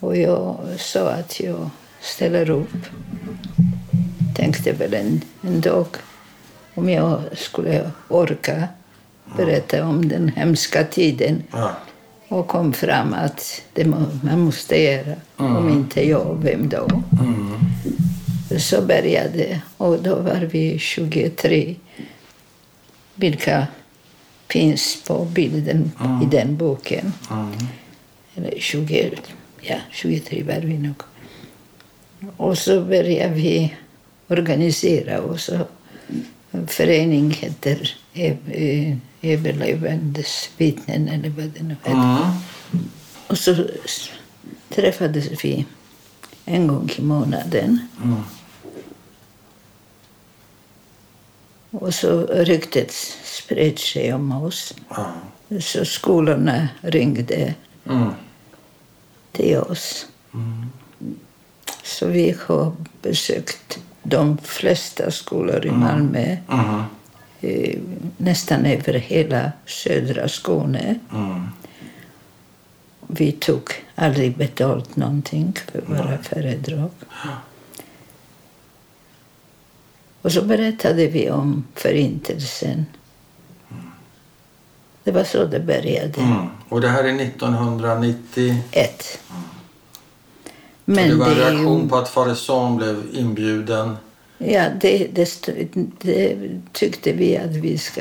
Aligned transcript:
Och 0.00 0.16
jag 0.16 0.56
sa 0.78 1.10
att 1.10 1.40
jag 1.40 1.70
ställer 2.00 2.50
upp. 2.50 2.76
Tänkte 4.36 4.72
väl 4.72 4.94
en, 4.94 5.20
en 5.42 5.60
dag 5.60 5.86
om 6.74 6.88
jag 6.88 7.20
skulle 7.32 7.90
orka 8.08 8.68
berätta 9.36 9.86
om 9.86 10.08
den 10.08 10.28
hemska 10.28 10.84
tiden. 10.84 11.42
Ja. 11.52 11.70
Och 12.28 12.48
kom 12.48 12.72
fram 12.72 13.14
att 13.14 13.62
det 13.72 13.84
må, 13.84 13.96
man 14.22 14.40
måste 14.40 14.82
göra. 14.82 15.14
Om 15.36 15.68
inte 15.68 16.08
jag, 16.08 16.38
vem 16.42 16.68
då? 16.68 17.02
Så 18.58 18.82
började 18.82 19.60
och 19.76 20.02
då 20.02 20.14
var 20.14 20.48
vi 20.52 20.78
23. 20.78 21.74
Vilka 23.14 23.66
finns 24.48 25.02
på 25.06 25.24
bilden 25.24 25.92
i 26.22 26.26
den 26.26 26.56
boken. 26.56 27.12
Eller 28.34 28.54
20, 28.58 29.10
ja, 29.60 29.76
23 29.90 30.42
var 30.42 30.60
vi 30.60 30.78
nog. 30.78 31.02
Och 32.36 32.58
så 32.58 32.80
började 32.80 33.34
vi 33.34 33.74
organisera 34.28 35.22
oss. 35.22 35.50
En 36.50 36.66
förening 36.66 37.30
heter 37.30 37.96
eh, 38.12 38.96
Överlevandes 39.22 40.50
vittnen 40.56 41.08
eller 41.08 41.28
vad 41.28 41.44
det 41.44 41.62
nu 41.62 41.76
heter. 41.84 41.90
Mm. 41.90 42.84
Och 43.26 43.38
så 43.38 43.66
träffades 44.68 45.44
vi 45.44 45.66
en 46.44 46.66
gång 46.66 46.90
i 46.98 47.02
månaden. 47.02 47.78
Mm. 48.04 48.22
Och 51.70 51.94
så 51.94 52.26
ryktet 52.26 52.92
spred 53.24 53.78
sig 53.78 54.14
om 54.14 54.32
oss. 54.32 54.74
Ja. 54.88 55.12
Så 55.60 55.84
skolorna 55.84 56.68
ringde 56.80 57.54
Mm. 57.84 58.10
Till 59.32 59.56
oss. 59.58 60.06
Så 61.84 62.06
vi 62.06 62.36
har 62.46 62.72
besökt 63.02 63.78
de 64.02 64.38
flesta 64.38 65.10
skolor 65.10 65.66
i 65.66 65.70
Malmö. 65.70 66.36
Mhm. 66.48 66.82
eh, 67.40 67.78
Nästan 68.16 68.66
över 68.66 68.92
hela 68.92 69.52
södra 69.66 70.28
Skåne. 70.28 70.98
Mm. 71.12 71.46
Vi 73.06 73.32
tog 73.32 73.62
aldrig 73.94 74.36
betalt 74.36 74.96
någonting 74.96 75.52
för 75.72 75.80
våra 75.80 76.18
föredrag. 76.18 76.90
Och 80.22 80.32
så 80.32 80.42
berättade 80.42 81.06
vi 81.06 81.30
om 81.30 81.64
Förintelsen. 81.74 82.86
Det 85.10 85.14
var 85.14 85.24
så 85.24 85.44
det 85.44 85.60
började. 85.60 86.20
Mm. 86.20 86.46
Och 86.68 86.80
det 86.80 86.88
här 86.88 87.04
är 87.04 87.20
1990. 87.20 88.56
Ett. 88.72 89.02
så 89.02 89.34
Men 90.84 91.08
det 91.08 91.14
var 91.14 91.26
en 91.26 91.34
det 91.34 91.40
reaktion 91.40 91.82
ju, 91.82 91.88
på 91.88 91.96
att 91.96 92.08
Fareson 92.08 92.76
blev 92.76 93.06
inbjuden. 93.12 93.96
ja, 94.38 94.68
det, 94.80 95.06
det, 95.06 95.48
det 96.00 96.36
tyckte 96.72 97.12
vi 97.12 97.36
att 97.36 97.50
vi 97.50 97.78
ska, 97.78 98.00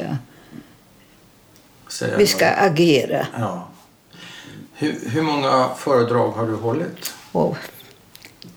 Säga 1.87 2.17
vi 2.17 2.27
ska 2.27 2.49
agera. 2.49 3.27
Ja. 3.37 3.67
Hur, 4.73 5.09
hur 5.09 5.21
många 5.21 5.69
föredrag 5.77 6.31
har 6.31 6.47
du 6.47 6.55
hållit? 6.55 7.13
Och 7.31 7.57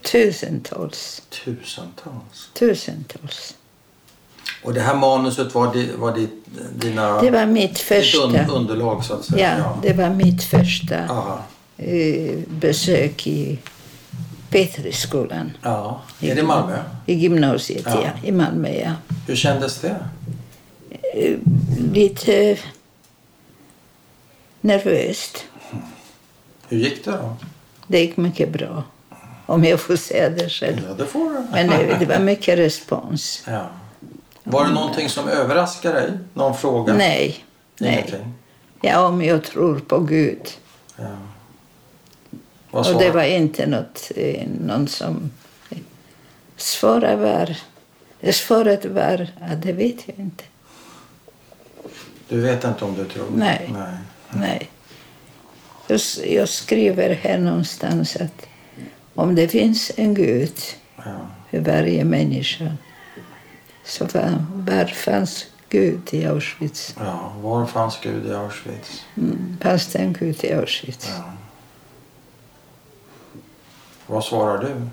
tusentals, 0.02 1.22
Tusentals. 1.44 2.50
tusentals. 2.54 3.54
Och 4.62 4.74
det 4.74 4.80
här 4.80 4.94
manuset 4.96 5.54
var, 5.54 5.72
di, 5.74 5.90
var 5.96 6.14
ditt, 6.14 6.44
dina, 6.76 7.22
Det 7.22 7.30
var 7.30 7.46
mitt 7.46 7.70
ditt 7.70 7.78
första, 7.78 8.24
un, 8.24 8.50
underlag 8.50 9.04
så 9.04 9.14
att 9.14 9.24
säga? 9.24 9.58
ja, 9.58 9.78
det 9.82 9.92
var 9.92 10.10
mitt 10.10 10.42
första 10.44 10.96
eh, 11.76 12.38
besök 12.48 13.26
i 13.26 13.58
Petriskolan. 14.50 15.50
ja. 15.62 16.00
Är 16.20 16.34
det 16.34 16.42
Malmö? 16.42 16.78
I 17.06 17.14
gymnasiet, 17.14 17.82
Ja. 17.86 18.02
ja. 18.02 18.28
I 18.28 18.32
Malmö, 18.32 18.68
ja. 18.68 18.92
Hur 19.26 19.36
kändes 19.36 19.80
det? 19.80 19.96
Eh, 21.14 21.36
Lite 21.92 22.58
nervöst. 24.60 25.44
Hur 26.68 26.78
gick 26.78 27.04
det 27.04 27.10
då? 27.10 27.36
Det 27.86 28.00
gick 28.00 28.16
mycket 28.16 28.52
bra. 28.52 28.82
Om 29.46 29.64
jag 29.64 29.80
får 29.80 29.96
säga 29.96 30.30
det 30.30 30.48
själv. 30.48 30.80
Ja, 30.88 30.94
det 30.94 31.06
får 31.06 31.30
du. 31.30 31.42
Men 31.52 31.98
det 31.98 32.06
var 32.06 32.18
mycket 32.18 32.58
respons. 32.58 33.42
Ja. 33.46 33.66
Var 34.44 34.64
det 34.64 34.72
någonting 34.72 35.08
som 35.08 35.28
överraskade 35.28 36.00
dig? 36.00 36.18
Någon 36.34 36.56
fråga? 36.56 36.94
Nej. 36.94 37.44
Nej. 37.78 38.14
Ja, 38.80 39.06
om 39.06 39.22
jag 39.22 39.44
tror 39.44 39.78
på 39.78 39.98
Gud. 39.98 40.48
Ja. 40.96 41.16
Och 42.70 42.98
det 42.98 43.10
var 43.10 43.22
inte 43.22 43.66
något, 43.66 44.10
eh, 44.16 44.46
någon 44.60 44.88
som... 44.88 45.30
Svaret 46.56 47.18
var... 47.18 47.56
Svaret 48.32 48.84
var 48.84 49.28
att 49.40 49.62
det 49.62 49.72
vet 49.72 50.08
jag 50.08 50.18
inte. 50.18 50.44
Du 52.28 52.40
vet 52.40 52.64
inte 52.64 52.84
om 52.84 52.94
du 52.94 53.04
tror? 53.04 53.26
Nej. 53.34 53.70
Nej. 53.72 53.96
Nej. 54.30 54.70
Jag, 55.86 56.00
jag 56.26 56.48
skriver 56.48 57.10
här 57.14 57.38
någonstans 57.38 58.16
att 58.16 58.46
om 59.14 59.34
det 59.34 59.48
finns 59.48 59.92
en 59.96 60.14
Gud 60.14 60.54
Ja. 60.96 61.02
för 61.50 61.60
varje 61.60 62.04
människa 62.04 62.72
så 63.84 64.04
var, 64.04 64.86
fanns 64.86 65.46
Gud 65.68 66.00
i 66.14 66.24
Auschwitz? 66.26 66.94
ja. 66.98 67.32
Var 67.40 67.66
fanns 67.66 67.98
Gud 68.02 68.26
i 68.26 68.32
Auschwitz? 68.34 69.04
Mm, 69.16 69.56
fanns 69.60 69.86
det 69.86 69.98
en 69.98 70.12
Gud 70.12 70.44
i 70.44 70.52
Auschwitz? 70.52 71.08
Ja. 71.18 71.24
Vad 74.06 74.24
svarar 74.24 74.58
du? 74.62 74.88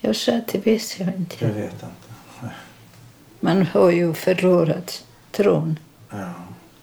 Jag 0.00 0.16
sa 0.16 0.36
att 0.36 0.48
det 0.48 0.58
vet 0.66 0.98
jag 1.00 1.08
Du 1.08 1.14
inte. 1.16 1.46
vet 1.46 1.72
inte. 1.72 1.86
Man 3.40 3.66
har 3.66 3.90
ju 3.90 4.14
förlorat 4.14 5.04
tron 5.32 5.78
Ja. 6.10 6.32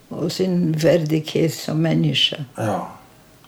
och 0.08 0.32
sin 0.32 0.72
värdighet 0.72 1.54
som 1.54 1.82
människa. 1.82 2.44
ja. 2.54 2.88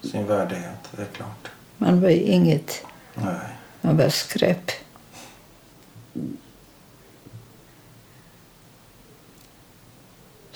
Sin 0.02 0.26
värdighet, 0.26 0.88
det 0.97 1.02
är 1.02 1.06
klart. 1.06 1.48
Man 1.78 2.00
var 2.00 2.08
inget, 2.08 2.82
Nej. 3.14 3.34
man 3.81 3.97
var 3.97 4.08
skräp. 4.08 4.70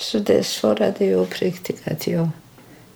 Så 0.05 0.19
det 0.19 0.47
svarade 0.47 1.05
jag 1.05 1.21
uppriktigt 1.21 1.89
att 1.89 2.07
jag... 2.07 2.29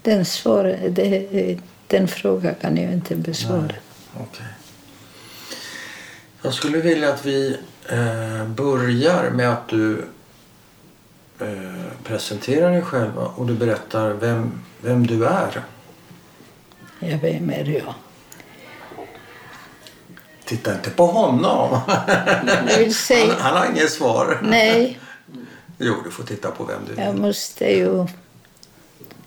Den, 0.02 0.24
svar, 0.24 0.78
det, 0.88 1.58
den 1.86 2.08
frågan 2.08 2.54
kan 2.60 2.76
jag 2.76 2.92
inte 2.92 3.16
besvara. 3.16 3.72
Okej. 4.14 4.46
Jag 6.42 6.54
skulle 6.54 6.78
vilja 6.78 7.14
att 7.14 7.26
vi 7.26 7.56
eh, 7.88 8.46
börjar 8.46 9.30
med 9.30 9.52
att 9.52 9.68
du 9.68 10.04
eh, 11.40 11.46
presenterar 12.04 12.70
dig 12.70 12.82
själv 12.82 13.18
och 13.18 13.46
du 13.46 13.54
berättar 13.54 14.10
vem, 14.10 14.60
vem 14.80 15.06
du 15.06 15.26
är. 15.26 15.62
Jag 16.98 17.18
vem 17.18 17.50
är 17.50 17.64
jag? 17.64 17.94
Titta 20.44 20.74
inte 20.74 20.90
på 20.90 21.06
honom. 21.06 21.80
Han, 21.86 22.48
han 23.38 23.56
har 23.56 23.66
inget 23.70 23.90
svar. 23.90 24.40
Nej, 24.42 24.98
Jo, 25.78 25.94
du 26.04 26.10
får 26.10 26.24
titta 26.24 26.50
på 26.50 26.64
vem 26.64 26.80
du 26.88 27.02
jag 27.02 27.12
vill. 27.12 27.20
måste 27.22 27.64
ju 27.64 28.06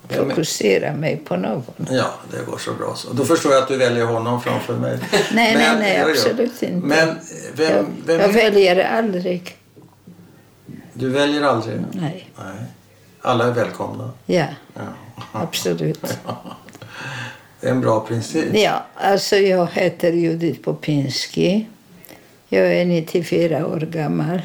Vem 0.07 0.29
fokusera 0.29 0.93
mig 0.95 1.17
på 1.25 1.35
någon. 1.37 1.63
Ja, 1.89 2.13
det 2.31 2.45
går 2.45 2.57
så 2.57 2.73
bra 2.73 2.95
så. 2.95 3.13
Då 3.13 3.25
förstår 3.25 3.51
jag 3.51 3.61
att 3.61 3.67
du 3.67 3.77
väljer 3.77 4.05
honom 4.05 4.41
framför 4.41 4.73
mig. 4.77 4.99
Nej, 5.11 5.55
nej, 5.55 5.75
nej, 5.79 5.97
ja, 5.97 6.05
ja. 6.05 6.11
absolut 6.11 6.63
inte. 6.63 6.87
Men 6.87 7.09
eh, 7.09 7.15
vem, 7.53 7.71
Jag, 7.75 7.85
vem 8.05 8.19
jag 8.19 8.29
väljer 8.29 8.85
aldrig. 8.97 9.57
Du 10.93 11.09
väljer 11.09 11.41
aldrig? 11.41 11.81
Nej. 11.91 12.29
Nej. 12.37 12.55
Alla 13.21 13.45
är 13.47 13.51
välkomna. 13.51 14.11
Ja, 14.25 14.45
Ja. 14.73 14.81
absolut. 15.31 16.01
Det 17.61 17.67
är 17.67 17.71
en 17.71 17.81
bra 17.81 17.99
princip. 17.99 18.45
Ja, 18.53 18.85
alltså 18.95 19.35
jag 19.35 19.67
heter 19.73 20.11
Judith 20.11 20.61
Popinski. 20.61 21.67
Jag 22.49 22.73
är 22.73 22.85
94 22.85 23.67
år 23.67 23.79
gammal. 23.79 24.41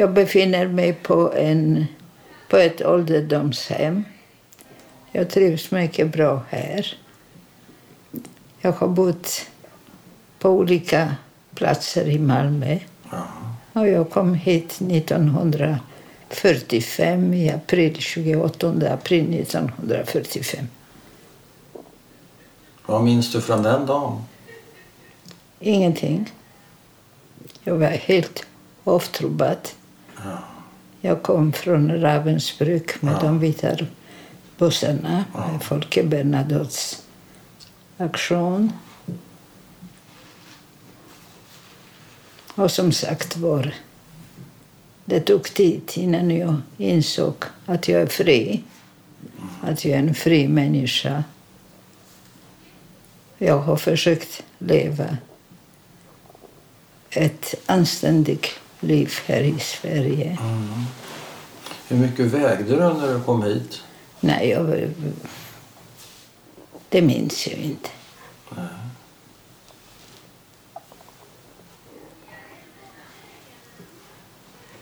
Jag 0.00 0.12
befinner 0.12 0.68
mig 0.68 0.92
på, 0.92 1.32
en, 1.32 1.86
på 2.48 2.56
ett 2.56 2.82
ålderdomshem. 2.82 4.04
Jag 5.12 5.30
trivs 5.30 5.70
mycket 5.70 6.12
bra 6.12 6.42
här. 6.48 6.96
Jag 8.60 8.72
har 8.72 8.88
bott 8.88 9.46
på 10.38 10.50
olika 10.50 11.16
platser 11.54 12.08
i 12.08 12.18
Malmö. 12.18 12.78
Och 13.72 13.88
jag 13.88 14.10
kom 14.10 14.34
hit 14.34 14.78
1945, 14.80 17.34
i 17.34 17.50
april, 17.50 17.96
28 17.96 18.68
april 18.68 19.34
1945. 19.34 20.66
Vad 22.86 23.04
minns 23.04 23.32
du 23.32 23.40
från 23.40 23.62
den 23.62 23.86
dagen? 23.86 24.22
Ingenting. 25.60 26.32
Jag 27.64 27.74
var 27.74 27.86
helt 27.86 28.46
avtrubbad. 28.84 29.58
Ja. 30.24 30.38
Jag 31.00 31.22
kom 31.22 31.52
från 31.52 31.90
Ravensbrück 32.00 33.02
med 33.02 33.14
Ja. 33.14 33.20
de 33.20 33.38
vita 33.38 33.76
bussarna 34.58 35.24
med 35.32 35.62
Folke 35.62 36.02
Bernadottes 36.02 37.02
aktion. 37.96 38.72
Och 42.54 42.70
som 42.70 42.92
sagt 42.92 43.36
var, 43.36 43.74
det 45.04 45.20
tog 45.20 45.54
tid 45.54 45.90
innan 45.94 46.30
jag 46.30 46.56
insåg 46.78 47.34
att 47.66 47.88
jag 47.88 48.02
är 48.02 48.06
fri. 48.06 48.62
Att 49.62 49.84
jag 49.84 49.94
är 49.94 49.98
en 49.98 50.14
fri 50.14 50.48
människa. 50.48 51.24
Jag 53.38 53.58
har 53.58 53.76
försökt 53.76 54.42
leva 54.58 55.16
ett 57.10 57.54
anständigt 57.66 58.46
liv 58.80 59.12
här 59.26 59.40
i 59.40 59.58
Sverige. 59.58 60.38
Mm. 60.40 60.84
Hur 61.88 61.96
mycket 61.96 62.26
vägde 62.26 62.64
du 62.64 62.76
när 62.76 63.14
du 63.14 63.20
kom 63.20 63.42
hit? 63.42 63.82
Nej, 64.20 64.48
jag, 64.48 64.90
det 66.88 67.02
minns 67.02 67.46
jag 67.46 67.58
inte. 67.58 67.88
Nej. 68.50 68.64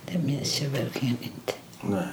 Det 0.06 0.18
minns 0.18 0.60
jag 0.60 0.70
verkligen 0.70 1.16
inte. 1.20 1.52
Nej. 1.80 2.08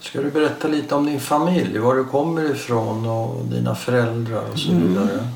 Ska 0.00 0.22
du 0.22 0.30
berätta 0.30 0.68
lite 0.68 0.94
om 0.94 1.06
din 1.06 1.20
familj? 1.20 1.78
Var 1.78 1.94
du 1.94 2.04
kommer 2.04 2.50
ifrån 2.50 3.06
och 3.06 3.44
dina 3.44 3.74
föräldrar 3.74 4.50
och 4.52 4.58
så 4.58 4.72
vidare? 4.72 5.28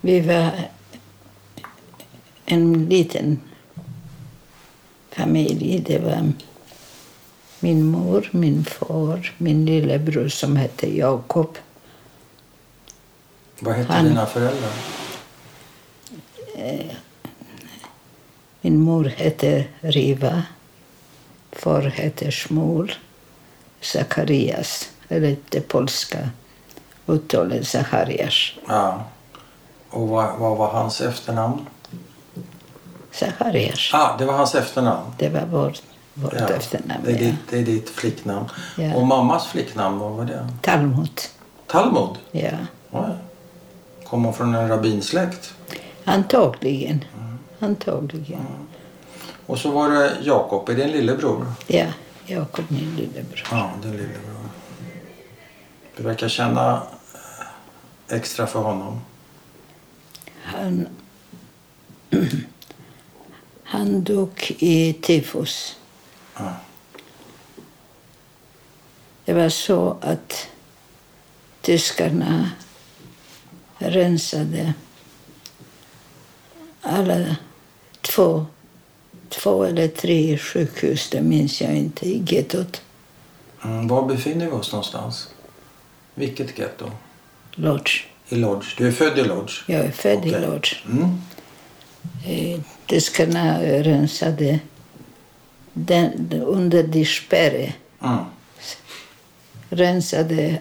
Vi 0.00 0.20
var 0.20 0.50
en 2.50 2.88
liten 2.88 3.40
familj. 5.10 5.78
Det 5.86 5.98
var 5.98 6.32
min 7.60 7.84
mor, 7.84 8.28
min 8.32 8.64
far, 8.64 9.34
min 9.38 9.64
lillebror 9.64 10.28
som 10.28 10.56
hette 10.56 10.96
Jakob. 10.96 11.58
Vad 13.60 13.74
hette 13.74 13.92
Han- 13.92 14.04
dina 14.04 14.26
föräldrar? 14.26 14.72
Min 18.60 18.78
mor 18.80 19.04
hette 19.04 19.64
Riva. 19.80 20.42
Far 21.52 21.82
hette 21.82 22.30
Shmul. 22.30 22.92
Zacharias, 23.80 24.90
eller 25.08 25.36
det 25.48 25.60
polska 25.60 26.30
uttalet 27.06 27.66
Zacharias. 27.68 28.50
Ja. 28.68 29.04
Och 29.90 30.08
vad, 30.08 30.38
vad 30.38 30.56
var 30.58 30.68
hans 30.72 31.00
efternamn? 31.00 31.66
Zacharias. 33.18 33.90
Ah, 33.92 34.16
det 34.18 34.24
var 34.24 34.34
hans 34.34 34.54
efternamn. 34.54 35.12
Det 35.18 35.28
var 35.28 35.46
vårt, 35.46 35.82
vårt 36.14 36.32
efternamn. 36.32 37.04
det, 37.04 37.10
är 37.10 37.14
ja. 37.14 37.18
ditt, 37.18 37.34
det 37.50 37.58
är 37.58 37.62
ditt 37.62 37.90
flicknamn. 37.90 38.46
Ja. 38.76 38.94
Och 38.94 39.06
mammas 39.06 39.46
flicknamn, 39.46 39.98
vad 39.98 40.12
var 40.12 40.24
det? 40.24 40.48
Talmud. 40.62 41.20
Talmud? 41.66 42.18
Ja. 42.30 42.50
Oj. 42.90 43.10
Kom 44.04 44.24
hon 44.24 44.34
från 44.34 44.54
en 44.54 44.68
rabbinsläkt? 44.68 45.54
Antagligen. 46.04 47.04
Mm. 47.18 47.38
Antagligen. 47.60 48.46
Och 49.46 49.58
så 49.58 49.70
var 49.70 49.90
det 49.90 50.16
Jakob, 50.22 50.68
är 50.68 50.74
det 50.74 50.84
en 50.84 50.90
lillebror? 50.90 51.46
Ja, 51.66 51.86
Jakob 52.26 52.64
min 52.68 52.96
lillebror. 52.96 53.42
Ja, 53.50 53.70
en 53.84 53.90
lillebror. 53.90 54.48
Du 55.96 56.02
verkar 56.02 56.28
känna 56.28 56.82
eh, 58.08 58.16
extra 58.16 58.46
för 58.46 58.60
honom. 58.60 59.00
Han, 60.42 60.86
han 63.70 64.04
dog 64.04 64.56
i 64.58 64.92
tyfus. 64.92 65.76
Ja. 66.36 66.54
Det 69.24 69.32
var 69.32 69.48
så 69.48 69.96
att 70.00 70.48
tyskarna 71.60 72.50
rensade 73.78 74.74
alla 76.80 77.36
två, 78.00 78.46
två 79.28 79.64
eller 79.64 79.88
tre 79.88 80.38
sjukhus, 80.38 81.10
det 81.10 81.22
minns 81.22 81.60
jag 81.60 81.76
inte, 81.76 82.06
i 82.08 82.24
gettot. 82.26 82.82
Mm, 83.64 83.88
var 83.88 84.06
befinner 84.06 84.46
vi 84.46 84.52
oss 84.52 84.72
någonstans? 84.72 85.28
Vilket 86.14 86.58
getto? 86.58 86.90
Lodz. 87.52 87.92
I 88.28 88.36
Lodz. 88.36 88.74
Du 88.76 88.88
är 88.88 88.92
född 88.92 89.18
i 89.18 89.24
Lodz? 89.24 89.62
Jag 89.66 89.80
är 89.80 89.90
född 89.90 90.26
i 90.26 90.30
Okej. 90.30 90.40
Lodz. 90.40 90.74
Mm. 90.86 91.18
Tyskarna 92.88 93.62
rensade 93.62 94.58
den, 95.72 96.32
under 96.46 96.82
de 96.82 97.04
spärre 97.04 97.72
Mm. 98.02 98.24
rensade 99.70 100.58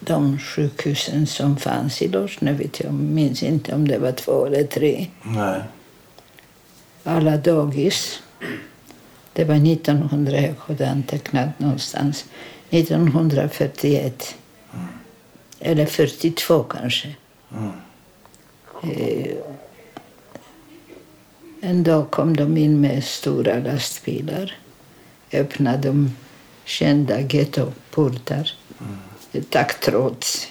de 0.00 0.38
sjukhusen 0.38 1.26
som 1.26 1.56
fanns 1.56 2.02
i 2.02 2.08
vet 2.52 2.80
jag, 2.80 2.92
minns 2.94 3.42
inte 3.42 3.74
om 3.74 3.88
det 3.88 3.98
var 3.98 4.12
två 4.12 4.46
eller 4.46 4.64
tre. 4.64 5.06
Nej. 5.22 5.60
Alla 7.04 7.36
dagis. 7.36 8.22
Det 9.32 9.44
var 9.44 9.54
1900, 9.54 10.40
jag 10.40 10.54
hade 10.66 10.90
antecknat 10.90 11.58
någonstans. 11.58 12.24
1941. 12.70 14.34
Eller 15.60 15.86
42 15.86 16.62
kanske. 16.62 17.14
Mm. 17.52 17.72
Eh, 18.82 19.36
En 21.62 21.82
dag 21.82 22.10
kom 22.10 22.36
de 22.36 22.56
in 22.56 22.80
med 22.80 23.04
stora 23.04 23.58
lastbilar. 23.58 24.52
Öppnade 25.32 25.88
de 25.88 26.16
kända 26.64 27.20
gettoportar. 27.20 28.50
Taggtråds. 29.50 30.48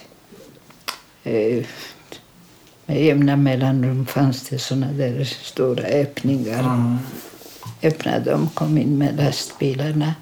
Eh, 1.24 1.64
Med 2.86 3.04
jämna 3.04 3.36
mellanrum 3.36 4.06
fanns 4.06 4.48
det 4.48 4.58
såna 4.58 4.92
där 4.92 5.24
stora 5.24 5.82
öppningar. 5.84 6.60
Mm. 6.60 6.96
Öppnade 7.82 8.30
dem, 8.30 8.48
kom 8.54 8.78
in 8.78 8.98
med 8.98 9.16
lastbilarna. 9.16 10.14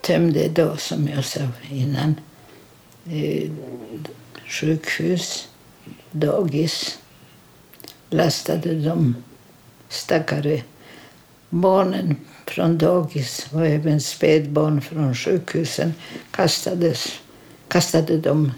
Tömde 0.00 0.48
då, 0.48 0.76
som 0.76 1.08
jag 1.08 1.24
sa 1.24 1.40
innan, 1.70 2.14
eh, 3.10 3.50
sjukhus, 4.46 5.48
dagis. 6.10 6.98
Lastade 8.10 8.74
de 8.74 9.14
stackare 9.90 10.62
barnen 11.48 12.16
från 12.46 12.78
dagis 12.78 13.46
och 13.52 13.66
även 13.66 14.00
spädbarn 14.00 14.80
från 14.80 15.14
sjukhusen 15.14 15.94
kastades, 16.30 17.20
kastade 17.68 18.16
de 18.16 18.52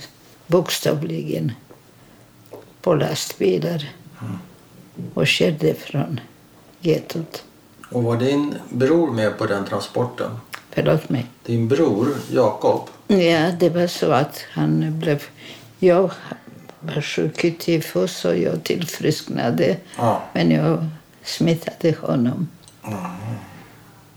bokstavligen 0.46 1.52
på 2.80 2.94
lastbilar 2.94 3.88
och 5.14 5.26
körde 5.26 5.74
från 5.74 6.20
gettot. 6.80 7.44
Och 7.90 8.02
var 8.02 8.16
din 8.16 8.54
bror 8.68 9.10
med 9.10 9.38
på 9.38 9.46
den 9.46 9.64
transporten? 9.64 10.30
Förlåt 10.70 11.08
mig. 11.08 11.26
Din 11.46 11.68
bror 11.68 12.08
Jakob? 12.30 12.88
Ja, 13.06 13.50
det 13.60 13.68
var 13.68 13.86
så 13.86 14.10
att 14.12 14.44
han 14.52 15.00
blev... 15.00 15.22
Jag 15.78 16.10
var 16.80 17.02
sjuk 17.02 17.44
i 17.44 17.50
tyfus 17.50 18.24
och 18.24 18.38
jag 18.38 18.64
tillfrisknade. 18.64 19.76
Ja. 19.96 20.22
Men 20.32 20.50
jag 20.50 20.86
smittade 21.24 21.94
honom. 22.00 22.48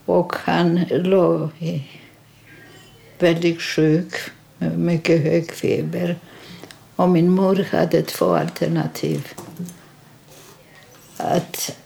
Och 0.05 0.33
han 0.35 0.85
låg 0.89 1.49
väldigt 3.19 3.61
sjuk, 3.61 4.13
med 4.57 4.79
mycket 4.79 5.23
hög 5.23 5.51
feber. 5.51 6.15
Och 6.95 7.09
min 7.09 7.31
mor 7.31 7.67
hade 7.71 8.01
två 8.01 8.35
alternativ. 8.35 9.27
Att 11.17 11.77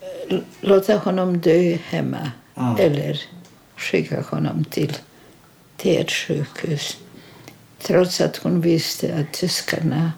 eh, 0.00 0.38
låta 0.60 0.96
honom 0.96 1.38
dö 1.38 1.78
hemma 1.88 2.30
Mm. 2.58 2.76
eller 2.76 3.20
skicka 3.76 4.20
honom 4.30 4.64
till, 4.64 4.96
till 5.76 6.00
ett 6.00 6.10
sjukhus. 6.10 6.96
Trots 7.82 8.20
att 8.20 8.36
hon 8.36 8.60
visste 8.60 9.14
att 9.14 9.32
tyskarna 9.32 10.12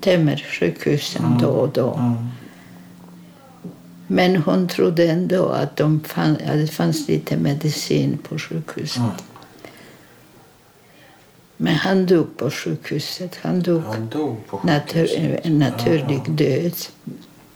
tömmer 0.00 0.36
sjukhusen 0.36 1.38
då 1.40 1.48
och 1.48 1.68
då. 1.68 1.94
Mm. 1.94 2.28
Men 4.06 4.36
hon 4.36 4.68
trodde 4.68 5.06
ändå 5.10 5.48
att, 5.48 5.76
de 5.76 6.00
fann, 6.00 6.32
att 6.32 6.56
det 6.56 6.66
fanns 6.66 7.08
lite 7.08 7.36
medicin 7.36 8.18
på 8.28 8.38
sjukhuset. 8.38 8.96
Mm. 8.98 9.10
Men 11.56 11.74
han 11.74 12.06
dog 12.06 12.36
på 12.36 12.50
sjukhuset. 12.50 13.38
Han 13.42 13.62
dog 13.62 13.82
Han 13.82 14.08
dog 14.08 14.46
på 14.46 14.58
sjukhuset. 14.58 15.46
en 15.46 15.58
naturlig 15.58 16.30
död. 16.30 16.72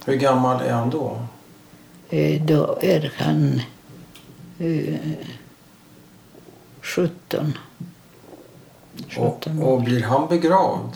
Hur 0.06 0.14
gammal 0.16 0.60
är 0.62 0.72
han 0.72 0.90
då? 0.90 1.20
Eh, 2.10 2.42
Då 2.42 2.78
är 2.82 3.12
han 3.16 3.60
eh, 4.58 4.94
17. 6.80 7.52
17 9.08 9.62
Och, 9.62 9.72
och 9.72 9.82
blir 9.82 10.02
han 10.02 10.28
begravd? 10.28 10.90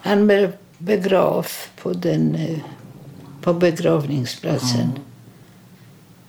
Han 0.00 0.26
blev 0.26 0.52
begravd 0.78 1.46
på, 1.82 1.92
den, 1.92 2.34
eh, 2.34 2.58
på 3.40 3.54
begravningsplatsen. 3.54 4.98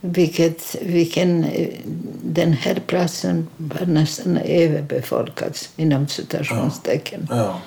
Vilket, 0.00 0.76
vilken, 0.82 1.46
den 2.22 2.52
här 2.52 2.82
platsen 2.86 3.48
var 3.56 3.86
nästan 3.86 4.36
överbefolkad, 4.36 5.58
inom 5.76 6.08
citationstecken. 6.08 7.28
Ja. 7.30 7.60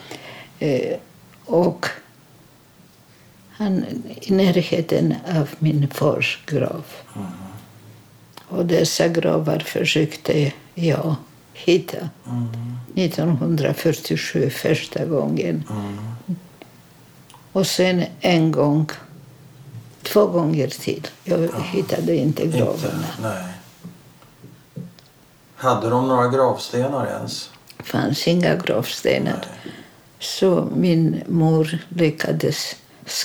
Eh, 0.59 0.97
och 1.45 1.85
han, 3.49 3.85
i 4.21 4.33
närheten 4.33 5.15
av 5.35 5.49
min 5.59 5.87
fars 5.87 6.39
grav. 6.45 6.83
Och 8.47 8.65
dessa 8.65 9.07
gravar 9.07 9.59
försökte 9.59 10.51
jag 10.73 11.15
hitta 11.53 12.09
1947 12.95 14.49
första 14.49 15.05
gången. 15.05 15.63
Och 17.51 17.67
sen 17.67 18.03
en 18.21 18.51
gång, 18.51 18.89
två 20.05 20.25
gånger 20.27 20.67
till. 20.67 21.07
Jag 21.23 21.49
hittade 21.63 22.15
inte 22.15 22.47
gravarna. 22.47 23.07
nej. 23.21 23.43
Hade 25.55 25.89
de 25.89 26.07
några 26.07 26.27
gravstenar 26.27 27.07
ens? 27.07 27.49
Det 27.77 27.83
fanns 27.83 28.27
inga 28.27 28.55
gravstenar. 28.55 29.45
Så 30.19 30.67
min 30.75 31.23
mor 31.27 31.77
lyckades 31.89 32.75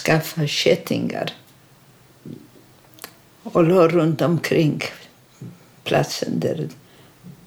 skaffa 0.04 0.46
kättingar 0.46 1.32
och 3.42 3.64
la 3.64 3.88
runt 3.88 4.20
omkring 4.22 4.82
platsen 5.84 6.40
där 6.40 6.68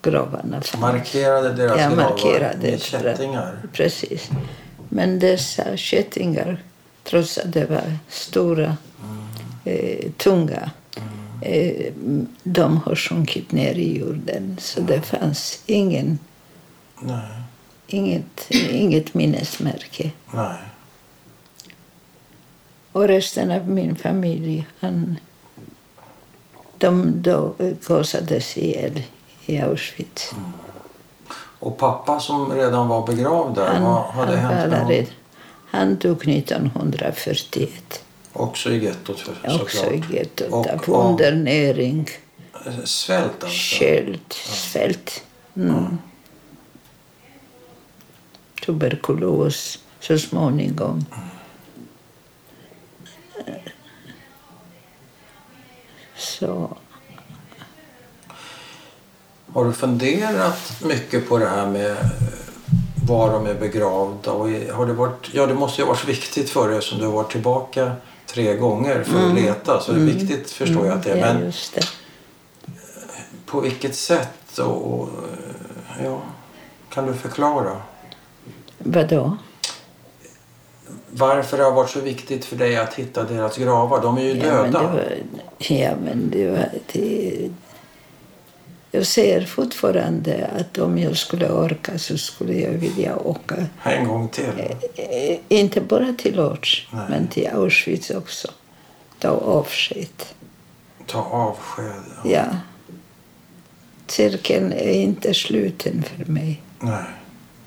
gravarna 0.01 0.61
fanns. 0.61 0.81
Markerade 0.81 1.53
deras 1.53 1.79
Ja, 1.81 1.89
gravar 1.89 1.95
markerade 2.09 2.57
med 2.71 2.81
för 2.81 2.97
att- 2.97 3.03
kättingar? 3.17 3.61
Precis. 3.73 4.29
Men 4.89 5.19
dessa 5.19 5.77
kättingar, 5.77 6.63
trots 7.03 7.37
att 7.37 7.53
de 7.53 7.65
var 7.65 7.97
stora, 8.09 8.77
eh, 9.63 10.11
tunga, 10.17 10.71
eh, 11.41 11.93
de 12.43 12.77
har 12.77 12.95
sjunkit 12.95 13.51
ner 13.51 13.75
i 13.75 13.97
jorden. 13.99 14.57
Så 14.59 14.81
det 14.81 15.01
fanns 15.01 15.63
ingen, 15.65 16.19
Nej. 16.99 17.41
inget, 17.87 18.51
inget 18.51 19.13
minnesmärke. 19.13 20.11
Nej. 20.33 20.57
Och 22.91 23.07
resten 23.07 23.51
av 23.51 23.69
min 23.69 23.95
familj, 23.95 24.67
han, 24.79 25.17
de 26.77 27.21
då 27.21 27.53
gasades 27.87 28.57
ihjäl 28.57 29.03
i 29.45 29.61
Auschwitz. 29.61 30.33
Och 31.59 31.77
pappa 31.77 32.19
som 32.19 32.51
redan 32.51 32.87
var 32.87 33.07
begravd 33.07 33.55
där, 33.55 33.67
Han, 33.67 33.83
vad 33.83 34.03
hade 34.03 34.37
han, 34.37 34.53
hänt 34.53 34.71
med 34.71 34.79
honom? 34.79 35.05
han 35.65 35.95
dog 35.95 36.27
1941, 36.27 38.03
Också 38.33 38.69
i 38.71 38.83
gettot 38.83 39.19
för- 39.19 39.31
också 39.61 39.77
såklart. 39.77 39.93
i 40.11 40.15
gettot, 40.15 40.51
Och 40.51 40.89
av 40.89 41.09
undernäring, 41.09 42.09
Svält 42.83 43.43
alltså? 43.43 43.75
sköld, 43.75 44.33
svält. 44.33 45.23
Mm. 45.55 45.97
Tuberkulos 48.65 49.79
så 49.99 50.17
småningom. 50.19 51.05
Så 56.17 56.77
Har 59.53 59.65
du 59.65 59.73
funderat 59.73 60.81
mycket 60.83 61.29
på 61.29 61.37
det 61.37 61.45
här 61.49 61.67
med 61.69 61.97
var 63.07 63.31
de 63.33 63.45
är 63.47 63.53
begravda? 63.53 64.31
Och 64.31 64.49
har 64.49 64.85
det, 64.85 64.93
varit, 64.93 65.29
ja, 65.33 65.45
det 65.45 65.53
måste 65.53 65.81
ju 65.81 65.85
ha 65.87 65.93
varit 65.93 66.07
viktigt 66.07 66.49
för 66.49 66.67
dig 66.67 66.77
eftersom 66.77 66.99
du 66.99 67.05
har 67.05 67.11
varit 67.13 67.31
tillbaka 67.31 67.91
tre 68.33 68.55
gånger 68.55 69.03
för 69.03 69.27
att 69.27 69.35
leta. 69.35 69.79
Så 69.79 69.91
det 69.91 70.01
är 70.01 70.05
viktigt 70.05 70.51
förstår 70.51 70.85
jag 70.85 70.97
att 70.97 71.03
det 71.03 71.11
är. 71.11 71.15
Mm. 71.17 71.27
ja, 71.27 71.33
Men 71.33 71.45
just 71.45 71.75
det. 71.75 71.87
på 73.45 73.59
vilket 73.59 73.95
sätt? 73.95 74.59
Och, 74.59 74.93
och, 74.93 75.09
ja, 76.03 76.21
kan 76.89 77.05
du 77.07 77.13
förklara? 77.13 77.81
Vadå? 78.77 79.37
Varför 81.11 81.57
det 81.57 81.63
har 81.63 81.71
varit 81.71 81.89
så 81.89 81.99
viktigt 81.99 82.45
för 82.45 82.55
dig 82.55 82.77
att 82.77 82.93
hitta 82.93 83.23
deras 83.23 83.57
gravar? 83.57 84.01
De 84.01 84.17
är 84.17 84.21
ju 84.21 84.29
Ja, 84.37 84.61
men 84.61 84.71
det 84.71 84.77
döda. 84.79 84.83
var, 84.93 85.17
ja, 85.57 85.91
men 86.03 86.29
det 86.29 86.49
var... 86.49 86.69
Det, 86.93 87.49
jag 88.95 89.05
ser 89.07 89.41
fortfarande 89.45 90.47
att 90.47 90.77
om 90.77 90.97
jag 90.97 91.17
skulle 91.17 91.49
orka 91.49 91.97
så 91.97 92.17
skulle 92.17 92.53
jag 92.53 92.71
vilja 92.71 93.17
åka. 93.17 93.55
En 93.83 94.07
gång 94.07 94.29
till. 94.29 94.45
Eh, 94.95 95.37
Inte 95.47 95.81
bara 95.81 96.13
till 96.17 96.35
Lodz, 96.35 96.87
Nej. 96.91 97.05
men 97.09 97.27
till 97.27 97.47
Auschwitz 97.47 98.09
också. 98.09 98.47
Ta 99.19 99.29
avsked. 99.29 100.23
Ta 101.07 101.19
avsked. 101.19 101.85
Ja. 102.23 102.29
Ja. 102.31 102.45
Cirkeln 104.07 104.73
är 104.73 104.91
inte 104.93 105.33
sluten 105.33 106.03
för 106.03 106.25
mig. 106.31 106.61
Nej. 106.79 107.03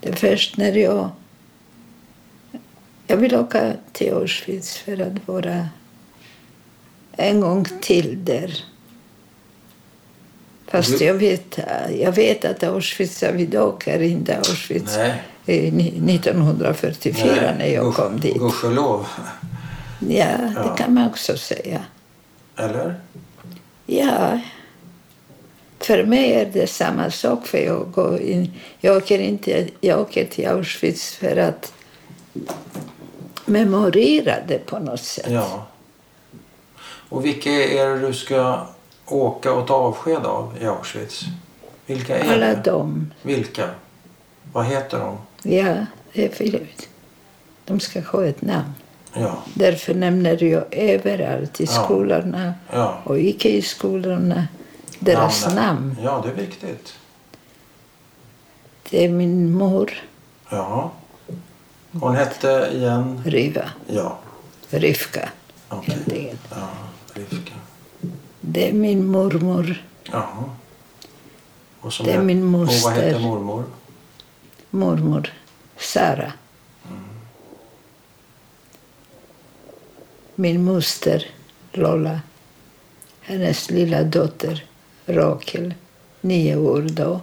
Det 0.00 0.08
är 0.08 0.14
först 0.16 0.56
när 0.56 0.72
jag... 0.72 1.10
Jag 3.06 3.16
vill 3.16 3.34
åka 3.34 3.72
till 3.92 4.12
Auschwitz 4.14 4.76
för 4.76 5.00
att 5.02 5.28
vara 5.28 5.68
en 7.12 7.40
gång 7.40 7.64
till 7.80 8.24
där. 8.24 8.64
Fast 10.68 11.00
jag 11.00 11.14
vet, 11.14 11.58
jag 11.98 12.12
vet 12.12 12.44
att 12.44 12.62
Auschwitz 12.62 13.22
av 13.22 13.40
idag 13.40 13.82
är 13.86 14.02
inte 14.02 14.36
Auschwitz 14.38 14.96
Nej. 14.96 15.22
eh, 15.46 15.72
ni- 15.72 16.14
1944 16.14 17.54
när 17.58 17.66
jag 17.66 17.84
Guds- 17.84 17.96
kom 17.96 18.20
dit. 18.20 18.34
Gudskelov. 18.36 19.06
Ja, 20.08 20.26
Ja. 20.54 20.62
det 20.62 20.82
kan 20.82 20.94
man 20.94 21.06
också 21.06 21.36
säga. 21.36 21.80
Eller? 22.56 22.94
Ja. 23.86 24.40
För 25.80 26.04
mig 26.04 26.32
är 26.32 26.50
det 26.52 26.66
samma 26.66 27.10
sak. 27.10 27.46
För 27.46 27.58
jag, 27.58 27.90
går 27.94 28.20
in, 28.20 28.52
jag, 28.80 28.96
åker 28.96 29.18
inte, 29.18 29.68
jag 29.80 30.00
åker 30.00 30.24
till 30.24 30.46
Auschwitz 30.48 31.14
för 31.14 31.36
att 31.36 31.72
memorera 33.44 34.34
det 34.48 34.58
på 34.66 34.78
något 34.78 35.00
sätt. 35.02 35.26
Ja. 35.30 35.66
Och 37.08 37.24
vilka 37.24 37.50
är 37.50 37.88
det 37.88 38.06
du 38.06 38.14
ska 38.14 38.66
åka 39.06 39.52
och 39.52 39.66
ta 39.66 39.74
avsked 39.74 40.24
av 40.26 40.54
i 40.60 40.66
Auschwitz? 40.66 41.24
Vilka 41.86 42.18
är 42.18 42.32
Alla 42.32 42.46
det? 42.46 42.60
de. 42.64 43.12
Vilka? 43.22 43.70
Vad 44.52 44.64
heter 44.66 44.98
de? 44.98 45.18
Ja, 45.56 45.86
det 46.12 46.24
är 46.24 46.28
för, 46.28 46.66
de 47.64 47.80
ska 47.80 48.00
ha 48.00 48.24
ett 48.26 48.42
namn. 48.42 48.72
Ja. 49.12 49.36
Därför 49.54 49.94
nämner 49.94 50.42
jag 50.44 50.64
överallt 50.70 51.60
i 51.60 51.64
Ja. 51.64 51.70
skolorna 51.84 52.54
Ja. 52.72 52.98
och 53.04 53.18
icke 53.20 53.48
i 53.48 53.62
skolorna 53.62 54.46
deras 54.98 55.44
Namnen. 55.46 55.64
namn. 55.64 55.96
Ja, 56.02 56.22
det 56.24 56.30
är 56.30 56.46
viktigt. 56.46 56.94
Det 58.90 59.04
är 59.04 59.08
min 59.08 59.52
mor, 59.52 59.92
Ja. 60.50 60.90
Hon 61.92 62.16
hette 62.16 62.70
igen? 62.72 63.22
Riva, 63.26 63.70
Ja. 63.86 64.18
Rivka. 64.70 65.28
Egentligen. 65.86 66.38
Ja, 66.50 66.68
Rivka. 67.14 67.54
Det 68.48 68.68
är 68.68 68.72
min 68.72 69.06
mormor, 69.06 69.84
Jaha. 70.12 70.44
Och 71.80 71.92
Det 72.04 72.10
är 72.12 72.16
het- 72.16 72.24
min 72.24 72.54
Och 72.54 72.60
vad 72.60 72.68
hette 72.92 73.12
moster. 73.12 73.18
mormor? 73.20 73.64
mormor 74.70 75.32
Sara. 75.78 76.32
Min 80.34 80.64
moster 80.64 81.26
Lola. 81.72 82.20
Hennes 83.20 83.70
lilla 83.70 84.02
dotter 84.02 84.64
Rakel, 85.06 85.74
nio 86.20 86.56
år 86.56 86.82
då. 86.90 87.20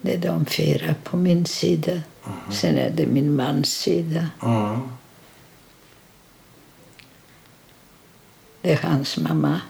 Det 0.00 0.14
är 0.14 0.18
de 0.18 0.46
fyra 0.46 0.94
på 1.04 1.16
min 1.16 1.46
sida. 1.46 2.00
Sen 2.50 2.78
är 2.78 2.90
det 2.90 3.06
min 3.06 3.36
mans 3.36 3.68
sida. 3.72 4.28
Mm. 4.42 4.80
Det 8.64 8.72
är 8.72 8.82
hans 8.82 9.16
mamma. 9.16 9.60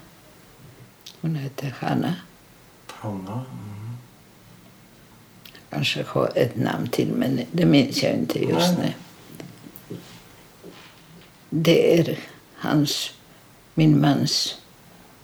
Hon 1.20 1.36
heter 1.36 1.74
Hanna. 1.80 2.14
Hanna. 2.86 3.32
Mm. 3.32 3.96
Kanske 5.70 6.04
har 6.08 6.32
ett 6.34 6.56
namn 6.56 6.88
till, 6.88 7.12
men 7.12 7.40
det 7.52 7.66
minns 7.66 8.02
jag 8.02 8.12
inte 8.12 8.38
just 8.38 8.78
nu. 8.78 8.92
Det 11.50 12.00
är 12.00 12.18
hans, 12.54 13.10
min 13.74 14.00
mans 14.00 14.58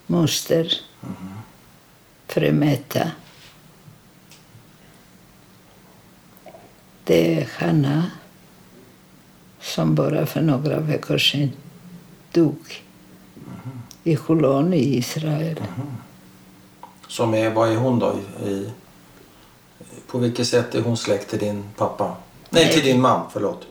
moster, 0.07 0.73
fru 2.27 2.51
Meta. 2.51 3.11
Det 7.03 7.39
är 7.39 7.49
Hanna 7.57 8.11
som 9.59 9.95
bara 9.95 10.25
för 10.25 10.41
några 10.41 10.79
veckor 10.79 11.17
sedan 11.17 11.51
dog 12.31 12.83
i 14.03 14.13
Holon 14.15 14.73
i 14.73 14.97
Israel. 14.97 15.61
Som 17.07 17.33
är, 17.33 17.49
vad 17.49 17.71
är 17.71 17.75
hon 17.75 17.99
då? 17.99 18.13
I, 18.45 18.69
på 20.07 20.17
vilket 20.17 20.47
sätt 20.47 20.75
är 20.75 20.81
hon 20.81 20.97
släkt 20.97 21.29
till 21.29 21.39
din 21.39 21.63
pappa? 21.77 22.15
Nej, 22.49 22.65
Nej. 22.65 22.73
till 22.73 22.83
din 22.83 23.01
man, 23.01 23.25
förlåt. 23.33 23.67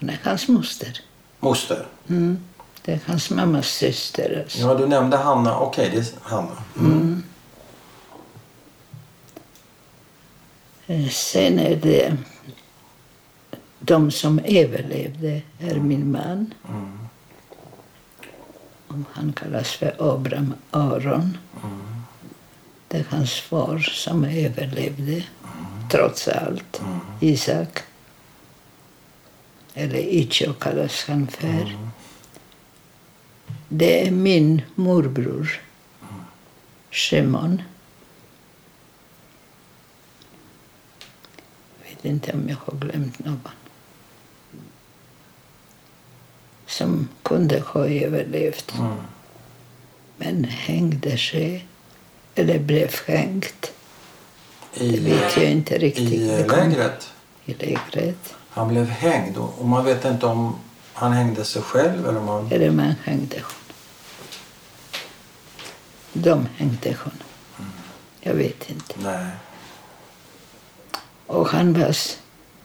Hon 0.00 0.10
är 0.10 0.20
hans 0.24 0.48
moster. 0.48 1.00
Moster. 1.40 1.86
Mm. 2.08 2.38
Det 2.84 2.92
är 2.92 3.00
hans 3.06 3.30
mammas 3.30 3.66
syster. 3.68 4.40
Alltså. 4.42 4.58
Ja, 4.60 4.74
du 4.74 4.86
nämnde 4.86 5.16
Hanna. 5.16 5.58
Okej, 5.58 5.90
det 5.92 5.98
är 5.98 6.06
Hanna. 6.22 6.56
Mm. 6.78 7.22
Eh, 10.86 11.08
Sen 11.08 11.58
är 11.58 11.76
det 11.76 12.16
de 13.80 14.10
som 14.10 14.38
överlevde 14.44 15.42
är 15.58 15.74
min 15.74 16.10
man. 16.12 16.54
Mm 16.68 16.98
om 18.90 19.04
Han 19.12 19.32
kallas 19.32 19.70
för 19.70 19.94
Abraham 19.98 20.54
Aron. 20.70 21.38
Mm. 21.62 22.02
Det 22.88 22.98
är 22.98 23.04
hans 23.08 23.40
far 23.40 23.78
som 23.78 24.24
överlevde, 24.24 25.24
trots 25.90 26.28
allt. 26.28 26.80
Mm. 26.80 27.00
Isak. 27.20 27.78
Eller 29.74 29.98
Icho 29.98 30.52
kallas 30.52 31.04
han 31.08 31.26
för. 31.26 31.48
Mm. 31.48 31.88
Det 33.68 34.06
är 34.06 34.10
min 34.10 34.62
morbror, 34.74 35.60
Shimon. 36.90 37.62
Jag 41.82 41.90
vet 41.90 42.04
inte 42.04 42.32
om 42.32 42.48
jag 42.48 42.56
har 42.56 42.78
glömt 42.78 43.18
någon. 43.18 43.59
Som 46.70 47.08
kunde 47.22 47.60
ha 47.60 47.86
överlevt, 47.86 48.72
Mm. 48.78 48.96
men 50.16 50.44
hängde 50.44 51.18
sig. 51.18 51.66
Eller 52.34 52.58
blev 52.58 52.94
hängt. 53.06 53.72
I, 54.74 54.90
Det 54.90 55.00
vet 55.00 55.36
jag 55.36 55.50
inte 55.50 55.78
riktigt. 55.78 56.10
I 56.12 56.18
lägret. 56.46 57.10
I 57.44 57.54
lägret. 57.54 58.34
Han 58.50 58.68
blev 58.68 58.86
hängd 58.88 59.36
och 59.36 59.66
man 59.68 59.84
vet 59.84 60.04
inte 60.04 60.26
om 60.26 60.56
han 60.92 61.12
hängde 61.12 61.44
sig 61.44 61.62
själv 61.62 62.08
eller 62.08 62.18
om 62.20 62.28
han... 62.28 62.52
Eller 62.52 62.70
man 62.70 62.94
hängde 63.04 63.36
honom. 63.36 63.54
De 66.12 66.46
hängde 66.56 66.96
honom. 66.98 67.72
Jag 68.20 68.34
vet 68.34 68.70
inte. 68.70 68.94
Nej. 69.02 69.26
Och 71.26 71.48
han 71.48 71.72
var 71.72 71.96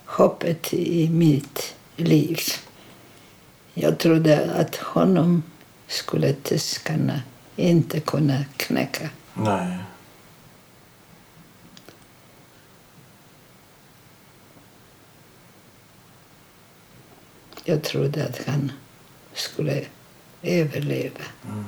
hoppet 0.06 0.74
i 0.74 1.10
mitt 1.10 1.74
liv. 1.96 2.40
Jag 3.78 3.98
trodde 3.98 4.52
att 4.54 4.76
honom 4.76 5.44
skulle 5.88 6.34
tyskarna 6.34 7.22
inte 7.56 8.00
kunna 8.00 8.46
knäcka. 8.58 9.10
Nej. 9.34 9.78
Jag 17.64 17.84
trodde 17.84 18.26
att 18.26 18.48
han 18.48 18.72
skulle 19.34 19.86
överleva. 20.42 21.26
Mm. 21.46 21.66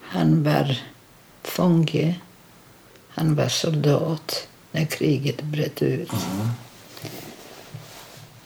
Han 0.00 0.42
var 0.42 0.78
fånge. 1.42 2.20
Han 3.08 3.34
var 3.34 3.48
soldat 3.48 4.48
när 4.72 4.84
kriget 4.84 5.42
bröt 5.42 5.82
ut. 5.82 6.12
Mm. 6.12 6.48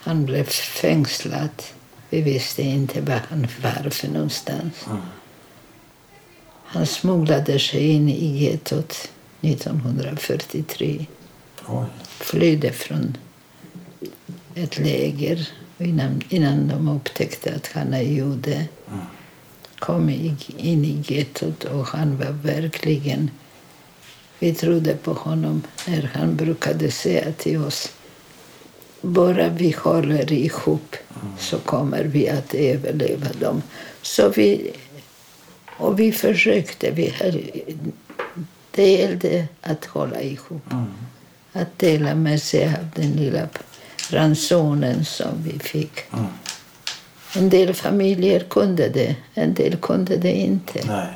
Han 0.05 0.25
blev 0.25 0.45
fängslad. 0.45 1.63
Vi 2.11 2.21
visste 2.21 2.63
inte 2.63 3.01
var 3.01 3.21
han 3.29 3.47
var 3.63 3.91
för 3.91 4.09
någonstans. 4.09 4.87
Mm. 4.87 5.03
Han 6.65 6.87
smugglade 6.87 7.59
sig 7.59 7.89
in 7.89 8.09
i 8.09 8.45
gettot 8.45 9.11
1943. 9.41 11.07
Oj. 11.67 11.85
Flydde 12.07 12.73
från 12.73 13.17
ett 14.55 14.79
läger 14.79 15.49
innan, 15.79 16.23
innan 16.29 16.69
de 16.69 16.89
upptäckte 16.89 17.55
att 17.55 17.71
han 17.75 17.95
är 17.95 18.03
jude. 18.03 18.67
Mm. 18.89 19.01
Kom 19.79 20.11
in 20.57 20.85
i 20.85 21.03
gettot 21.07 21.65
och 21.65 21.87
han 21.87 22.19
var 22.19 22.31
verkligen... 22.31 23.31
Vi 24.39 24.55
trodde 24.55 24.95
på 24.95 25.13
honom 25.13 25.63
när 25.87 26.11
han 26.15 26.37
brukade 26.37 26.91
säga 26.91 27.33
till 27.33 27.65
oss 27.65 27.93
bara 29.05 29.49
vi 29.49 29.71
håller 29.71 30.33
ihop 30.33 30.97
så 31.39 31.59
kommer 31.59 32.05
vi 32.05 32.29
att 32.29 32.55
överleva 32.55 33.27
dem. 33.41 33.63
Så 34.03 34.29
vi, 34.29 34.71
och 35.77 36.01
vi 36.01 36.13
försökte. 36.13 36.91
Vi 36.91 37.09
höll, 37.09 37.51
det 38.71 38.91
gällde 38.91 39.47
att 39.61 39.85
hålla 39.85 40.23
ihop. 40.23 40.73
Mm. 40.73 40.85
Att 41.53 41.79
dela 41.79 42.15
med 42.15 42.43
sig 42.43 42.65
av 42.65 42.91
den 42.95 43.13
lilla 43.13 43.49
ransonen 44.11 45.05
som 45.05 45.43
vi 45.43 45.59
fick. 45.59 46.13
Mm. 46.13 46.27
En 47.37 47.51
del 47.51 47.75
familjer 47.75 48.41
kunde 48.41 48.89
det, 48.89 49.17
en 49.35 49.55
del 49.55 49.77
kunde 49.77 50.17
det 50.17 50.33
inte. 50.33 50.81
Nej. 50.87 51.09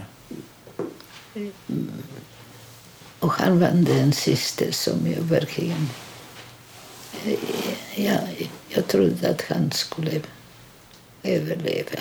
Och 3.18 3.32
han 3.32 3.60
var 3.60 3.70
den 3.70 4.12
sista 4.12 4.64
som 4.70 5.12
jag 5.16 5.22
verkligen... 5.22 5.88
Jag, 7.96 8.50
jag 8.68 8.86
trodde 8.86 9.30
att 9.30 9.42
han 9.50 9.70
skulle 9.72 10.20
överleva. 11.22 12.00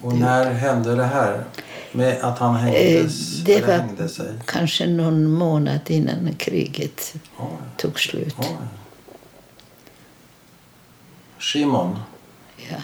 Och 0.00 0.14
när 0.18 0.50
hände 0.52 0.94
det 0.96 1.04
här? 1.04 1.44
Med 1.92 2.20
att 2.20 2.38
han 2.38 2.54
Eh, 2.54 2.60
hängdes, 2.60 3.40
Det 3.44 3.54
eller 3.54 3.66
var 3.66 3.74
hängde 3.74 4.08
sig? 4.08 4.34
kanske 4.46 4.86
någon 4.86 5.26
månad 5.30 5.80
innan 5.86 6.34
kriget 6.38 7.14
Oj. 7.38 7.46
tog 7.76 8.00
slut. 8.00 8.34
Oj. 8.38 8.56
Shimon. 11.38 11.98
Ja. 12.70 12.76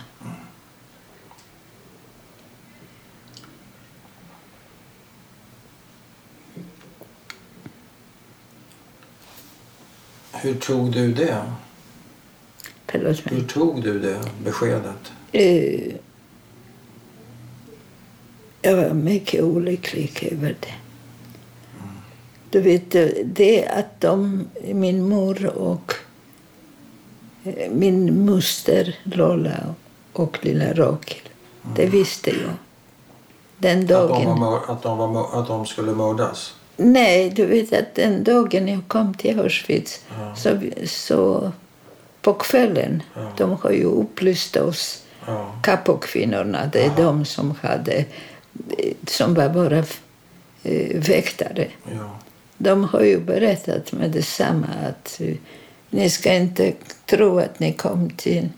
Hur 10.42 10.54
tog 10.54 10.92
du 10.92 11.12
det? 11.12 11.42
Förlåt 12.86 13.20
Hur 13.26 13.36
mig. 13.36 13.46
tog 13.48 13.82
du 13.82 13.98
det 13.98 14.20
beskedet? 14.44 15.12
Eh, 15.32 15.94
Jag 18.62 18.76
var 18.76 18.94
mycket 18.94 19.42
olycklig 19.42 20.28
över 20.32 20.56
det. 20.60 20.74
Du 22.50 22.60
vet, 22.60 22.90
det- 23.24 23.66
att 23.68 24.00
de, 24.00 24.46
min 24.72 25.08
mor 25.08 25.46
och 25.46 25.94
eh, 27.44 27.70
min 27.70 28.26
moster 28.26 28.98
Lola 29.02 29.74
och 30.12 30.38
lilla 30.44 30.72
Rakel, 30.72 31.28
det 31.76 31.86
visste 31.86 32.30
jag. 32.30 32.54
Den 33.58 33.80
Att 33.82 33.88
de, 33.88 33.94
dagen... 33.94 34.40
var, 34.40 34.60
att, 34.68 34.82
de 34.82 34.98
var, 34.98 35.40
att 35.40 35.46
de 35.48 35.66
skulle 35.66 35.92
mördas? 35.92 36.54
Nej, 36.82 37.30
du 37.30 37.46
vet 37.46 37.72
att 37.72 37.94
den 37.94 38.24
dagen 38.24 38.68
jag 38.68 38.80
kom 38.88 39.14
till 39.14 39.40
Auschwitz 39.40 40.00
Ja. 40.18 40.34
så, 40.36 40.60
så 40.86 41.52
på 42.22 42.32
kvällen, 42.34 43.02
Ja. 43.14 43.32
de 43.36 43.52
har 43.62 43.70
ju 43.70 43.84
upplyst 43.84 44.56
oss, 44.56 45.02
Ja. 45.26 45.54
Kapokvinnorna, 45.62 46.66
det 46.72 46.80
är 46.80 46.86
Ja. 46.86 46.92
de 46.96 47.24
som 47.24 47.54
hade, 47.62 48.04
som 49.06 49.34
var 49.34 49.48
våra 49.48 49.78
eh, 50.62 51.00
väktare. 51.00 51.66
ja. 51.94 52.18
De 52.58 52.84
har 52.84 53.00
ju 53.02 53.20
berättat 53.20 53.92
med 53.92 54.10
detsamma 54.10 54.66
att 54.88 55.20
eh, 55.20 55.34
ni 55.90 56.10
ska 56.10 56.34
inte 56.34 56.72
tro 57.06 57.38
att 57.38 57.60
ni, 57.60 57.72
kom 57.72 58.10
till, 58.10 58.48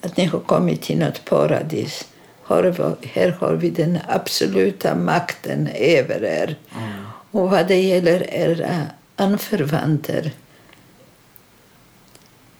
att 0.00 0.16
ni 0.16 0.24
har 0.24 0.40
kommit 0.40 0.82
till 0.82 0.98
något 0.98 1.24
paradis. 1.24 2.08
Här, 2.48 2.94
här 3.14 3.30
har 3.40 3.54
vi 3.54 3.70
den 3.70 3.98
absoluta 4.08 4.94
makten 4.94 5.68
över 5.74 6.24
er. 6.24 6.56
Mm. 6.78 6.97
Och 7.30 7.50
vad 7.50 7.68
det 7.68 7.82
gäller 7.82 8.34
era 8.34 8.66
eh, 8.66 8.82
anförvanter 9.16 10.32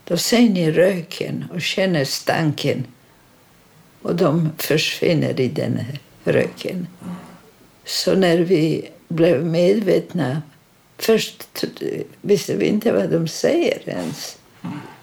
då 0.03 0.17
ser 0.17 0.49
ni 0.49 0.71
röken 0.71 1.45
och 1.53 1.61
känner 1.61 2.05
stanken 2.05 2.83
och 4.01 4.15
de 4.15 4.49
försvinner 4.57 5.39
i 5.39 5.47
den 5.47 5.77
här 5.77 5.99
röken. 6.23 6.87
Så 7.85 8.15
när 8.15 8.37
vi 8.37 8.89
blev 9.07 9.45
medvetna 9.45 10.41
Först 10.99 11.65
visste 12.21 12.55
vi 12.55 12.65
inte 12.65 12.91
vad 12.91 13.09
de 13.09 13.27
säger 13.27 13.89
ens. 13.89 14.37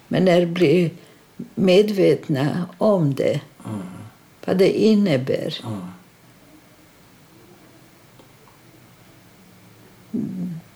Men 0.09 0.25
när 0.25 0.41
vi 0.41 0.47
blev 0.47 0.91
medvetna 1.55 2.69
om 2.79 3.15
det, 3.15 3.41
vad 4.45 4.59
det 4.59 4.79
innebär, 4.79 5.55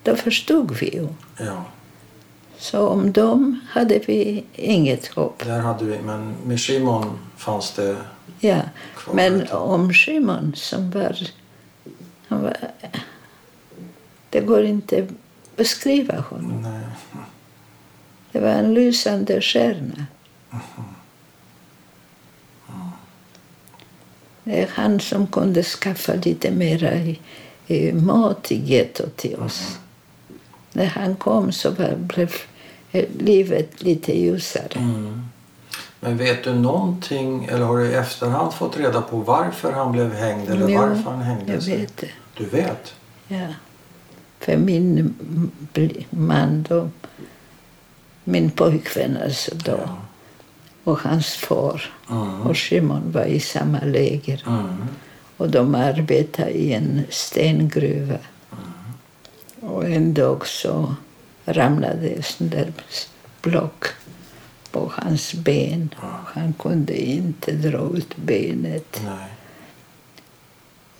då 0.02 0.16
förstod 0.16 0.76
vi 0.80 0.94
ju. 0.94 1.08
Ja, 1.38 1.64
Så 2.58 2.88
om 2.88 3.12
dem 3.12 3.60
hade 3.70 3.98
vi 3.98 4.44
inget 4.54 5.06
hopp. 5.06 5.44
där 5.44 5.58
hade 5.60 5.84
vi. 5.84 5.98
Men 5.98 6.34
med 6.44 6.60
Shimon 6.60 7.18
fanns 7.36 7.72
det... 7.74 7.96
Ja. 8.40 8.60
Kvar 8.96 9.14
Men 9.14 9.48
om 9.48 9.92
Shimon 9.92 10.52
som 10.56 10.90
var, 10.90 11.16
han 12.28 12.42
var... 12.42 12.56
Det 14.30 14.40
går 14.40 14.64
inte 14.64 15.02
att 15.02 15.08
beskriva 15.56 16.20
honom. 16.20 16.62
Nej. 16.62 16.86
Det 18.32 18.40
var 18.40 18.48
en 18.48 18.74
lysande 18.74 19.40
stjärna. 19.40 20.06
Det 24.44 24.62
är 24.62 24.68
han 24.74 25.00
som 25.00 25.26
kunde 25.26 25.62
skaffa 25.62 26.14
lite 26.14 26.50
mera 26.50 26.94
i 26.94 27.20
mat 27.94 28.52
i 28.52 28.56
gettot 28.56 29.16
till 29.16 29.36
oss. 29.36 29.78
När 30.72 30.86
han 30.86 31.14
kom 31.16 31.52
så 31.52 31.70
blev 31.98 32.32
livet 33.18 33.82
lite 33.82 34.18
ljusare. 34.18 34.72
Mm. 34.78 35.22
Men 36.00 36.16
vet 36.16 36.44
du 36.44 36.54
någonting, 36.54 37.44
eller 37.44 37.64
har 37.66 37.78
du 37.78 37.86
i 37.86 37.94
efterhand 37.94 38.54
fått 38.54 38.76
reda 38.78 39.02
på 39.02 39.16
varför 39.16 39.72
han 39.72 39.92
blev 39.92 40.12
hängd 40.14 40.48
eller 40.50 40.68
Jo, 40.68 40.78
varför 40.80 41.10
han 41.10 41.20
hängde 41.22 41.52
jag 41.52 41.62
sig? 41.62 41.76
vet 41.78 41.96
det. 41.96 42.08
Du 42.36 42.44
vet? 42.44 42.94
Ja. 43.28 43.46
För 44.38 44.56
min 44.56 45.14
man 46.10 46.66
då, 46.68 46.88
min 48.24 48.50
pojkvän 48.50 49.18
alltså 49.24 49.54
då, 49.54 49.72
Ja. 49.86 49.96
och 50.84 50.98
hans 50.98 51.26
far 51.34 51.82
Mm. 52.10 52.40
och 52.40 52.56
Shimon 52.58 53.12
var 53.12 53.24
i 53.24 53.40
samma 53.40 53.78
läger. 53.80 54.42
Mm. 54.46 54.88
Och 55.40 55.50
de 55.50 55.74
arbetade 55.74 56.50
i 56.50 56.72
en 56.72 57.02
stengruva. 57.10 58.18
Och 59.60 59.84
en 59.84 60.14
dag 60.14 60.46
så 60.46 60.94
ramlade 61.44 62.08
ett 62.08 62.24
sånt 62.24 62.50
där 62.50 62.72
block 63.42 63.84
på 64.70 64.92
hans 64.94 65.34
ben. 65.34 65.94
Han 66.26 66.52
kunde 66.52 67.02
inte 67.02 67.52
dra 67.52 67.96
ut 67.96 68.16
benet. 68.16 69.00
Nej. 69.04 69.28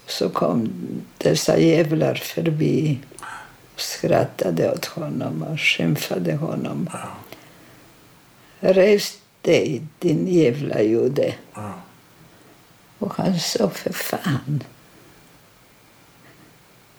Så 0.07 0.29
kom 0.29 0.73
dessa 1.19 1.59
jävlar 1.59 2.15
förbi 2.15 2.99
och 3.75 3.81
skrattade 3.81 4.73
åt 4.73 4.85
honom 4.85 5.43
och 5.43 5.61
skymfade 5.61 6.35
honom. 6.35 6.89
Res 8.61 9.19
dig, 9.43 9.83
din 9.99 10.29
jävla 10.29 10.83
jude. 10.83 11.35
Och 13.01 13.15
han 13.15 13.39
sa, 13.41 13.71
för 13.71 13.93
fan. 13.93 14.63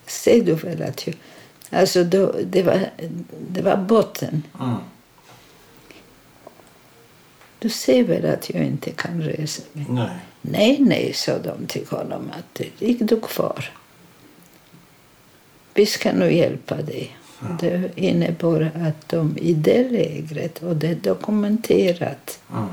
Ser 0.06 0.44
du 0.44 0.54
väl 0.54 0.82
att 0.82 1.06
jag... 1.06 1.16
Alltså 1.70 2.04
då, 2.04 2.34
det, 2.44 2.62
var, 2.62 2.90
det 3.48 3.62
var 3.62 3.76
botten. 3.76 4.42
Mm. 4.60 4.76
Du 7.58 7.68
ser 7.68 8.04
väl 8.04 8.26
att 8.26 8.50
jag 8.50 8.64
inte 8.64 8.90
kan 8.90 9.22
resa 9.22 9.62
mig? 9.72 9.86
Nej. 9.88 10.10
Nej, 10.40 10.76
nej, 10.80 11.12
sa 11.12 11.38
de 11.38 11.66
till 11.66 11.86
honom. 11.86 12.32
Att 12.38 12.60
gick 12.78 12.98
du 13.00 13.20
kvar. 13.20 13.70
Vi 15.74 15.86
ska 15.86 16.12
nog 16.12 16.32
hjälpa 16.32 16.76
dig. 16.76 17.16
Och 17.38 17.54
Det 17.60 17.90
innebar 17.96 18.70
att 18.74 19.08
de 19.08 19.38
i 19.38 19.54
det 19.54 19.88
lägret, 19.90 20.62
och 20.62 20.76
det 20.76 20.88
är 20.88 20.94
dokumenterat, 20.94 22.40
Mm. 22.52 22.68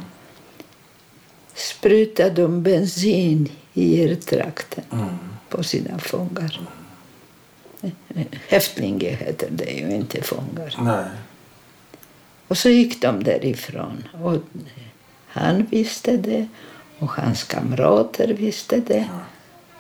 Sprutade 1.60 2.42
de 2.42 2.64
bensin 2.64 3.50
i 3.74 3.98
hjärtrakten 4.02 4.84
Mm. 4.92 5.08
på 5.50 5.64
sina 5.64 6.00
fångar. 6.00 6.60
Häftlinge 8.48 9.10
heter 9.10 9.48
det 9.52 9.72
ju, 9.72 9.96
inte 9.96 10.22
fångar. 10.22 10.76
Nej. 10.82 11.06
Och 12.48 12.58
så 12.58 12.70
gick 12.70 13.02
de 13.02 13.24
därifrån. 13.24 14.04
Och 14.24 14.36
han 15.28 15.66
visste 15.72 16.18
det 16.18 16.48
och 17.00 17.10
hans 17.12 17.44
kamrater 17.44 18.28
visste 18.28 18.78
det. 18.80 19.10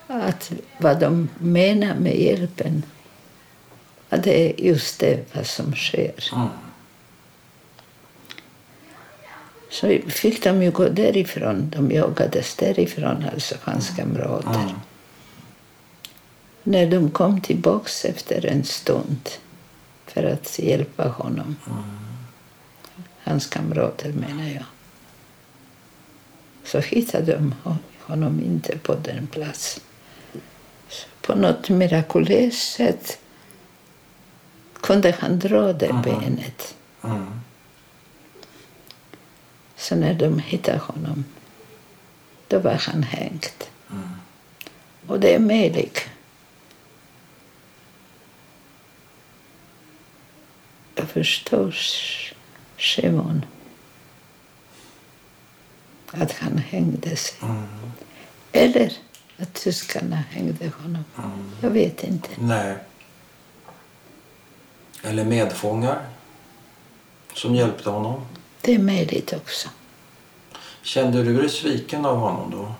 Att 0.08 0.52
vad 0.78 1.00
de 1.00 1.30
menar 1.39 1.96
med 1.96 2.20
hjälpen, 2.20 2.84
att 4.10 4.24
det 4.24 4.50
är 4.50 4.65
just 4.65 5.00
det 5.00 5.36
vad 5.36 5.46
som 5.46 5.76
sker. 5.76 6.30
Mm. 6.36 6.48
Så 9.69 9.99
fick 10.08 10.43
de 10.43 10.63
ju 10.63 10.71
gå 10.71 10.89
därifrån. 10.89 11.69
De 11.75 11.91
jagades 11.91 12.55
därifrån, 12.55 13.25
alltså 13.34 13.55
hans 13.62 13.89
kamrater. 13.89 14.60
Mm. 14.60 14.75
När 16.63 16.88
de 16.88 17.10
kom 17.10 17.41
tillbaks 17.41 18.05
efter 18.05 18.45
en 18.45 18.63
stund 18.63 19.29
för 20.05 20.23
att 20.23 20.60
hjälpa 20.60 21.08
honom. 21.08 21.55
Hans 23.23 23.47
kamrater 23.47 24.12
menar 24.12 24.49
jag. 24.49 24.65
Så 26.63 26.79
hittade 26.79 27.34
de 27.34 27.55
honom 27.99 28.43
inte 28.45 28.77
på 28.77 28.95
den 28.95 29.27
platsen. 29.27 29.84
På 31.21 31.36
något 31.36 31.69
mirakulöst 31.69 32.71
sätt 32.71 33.19
kunde 34.82 35.15
han 35.19 35.39
dra 35.39 35.73
det 35.73 36.01
benet. 36.03 36.75
Mm. 37.03 37.41
Så 39.89 39.95
när 39.95 40.13
de 40.13 40.39
hittade 40.39 40.78
honom, 40.78 41.25
då 42.47 42.60
var 42.60 42.73
han 42.73 43.04
hängt. 43.04 43.69
Och 45.08 45.19
det 45.19 45.36
är 45.36 45.39
möjligt. 45.39 46.10
Jag 50.95 51.10
förstår 51.10 51.75
Shimon. 52.78 53.45
Att 56.12 56.32
han 56.32 56.58
hängde 56.58 57.15
sig. 57.15 57.39
Eller 58.52 58.93
att 59.38 59.54
tyskarna 59.54 60.15
hängde 60.15 60.71
honom. 60.82 61.04
Jag 61.62 61.69
vet 61.69 62.04
inte. 62.04 62.30
Nej. 62.39 62.75
Eller 65.04 65.25
medfångar 65.25 66.06
som 67.34 67.56
hjälpte 67.56 67.89
honom. 67.89 68.25
Det 68.62 68.75
är 68.75 68.80
möjligt 68.80 69.34
också. 69.34 69.69
Kände 70.89 71.23
du 71.23 71.38
dig 71.41 71.49
sviken 71.49 72.06
av 72.06 72.17
honom 72.17 72.52
då? 72.52 72.71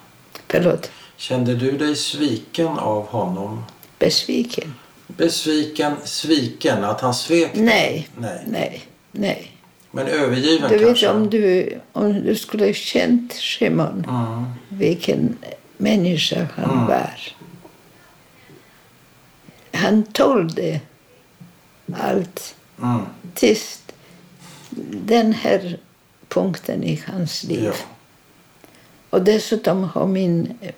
Förlåt. 0.48 0.91
Kände 1.17 1.56
du 1.56 1.72
dig 1.78 1.95
sviken 1.95 2.67
av 2.67 3.08
honom? 3.08 3.63
Besviken? 4.00 4.74
Besviken, 5.08 5.95
sviken, 6.04 6.84
att 6.84 7.02
han 7.02 7.13
svek 7.13 7.54
dig? 7.54 7.63
Nej. 7.63 8.10
Nej. 8.17 8.43
Nej. 8.48 8.82
Nej. 9.12 9.52
Men 9.91 10.08
övergiven 10.08 10.69
Du 10.69 10.78
vet 10.78 10.86
kanske? 10.88 11.10
om 11.10 11.30
du, 11.30 11.80
om 11.93 12.13
du 12.24 12.36
skulle 12.36 12.74
känt 12.74 13.34
Shimon, 13.34 14.06
Mm. 14.10 14.45
vilken 14.69 15.38
människa 15.78 16.48
han 16.56 16.72
Mm. 16.72 16.86
var. 16.88 17.19
Han 19.74 20.04
tålde 20.04 20.80
allt 21.93 22.56
Mm. 22.82 23.02
tills 23.34 23.82
den 25.06 25.34
här 25.34 25.78
punkten 26.28 26.84
i 26.84 27.04
hans 27.08 27.43
liv. 27.43 27.63
Ja. 27.63 27.74
Och 29.10 29.22
dessutom 29.22 29.84
har 29.84 30.08
min 30.08 30.58
eh, 30.62 30.74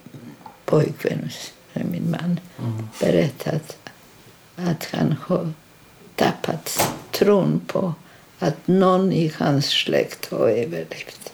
pojkvän, 0.65 1.29
min 1.73 2.11
man, 2.11 2.39
Mm. 2.59 2.87
berättat 2.99 3.77
att 4.55 4.85
han 4.91 5.15
har 5.21 5.53
tappat 6.15 6.79
tron 7.11 7.61
på 7.67 7.93
att 8.39 8.67
någon 8.67 9.11
i 9.13 9.33
hans 9.37 9.65
släkt 9.69 10.31
har 10.31 10.47
överlevt. 10.47 11.33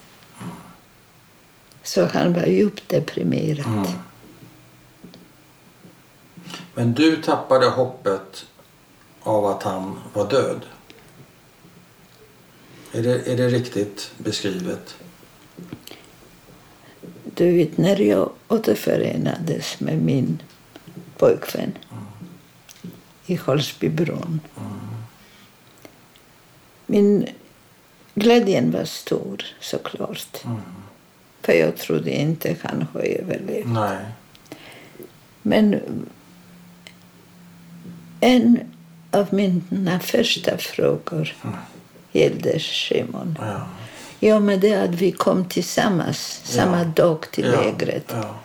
Så 1.84 2.06
han 2.06 2.34
var 2.34 2.46
djupt 2.46 2.90
deprimerad. 2.90 3.66
Mm. 3.66 3.86
Men 6.74 6.94
du 6.94 7.22
tappade 7.22 7.70
hoppet 7.70 8.46
av 9.22 9.46
att 9.46 9.64
han 9.64 10.00
var 10.14 10.30
död? 10.30 10.66
Är 12.92 13.04
det, 13.04 13.28
är 13.34 13.38
det 13.38 13.50
riktigt 13.50 14.12
beskrivet? 14.18 14.96
Du 17.36 17.52
vet, 17.58 17.78
när 17.78 18.02
jag 18.02 18.32
återförenades 18.48 19.80
med 19.80 20.02
min 20.02 20.42
pojkvän 21.18 21.72
i 23.26 23.36
Holsbybron. 23.36 24.40
Min 26.86 27.28
glädjen 28.16 28.72
var 28.72 28.86
stor, 28.86 29.44
såklart. 29.60 30.44
För 31.42 31.54
jag 31.54 31.78
trodde 31.78 32.12
inte 32.12 32.56
han 32.64 32.88
har 32.94 33.02
överlevt. 33.02 33.68
Nej. 33.68 34.06
Men 35.42 35.80
en 38.20 38.60
av 39.12 39.34
mina 39.34 40.00
första 40.00 40.58
frågor 40.58 41.36
gällde 42.12 42.60
Shimon. 42.60 43.38
Ja. 43.42 43.68
I 44.20 44.32
och 44.32 44.42
med 44.42 44.60
det 44.60 44.74
att 44.74 44.90
vi 44.90 45.12
kom 45.12 45.46
tillsammans 45.46 46.42
samma 46.44 46.84
dag 46.84 47.26
till 47.32 47.46
ja. 47.46 47.62
lägret. 47.62 48.06
Ja. 48.08 48.40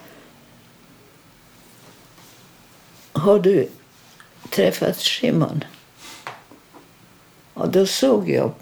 Har 3.13 3.39
du 3.39 3.69
träffat 4.51 4.97
Shimon? 4.97 5.65
Och 7.55 7.69
då 7.69 7.87
såg 7.87 8.31
jag 8.31 8.53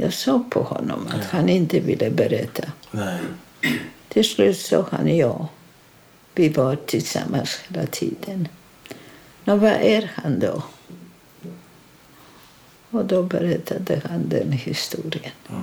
jag 0.00 0.12
såg 0.12 0.50
på 0.50 0.62
honom 0.62 1.08
att 1.14 1.24
han 1.24 1.48
inte 1.48 1.80
ville 1.80 2.10
berätta. 2.10 2.62
Nej. 2.90 3.18
Till 4.08 4.24
slut 4.24 4.58
sa 4.58 4.86
han 4.90 5.16
ja. 5.16 5.48
Vi 6.34 6.48
var 6.48 6.76
tillsammans 6.76 7.58
hela 7.68 7.86
tiden. 7.86 8.48
Nå, 9.44 9.56
vad 9.56 9.72
är 9.72 10.12
han 10.14 10.38
då? 10.38 10.62
Och 12.90 13.04
då 13.04 13.22
berättade 13.22 14.02
han 14.10 14.28
den 14.28 14.52
historien. 14.52 15.32
Mm. 15.48 15.62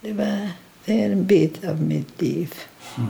Det, 0.00 0.12
var, 0.12 0.50
det 0.84 1.02
är 1.02 1.10
en 1.10 1.26
bit 1.26 1.64
av 1.64 1.82
mitt 1.82 2.22
liv. 2.22 2.54
Mm. 2.98 3.08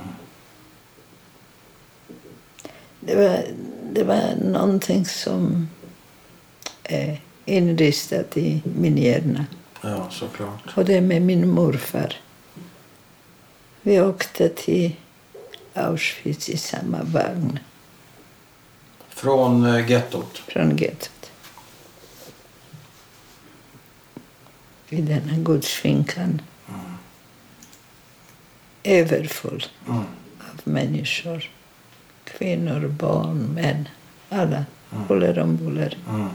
Det, 3.00 3.16
var, 3.16 3.44
det 3.92 4.04
var 4.04 4.34
någonting 4.44 5.04
som 5.04 5.68
är 6.82 7.20
inristat 7.44 8.36
i 8.36 8.62
min 8.64 8.98
hjärna. 8.98 9.46
Ja, 9.82 10.10
såklart. 10.10 10.76
Och 10.76 10.84
det 10.84 11.00
med 11.00 11.22
min 11.22 11.48
morfar. 11.48 12.16
Vi 13.82 14.00
åkte 14.00 14.48
till 14.48 14.92
Auschwitz 15.76 16.48
i 16.48 16.56
samma 16.56 17.02
vagn 17.02 17.58
Från 19.08 19.64
eh, 19.66 19.90
gettot. 19.90 20.38
från 20.38 20.76
gettot. 20.76 21.30
I 24.88 25.00
denna 25.00 25.32
gudsfinkan. 25.36 26.42
Överfull 28.82 29.64
Mm. 29.88 29.98
av 30.40 30.60
människor. 30.64 31.50
Kvinnor, 32.24 32.88
barn, 32.88 33.38
män. 33.54 33.88
Alla. 34.28 34.64
Huller 35.08 35.38
om 35.38 35.56
buller. 35.56 35.98
Mm. 36.08 36.28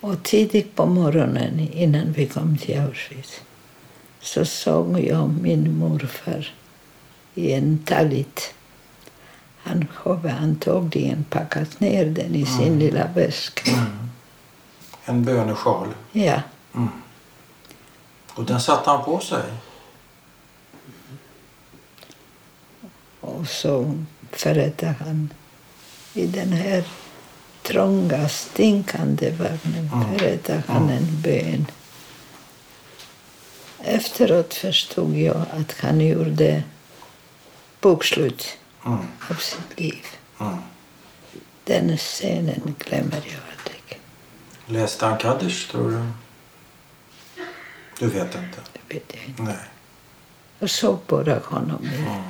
Och 0.00 0.22
tidigt 0.22 0.74
på 0.74 0.86
morgonen 0.86 1.60
innan 1.60 2.12
vi 2.12 2.26
kom 2.26 2.58
till 2.58 2.80
Auschwitz 2.80 3.40
så 4.24 4.44
såg 4.44 5.00
jag 5.00 5.28
min 5.42 5.78
morfar 5.78 6.52
i 7.34 7.52
en 7.52 7.78
talit. 7.78 8.54
Han 9.62 9.86
hade 9.94 10.34
antagligen 10.34 11.24
packat 11.30 11.80
ner 11.80 12.06
den 12.06 12.34
i 12.34 12.46
sin 12.46 12.78
lilla 12.78 13.06
väska. 13.14 13.70
En 15.04 15.24
bönesjal. 15.24 15.88
Ja, 16.12 16.40
Och 18.34 18.44
den 18.44 18.60
satte 18.60 18.90
han 18.90 19.04
på 19.04 19.20
sig. 19.20 19.42
och 23.20 23.48
så 23.48 23.94
förrättade 24.30 24.94
han 25.04 25.32
i 26.14 26.26
den 26.26 26.52
här 26.52 26.84
trånga, 27.62 28.28
stinkande 28.28 29.30
vagnen 29.30 29.90
förrättade 30.18 30.62
han 30.68 30.90
en 30.90 31.20
bön. 31.22 31.66
Efteråt 33.86 34.54
förstod 34.54 35.16
jag 35.16 35.36
att 35.52 35.80
han 35.80 36.00
gjorde 36.00 36.62
bokslut 37.80 38.58
Mm. 38.86 38.98
av 39.30 39.34
sitt 39.34 39.80
liv. 39.80 40.06
Mm. 40.40 40.56
Den 41.64 41.96
scenen 41.96 42.74
glömmer 42.78 43.14
jag 43.24 43.40
aldrig. 43.58 44.00
Läste 44.66 45.06
han 45.06 45.18
Kaddish, 45.18 45.70
tror 45.70 45.90
du? 45.90 46.06
Du 47.98 48.06
vet 48.08 48.34
inte? 48.34 48.58
Det 48.72 48.94
vet 48.94 49.14
jag 49.14 49.24
inte. 49.24 49.42
Nej. 49.42 49.56
Jag 50.58 50.70
såg 50.70 50.98
bara 51.06 51.38
honom. 51.38 51.88
Mm. 51.88 52.22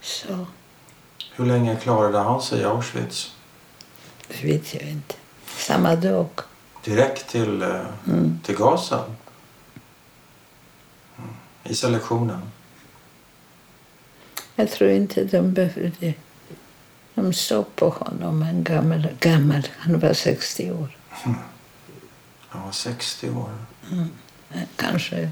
Så 0.00 0.46
Hur 1.32 1.46
länge 1.46 1.76
klarade 1.76 2.18
han 2.18 2.42
sig 2.42 2.60
i 2.60 2.64
Auschwitz? 2.64 3.34
Vet 4.42 4.74
jag 4.74 4.82
inte. 4.82 5.14
Samma 5.46 5.96
dag. 5.96 6.28
Direkt 6.84 7.28
till, 7.28 7.62
eh, 7.62 7.80
Mm. 8.08 8.40
till 8.44 8.56
gasen? 8.56 9.00
Mm. 11.18 11.30
I 11.64 11.74
selektionen? 11.74 12.40
Jag 14.56 14.70
tror 14.70 14.90
inte 14.90 15.24
de 15.24 15.52
behövde... 15.52 16.14
De 17.14 17.32
såg 17.32 17.76
på 17.76 17.88
honom, 17.88 18.42
en 18.42 18.64
gammal, 18.64 19.08
gammal. 19.20 19.68
Han 19.78 19.98
var 19.98 20.12
60 20.12 20.70
år. 20.72 20.96
Han 22.48 22.62
var 22.64 22.72
60 22.72 23.30
år. 23.30 23.50
Kanske 24.76 25.30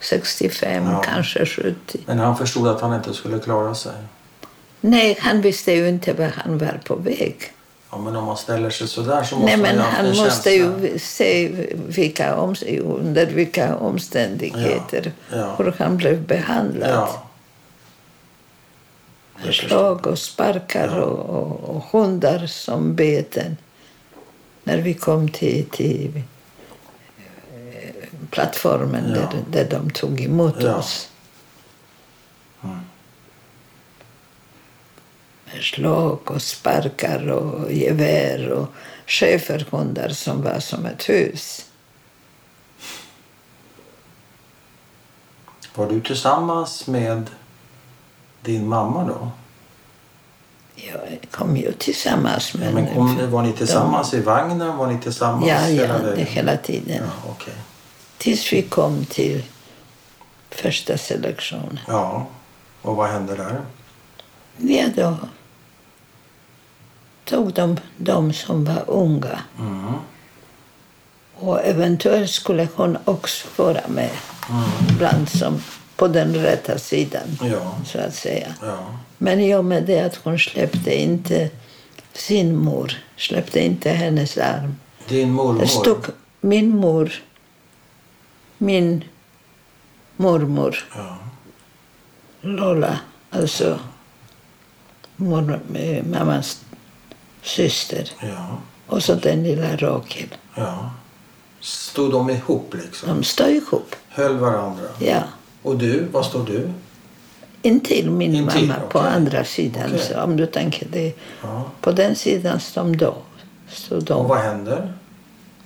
65, 0.00 0.84
Ja. 0.84 1.02
kanske 1.02 1.46
70. 1.46 1.98
Men 2.06 2.18
han 2.18 2.36
förstod 2.36 2.68
att 2.68 2.80
han 2.80 2.94
inte 2.94 3.14
skulle 3.14 3.38
klara 3.38 3.74
sig. 3.74 3.92
Nej, 4.80 5.18
han 5.20 5.40
visste 5.40 5.72
ju 5.72 5.88
inte 5.88 6.12
var 6.12 6.32
han 6.36 6.58
var 6.58 6.80
på 6.84 6.96
väg. 6.96 7.52
Ja, 7.94 7.98
men 7.98 8.16
om 8.16 8.24
man 8.24 8.36
ställer 8.36 8.70
sig 8.70 8.88
så 8.88 9.02
där 9.02 9.24
så 9.24 9.36
måste 9.36 9.56
Nej, 9.56 9.56
man 9.56 9.76
men 9.76 9.86
ju 9.86 9.96
han 9.96 10.06
måste 10.06 10.50
känsla. 10.50 10.88
ju 10.88 10.98
se 10.98 11.48
vilka 11.74 12.36
om, 12.36 12.54
under 12.84 13.26
vilka 13.26 13.76
omständigheter 13.76 15.12
Ja, 15.30 15.36
ja. 15.36 15.54
hur 15.58 15.74
han 15.78 15.96
blev 15.96 16.26
behandlad. 16.26 16.90
Ja. 16.90 17.22
Slag 19.52 20.06
och 20.06 20.18
sparkar 20.18 20.98
och, 21.00 21.18
och, 21.18 21.76
och 21.76 21.82
hundar 21.92 22.46
som 22.46 22.94
beten. 22.94 23.56
När 24.64 24.78
vi 24.78 24.94
kom 24.94 25.28
till, 25.28 25.64
till 25.70 26.22
eh, 27.54 27.90
plattformen 28.30 29.04
Ja. 29.14 29.20
där, 29.50 29.64
där 29.64 29.70
de 29.70 29.90
tog 29.90 30.20
emot 30.20 30.54
Ja. 30.60 30.76
oss. 30.76 31.08
Mm. 32.64 32.76
Med 35.41 35.41
slag 35.60 36.30
och 36.30 36.42
sparkar 36.42 37.28
och 37.28 37.72
gevär 37.72 38.48
och 38.48 38.66
schäferhundar 39.06 40.08
som 40.08 40.42
var 40.42 40.60
som 40.60 40.86
ett 40.86 41.08
hus. 41.08 41.66
Var 45.74 45.88
du 45.88 46.00
tillsammans 46.00 46.86
med 46.86 47.30
din 48.42 48.68
mamma 48.68 49.04
då? 49.04 49.30
Jag 50.74 51.18
kom 51.30 51.56
ju 51.56 51.72
tillsammans 51.72 52.54
med... 52.54 52.68
Ja, 52.68 52.72
men 52.74 52.94
kom, 52.94 53.30
var 53.30 53.42
ni 53.42 53.52
tillsammans 53.52 54.14
i 54.14 54.20
vagnen? 54.20 54.76
Var 54.76 54.86
ni 54.86 54.98
tillsammans 54.98 55.46
Ja, 55.46 55.68
ja, 55.68 55.82
hela 55.82 55.98
det 55.98 56.24
hela 56.24 56.56
tiden. 56.56 56.96
Ja, 56.96 57.30
okej. 57.30 57.54
Tills 58.18 58.52
vi 58.52 58.62
kom 58.62 59.04
till 59.04 59.44
första 60.50 60.98
selektionen. 60.98 61.80
Ja, 61.88 62.26
och 62.82 62.96
vad 62.96 63.08
hände 63.08 63.36
där? 63.36 63.60
Ja, 64.56 64.86
då 64.96 65.16
tog 67.32 67.52
de 67.52 67.76
de 67.96 68.32
som 68.32 68.64
var 68.64 68.84
unga. 68.86 69.38
Mm. 69.58 69.94
Och 71.34 71.64
eventuellt 71.64 72.30
skulle 72.30 72.68
hon 72.74 72.98
också 73.04 73.48
vara 73.56 73.88
med 73.88 74.10
bland 74.98 75.28
som 75.28 75.62
på 75.96 76.08
den 76.08 76.34
rätta 76.34 76.78
sidan, 76.78 77.38
Ja, 77.42 77.76
så 77.86 77.98
att 77.98 78.14
säga. 78.14 78.54
ja. 78.62 78.78
Men 79.18 79.40
i 79.40 79.54
och 79.54 79.64
med 79.64 79.84
det 79.84 80.00
att 80.00 80.16
hon 80.16 80.38
släppte 80.38 80.94
inte 81.00 81.50
sin 82.12 82.56
mor, 82.56 82.92
släppte 83.16 83.60
inte 83.60 83.90
hennes 83.90 84.38
arm. 84.38 84.76
Din 85.08 85.32
mormor? 85.32 85.60
Det 85.60 85.68
stod 85.68 86.06
min 86.40 86.76
mor, 86.76 87.12
min 88.58 89.04
mormor, 90.16 90.76
Ja, 90.94 91.18
Lola, 92.40 92.98
alltså 93.30 93.78
mor, 95.16 95.60
mammas 96.10 96.64
syster. 97.42 98.10
ja, 98.20 98.58
Och 98.86 99.02
så 99.02 99.14
den 99.14 99.42
lilla 99.42 99.76
Rakel. 99.76 100.28
ja. 100.54 100.90
Stod 101.60 102.12
de 102.12 102.30
ihop 102.30 102.74
liksom? 102.74 103.08
De 103.08 103.24
står 103.24 103.48
ihop. 103.48 103.96
Höll 104.08 104.36
varandra? 104.36 104.84
Ja. 104.98 105.22
Och 105.62 105.76
du, 105.78 106.04
var 106.12 106.22
står 106.22 106.44
du? 106.46 106.70
Intill 107.62 108.10
min 108.10 108.34
Intill, 108.34 108.66
mamma 108.68 108.80
på 108.90 108.98
okej. 108.98 109.10
andra 109.10 109.44
sidan. 109.44 109.82
Okej. 109.86 109.98
Så 109.98 110.20
om 110.22 110.36
du 110.36 110.46
tänker 110.46 110.86
det. 110.92 111.12
Ja. 111.42 111.64
På 111.80 111.92
den 111.92 112.16
sidan 112.16 112.60
stod 112.60 112.98
de. 112.98 113.14
Stod 113.68 113.98
Och 113.98 114.04
de. 114.04 114.28
vad 114.28 114.38
händer? 114.38 114.92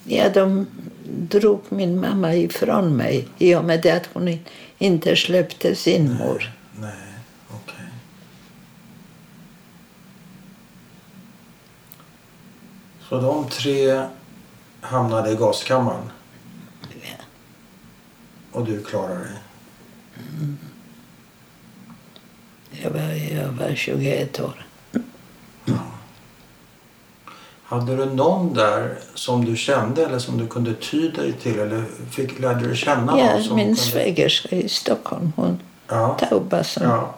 Ja, 0.05 0.29
de 0.29 0.67
drog 1.07 1.61
min 1.69 2.01
mamma 2.01 2.35
ifrån 2.35 2.97
mig 2.97 3.29
i 3.39 3.55
och 3.55 3.65
med 3.65 3.87
att 3.87 4.09
hon 4.13 4.39
inte 4.79 5.17
släppte 5.17 5.75
sin 5.75 6.13
mor. 6.15 6.53
Nej, 6.81 6.91
okej. 6.91 7.06
Så 13.09 13.21
de 13.21 13.49
tre 13.49 14.03
hamnade 14.81 15.31
i 15.31 15.35
gaskammaren 15.37 16.11
Ja. 17.03 17.09
och 18.53 18.65
du 18.65 18.83
klarade 18.85 19.19
dig? 19.19 19.33
Jag 22.71 22.91
var, 22.91 23.01
jag 23.41 23.49
var 23.49 23.75
21 23.75 24.41
år. 24.41 24.67
Hade 27.65 27.97
du 27.97 28.05
någon 28.07 28.55
där 28.55 28.99
som 29.15 29.45
du 29.45 29.57
kände 29.57 30.05
eller 30.07 30.19
som 30.19 30.39
du 30.39 30.47
kunde 30.47 30.75
ty 30.75 31.09
dig 31.11 31.33
till 31.33 31.59
eller 31.59 31.85
fick, 32.11 32.39
lärde 32.39 32.69
du 32.69 32.77
känna 32.77 33.19
Ja, 33.19 33.33
någon 33.33 33.43
som 33.45 33.57
min 33.57 33.67
kunde... 33.67 33.81
svägerska 33.81 34.57
i 34.57 34.69
Stockholm, 34.69 35.33
hon 35.37 35.59
Ja, 35.89 36.17
Tauba, 36.21 36.65
som 36.65 36.83
ja. 36.83 37.15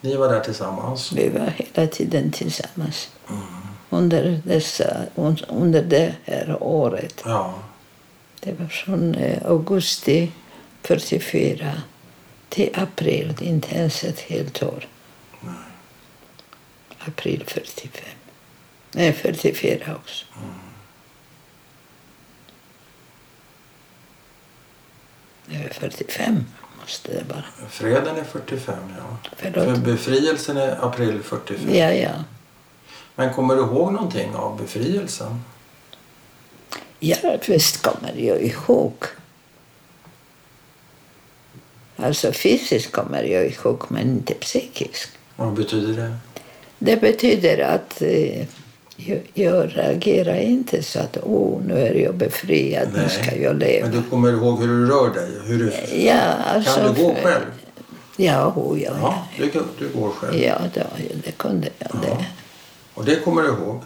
Ni 0.00 0.16
var 0.16 0.28
där 0.28 0.40
tillsammans? 0.40 1.12
vi 1.12 1.28
var 1.28 1.46
hela 1.56 1.86
tiden 1.88 2.30
tillsammans. 2.32 3.08
Under, 3.96 4.40
dessa, 4.44 5.02
under 5.48 5.82
det 5.82 6.14
här 6.24 6.62
året. 6.62 7.22
Ja, 7.24 7.54
Det 8.40 8.52
var 8.52 8.66
från 8.66 9.14
eh, 9.14 9.46
augusti 9.46 10.32
44 10.82 11.82
till 12.48 12.70
april, 12.74 13.34
inte 13.40 13.74
ens 13.74 14.04
ett 14.04 14.20
helt 14.20 14.62
år. 14.62 14.88
april 16.98 17.44
45. 17.46 18.04
Nej, 18.92 19.12
44 19.12 19.94
också. 19.96 20.24
Det 25.46 25.56
är 25.56 25.68
45 25.68 26.44
måste 26.80 27.12
det 27.12 27.24
vara. 27.34 27.44
Freden 27.68 28.16
är 28.16 28.24
45, 28.24 28.74
ja. 28.98 29.16
Förlåt. 29.36 29.64
För 29.64 29.76
befrielsen 29.76 30.56
är 30.56 30.84
april 30.84 31.22
45. 31.22 31.74
Ja, 31.74 31.92
ja. 31.92 32.10
Men 33.16 33.34
kommer 33.34 33.56
du 33.56 33.62
ihåg 33.62 33.92
någonting 33.92 34.34
av 34.34 34.56
befrielsen? 34.58 35.44
Ja, 36.98 37.16
visst 37.46 37.82
kommer 37.82 38.12
jag 38.16 38.42
ihåg. 38.42 38.92
Alltså 41.96 42.32
fysiskt 42.32 42.92
kommer 42.92 43.22
jag 43.22 43.46
ihåg, 43.46 43.84
men 43.88 44.02
inte 44.02 44.34
psykiskt. 44.34 45.10
Vad 45.36 45.52
betyder 45.52 46.02
det? 46.02 46.16
Det 46.78 46.96
betyder 46.96 47.58
att 47.58 48.02
eh, 48.02 48.46
jag, 48.96 49.20
jag 49.34 49.76
reagerar 49.76 50.36
inte 50.36 50.82
så 50.82 50.98
att 50.98 51.18
åh, 51.22 51.62
nu 51.66 51.74
är 51.74 51.94
jag 51.94 52.14
befriad, 52.14 52.88
nu 52.94 52.98
Nej. 53.00 53.10
ska 53.10 53.36
jag 53.36 53.58
leva. 53.58 53.86
Men 53.86 53.96
du 53.96 54.10
kommer 54.10 54.32
ihåg 54.32 54.60
hur 54.60 54.68
du 54.68 54.86
rör 54.86 55.14
dig? 55.14 55.30
Hur 55.44 55.58
du... 55.58 55.72
Ja, 56.06 56.20
alltså, 56.20 56.80
Kan 56.80 56.94
du 56.94 57.02
gå 57.02 57.14
själv? 57.22 57.44
Ja, 58.16 58.52
oh, 58.56 58.82
ja, 58.82 58.92
ja. 59.00 59.26
Ja, 59.38 59.46
du, 59.52 59.62
du 59.78 60.00
går 60.00 60.10
själv. 60.10 60.36
Ja, 60.42 60.58
det, 60.74 60.86
det 61.24 61.32
kunde 61.32 61.68
jag. 61.78 61.90
Det. 62.02 62.26
Och 62.96 63.04
det 63.04 63.16
kommer 63.24 63.42
du 63.42 63.48
ihåg? 63.48 63.82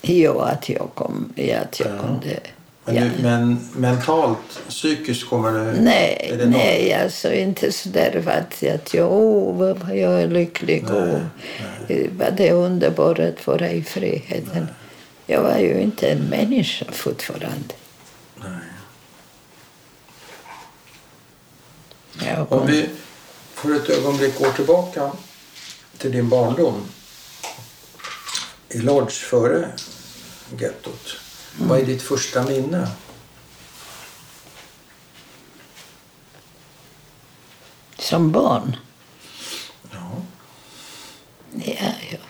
Ja, 0.00 0.44
att 0.48 0.68
jag, 0.68 0.88
kom, 0.94 1.32
ja, 1.36 1.58
att 1.58 1.80
jag 1.80 1.88
Ja. 1.94 1.98
kunde... 2.02 2.40
Men, 2.84 2.94
Ja. 2.96 3.02
du, 3.04 3.22
men 3.22 3.68
mentalt, 3.76 4.60
psykiskt 4.68 5.28
kommer 5.28 5.52
det... 5.52 5.80
Nej, 5.80 6.34
det 6.38 6.46
nej 6.46 6.94
alltså 6.94 7.32
inte 7.32 7.72
så 7.72 7.88
där 7.88 8.24
att, 8.28 8.62
att 8.74 8.94
jag, 8.94 9.08
vad 9.52 9.96
jag 9.96 10.22
är 10.22 10.28
lycklig 10.28 10.84
Nej, 10.88 11.02
och 11.02 11.18
vad 12.18 12.34
det 12.36 12.48
är 12.48 12.52
underbart 12.52 13.18
att 13.18 13.46
vara 13.46 13.70
i 13.70 13.82
friheten. 13.82 14.68
Jag 15.26 15.42
var 15.42 15.58
ju 15.58 15.80
inte 15.80 16.10
en 16.10 16.18
människa 16.22 16.84
fortfarande. 16.92 17.74
Nej. 18.36 18.48
Om 22.48 22.66
vi 22.66 22.88
för 23.54 23.76
ett 23.76 23.90
ögonblick 23.90 24.38
går 24.38 24.50
tillbaka 24.52 25.12
till 25.98 26.12
din 26.12 26.28
barndom 26.28 26.74
i 28.72 28.78
Lodz 28.78 29.18
före 29.18 29.72
gettot. 30.58 31.16
Vad 31.58 31.78
är 31.80 31.86
ditt 31.86 32.02
första 32.02 32.42
minne? 32.42 32.88
som 37.98 38.32
barn, 38.32 38.76
Ja. 39.90 40.10
ja, 41.64 41.92
jag 42.10 42.20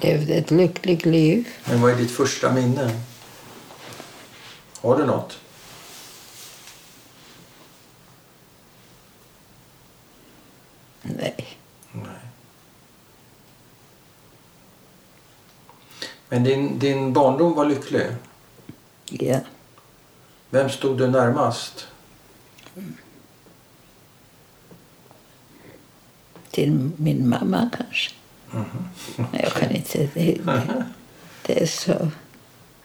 levde 0.00 0.34
ett 0.34 0.50
lyckligt 0.50 1.04
liv. 1.04 1.48
Men 1.64 1.80
vad 1.80 1.90
är 1.90 1.96
ditt 1.96 2.10
första 2.10 2.52
minne? 2.52 3.00
Har 4.80 4.96
du 4.98 5.06
något? 5.06 5.38
Nej, 11.02 11.58
Nej. 11.92 12.06
Men 16.32 16.44
din, 16.44 16.78
din 16.78 17.12
barndom 17.12 17.54
var 17.54 17.64
lycklig. 17.64 18.06
ja. 19.10 19.38
Vem 20.50 20.70
stod 20.70 20.98
du 20.98 21.10
närmast? 21.10 21.86
Till 26.50 26.90
min 26.96 27.28
mamma 27.28 27.70
kanske. 27.76 28.10
Jag 29.32 29.52
kan 29.52 29.70
inte... 29.70 29.98
Det, 29.98 30.08
det, 30.44 30.84
det 31.46 31.62
är 31.62 31.66
så 31.66 32.10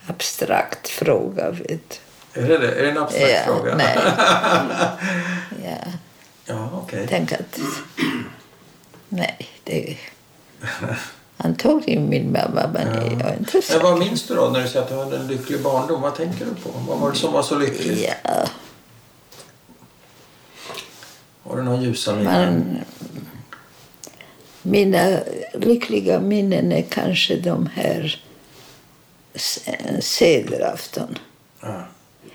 abstrakt 0.07 0.87
fråga, 0.87 1.51
vet 1.51 2.01
Är 2.33 2.47
det 2.47 2.57
det? 2.57 2.71
Är 2.79 2.83
det 2.83 2.91
en 2.91 2.97
abstrakt 2.97 3.31
Ja, 3.31 3.43
fråga? 3.45 3.75
nej. 3.75 3.97
Ja, 5.65 5.91
Ja, 6.45 6.69
okej. 6.73 7.05
tänk 7.09 7.31
att... 7.33 7.59
Nej, 9.09 9.47
det... 9.63 9.97
Antagligen 11.37 12.09
min 12.09 12.31
mamma, 12.31 12.69
men 12.73 12.87
jag 13.19 13.21
är 13.29 13.37
inte 13.39 13.61
Men 13.73 13.81
vad 13.83 13.99
minns 13.99 14.27
du 14.27 14.35
då 14.35 14.49
när 14.49 14.61
du 14.61 14.67
säger 14.67 14.81
att 14.85 14.89
du 14.89 14.95
hade 14.95 15.17
en 15.17 15.27
lycklig 15.27 15.61
barndom? 15.63 16.01
Vad 16.01 16.15
tänker 16.15 16.45
du 16.45 16.51
på? 16.55 16.69
Vad 16.87 16.99
var 16.99 17.11
det 17.11 17.17
som 17.17 17.33
var 17.33 17.43
så 17.43 17.55
lyckligt? 17.59 18.09
Ja, 18.23 18.45
Har 21.43 21.55
du 21.57 21.63
några 21.63 21.81
ljusa 21.81 22.15
minnen? 22.15 22.77
Mina 24.61 25.19
lyckliga 25.53 26.19
minnen 26.19 26.71
är 26.71 26.81
kanske 26.81 27.35
de 27.35 27.69
här 27.75 28.21
s- 29.33 29.59
sedelafton. 30.01 31.17
Ja. 31.61 31.87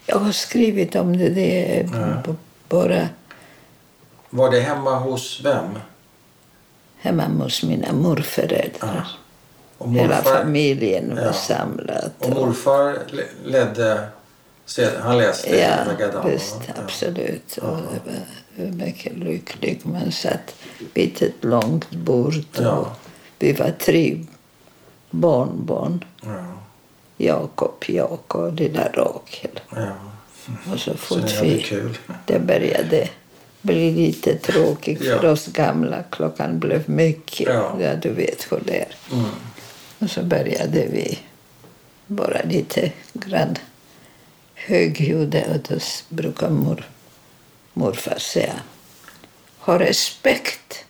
Jag 0.06 0.18
har 0.18 0.32
skrivit 0.32 0.94
om 0.96 1.18
det. 1.18 1.28
Det 1.28 1.78
är 1.80 1.88
Ja. 2.26 2.34
bara 2.68 3.08
Var 4.30 4.50
det 4.50 4.60
hemma 4.60 4.98
hos 4.98 5.40
vem? 5.44 5.78
Hemma 7.02 7.24
hos 7.44 7.62
mina 7.62 7.92
morföräldrar. 7.92 9.08
Hela 9.78 10.06
morfar, 10.08 10.22
familjen 10.38 11.16
var 11.16 11.22
Ja. 11.22 11.32
samlad. 11.32 12.10
och 12.18 12.30
morfar 12.30 12.98
le- 13.10 13.22
ledde... 13.44 14.08
Han 15.02 15.18
läste 15.18 15.56
Ja, 15.58 15.76
Gadam, 15.98 16.30
visst? 16.30 16.56
Ja. 16.66 16.74
absolut. 16.84 17.56
Och 17.56 17.76
det 18.56 18.62
var, 18.64 18.70
mycket 18.72 19.16
lyckligt. 19.16 19.84
Man 19.84 20.12
satt 20.12 20.54
vid 20.94 21.22
ett 21.22 21.44
långt 21.44 21.90
bord 21.90 22.34
och 22.56 22.62
Ja. 22.62 22.96
vi 23.38 23.52
var 23.52 23.70
tre 23.78 24.18
barnbarn. 25.10 26.04
Ja. 26.22 26.30
Jakob, 27.16 27.74
Jakob 27.86 28.40
och 28.44 28.52
lilla 28.52 28.88
Rakel. 28.92 29.60
Ja. 29.76 29.86
Och 30.72 30.78
så 30.78 30.90
Så 30.90 30.96
fort 30.96 31.18
hade 31.32 31.42
vi, 31.46 31.84
det 32.26 32.38
började 32.38 33.08
bli 33.62 33.90
lite 33.90 34.36
tråkigt 34.38 34.98
för 34.98 35.24
Ja. 35.24 35.30
oss 35.30 35.46
gamla. 35.46 36.02
Klockan 36.10 36.58
blev 36.58 36.90
mycket. 36.90 37.46
Ja. 37.54 37.76
Ja. 37.80 37.94
du 37.94 38.10
vet 38.10 38.46
hur 38.52 38.60
det 38.66 38.78
är. 38.80 38.88
Mm. 39.12 39.24
Och 39.98 40.10
så 40.10 40.22
började 40.22 40.86
vi 40.86 41.18
bara 42.06 42.42
lite 42.42 42.92
grann 43.12 43.56
högljudda 44.54 45.38
och 45.54 45.60
då 45.68 45.78
brukar 46.08 46.50
mor, 46.50 46.88
morfar 47.72 48.18
säga 48.18 48.54
ha 49.58 49.78
respekt. 49.78 50.84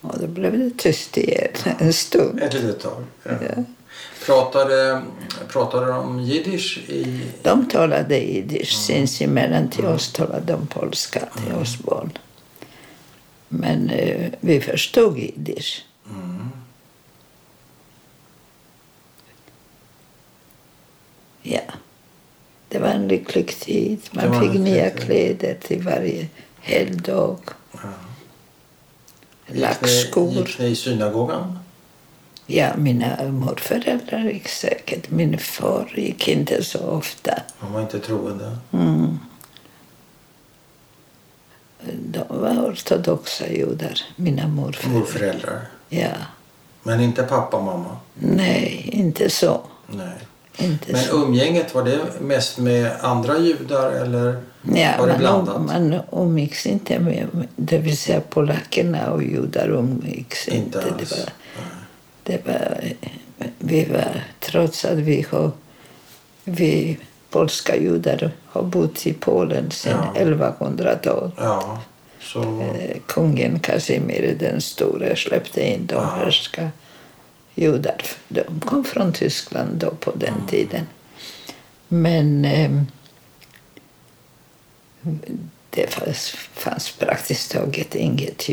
Och 0.00 0.18
då 0.18 0.26
blev 0.26 0.58
det 0.58 0.70
tyst 0.78 1.16
igen 1.16 1.48
en 1.78 1.92
stund. 1.92 2.40
Ett 2.42 2.54
litet 2.54 2.80
tag. 2.80 3.04
Ja. 3.24 3.30
Ja. 3.56 3.64
Pratade, 4.28 5.02
pratade 5.48 5.86
de 5.86 6.20
jiddisch 6.20 6.78
i... 6.88 7.20
De 7.42 7.68
talade 7.68 8.18
jiddisch 8.18 8.72
sinsemellan. 8.72 9.70
Till 9.70 9.86
oss 9.86 10.12
talade 10.12 10.52
de 10.52 10.66
polska, 10.66 11.20
till 11.20 11.54
oss 11.54 11.78
barn. 11.78 12.10
Men 13.48 13.90
eh, 13.90 14.30
vi 14.40 14.60
förstod 14.60 15.18
jiddisch. 15.18 15.84
Mm. 16.10 16.50
Ja. 21.42 21.60
Det 22.68 22.78
var 22.78 22.88
en 22.88 23.08
lycklig 23.08 23.58
tid. 23.58 24.00
Man 24.10 24.40
fick 24.40 24.60
nya 24.60 24.90
kläder 24.90 25.56
till 25.60 25.82
varje 25.82 26.26
helgdag. 26.60 27.38
Ja. 27.72 27.78
Lackskor. 29.46 30.32
Gick 30.32 30.58
ni 30.58 30.66
i 30.66 30.76
synagogan? 30.76 31.58
Ja, 32.50 32.76
mina 32.76 33.22
morföräldrar 33.30 34.18
gick 34.24 34.48
säkert. 34.48 35.10
Min 35.10 35.38
far 35.38 35.92
gick 35.96 36.28
inte 36.28 36.64
så 36.64 36.78
ofta. 36.78 37.34
Han 37.58 37.72
var 37.72 37.80
inte 37.80 37.98
troende. 37.98 38.56
Mm. 38.72 39.18
De 42.04 42.18
var 42.28 42.70
ortodoxa 42.72 43.48
judar, 43.48 44.00
mina 44.16 44.48
morföräldrar. 44.48 44.98
Morföräldrar. 45.00 45.60
Ja. 45.88 46.08
Men 46.82 47.00
inte 47.00 47.22
pappa 47.22 47.56
och 47.56 47.64
mamma? 47.64 47.96
Nej, 48.14 48.88
inte 48.92 49.30
så. 49.30 49.60
Nej. 49.86 50.14
Inte 50.56 50.92
Men 50.92 51.02
så. 51.02 51.16
umgänget, 51.24 51.74
var 51.74 51.82
det 51.84 51.98
mest 52.20 52.58
med 52.58 52.92
andra 53.00 53.38
judar 53.38 53.90
eller 53.92 54.42
Ja, 54.74 54.92
var 54.98 55.06
det 55.06 55.12
man, 55.12 55.18
blandat? 55.20 55.56
um, 55.56 55.66
man 55.66 56.00
umgicks 56.12 56.66
inte 56.66 56.98
med, 56.98 57.26
det 57.56 57.78
vill 57.78 57.96
säga 57.98 58.20
polackerna 58.20 59.10
och 59.10 59.22
judar 59.22 59.68
umgicks 59.68 60.48
Inte 60.48 60.78
inte. 60.78 60.92
alls. 60.94 61.10
Det 61.10 61.16
var, 61.16 61.28
det 62.28 62.46
var, 62.46 62.80
vi 63.58 63.84
var, 63.84 64.24
trots 64.40 64.84
att 64.84 64.98
vi 64.98 65.26
har, 65.30 65.50
vi 66.44 66.98
polska 67.30 67.76
judar 67.76 68.30
har 68.46 68.62
bott 68.62 69.06
i 69.06 69.12
Polen 69.12 69.70
sedan 69.70 70.06
Ja. 70.14 70.20
1100-talet. 70.24 71.32
Ja, 71.36 71.82
så... 72.20 72.42
Eh, 72.60 72.96
Kungen 73.06 73.58
Casimir 73.60 74.36
den 74.38 74.60
store 74.60 75.16
släppte 75.16 75.62
in 75.68 75.86
de 75.86 75.94
Ja. 75.94 76.00
härska 76.04 76.70
judar. 77.54 78.02
De 78.28 78.42
kom 78.60 78.84
från 78.84 79.12
Tyskland 79.12 79.70
då 79.76 79.90
på 79.90 80.10
den 80.14 80.34
Mm. 80.34 80.46
tiden. 80.46 80.86
Men 81.88 82.44
eh, 82.44 82.70
det 85.70 85.86
fanns, 85.94 86.30
fanns 86.52 86.92
praktiskt 86.92 87.52
taget 87.52 87.94
inget 87.94 88.48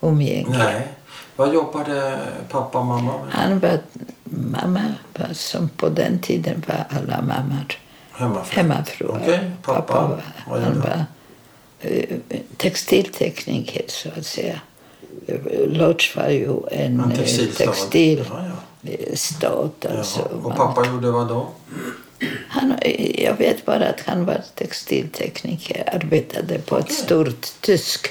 umgänge. 0.00 0.58
Nej. 0.58 0.82
Vad 1.38 1.54
jobbade 1.54 2.18
pappa 2.48 2.78
och 2.78 2.86
mamma 2.86 3.12
med? 3.24 3.32
Han 3.32 3.58
var, 3.58 3.78
mamma 4.24 4.94
var 5.18 5.32
som 5.32 5.68
på 5.68 5.88
den 5.88 6.18
tiden 6.18 6.62
var 6.66 6.84
alla 6.90 7.22
mammor 7.22 7.78
Hemmafru? 8.12 8.56
hemmafruar. 8.56 9.20
Okej, 9.22 9.50
pappa, 9.62 10.20
var, 10.48 10.58
han 10.60 10.80
var 10.80 11.04
eh, 11.80 12.16
textiltekniker 12.56 13.82
så 13.88 14.08
att 14.18 14.26
säga. 14.26 14.60
Lodge 15.66 16.16
var 16.16 16.28
ju 16.28 16.52
en 16.70 17.00
En 17.00 17.12
eh, 17.12 17.18
textilstad? 17.18 17.64
textilstad. 17.64 18.44
Ja, 18.82 18.90
ja. 19.40 19.90
Alltså. 19.98 20.20
Och 20.22 20.42
man- 20.42 20.56
pappa 20.56 20.86
gjorde 20.86 21.10
vad 21.10 21.28
då? 21.28 21.48
Han, 22.48 22.74
jag 23.18 23.36
vet 23.36 23.64
bara 23.66 23.88
att 23.88 24.00
han 24.06 24.24
var 24.24 24.40
textiltekniker, 24.54 25.94
arbetade 25.94 26.58
på 26.58 26.78
ett 26.78 26.84
Okej. 26.84 26.96
stort 26.96 27.46
tysk 27.60 28.06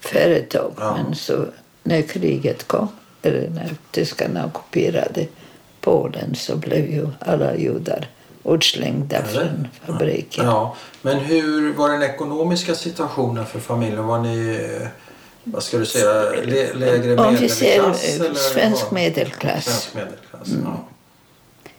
företag. 0.00 0.72
Ja. 0.78 0.96
Men 0.96 1.14
så 1.14 1.46
när 1.82 2.02
kriget 2.02 2.66
kom, 2.68 2.88
eller 3.22 3.48
när 3.48 3.70
tyskarna 3.90 4.46
ockuperade 4.46 5.26
Polen 5.80 6.34
så 6.34 6.56
blev 6.56 6.90
ju 6.90 7.08
alla 7.18 7.56
judar 7.56 8.08
utslängda 8.44 9.22
från 9.24 9.68
fabriken. 9.86 10.46
Ja, 10.46 10.76
men 11.02 11.18
hur 11.18 11.72
var 11.72 11.88
den 11.88 12.02
ekonomiska 12.02 12.74
situationen 12.74 13.46
för 13.46 13.60
familjen? 13.60 14.06
Var 14.06 14.18
ni, 14.18 14.68
vad 15.44 15.62
ska 15.62 15.78
du 15.78 15.86
säga, 15.86 16.22
lägre 16.74 17.16
Om 17.16 17.36
vi 17.36 17.48
ser 17.48 17.66
medelklass? 17.82 18.04
eller 18.20 18.34
svensk 18.34 18.90
medelklass. 18.90 19.64
Svensk 19.64 19.94
medelklass, 19.94 20.48
ja. 20.64 20.84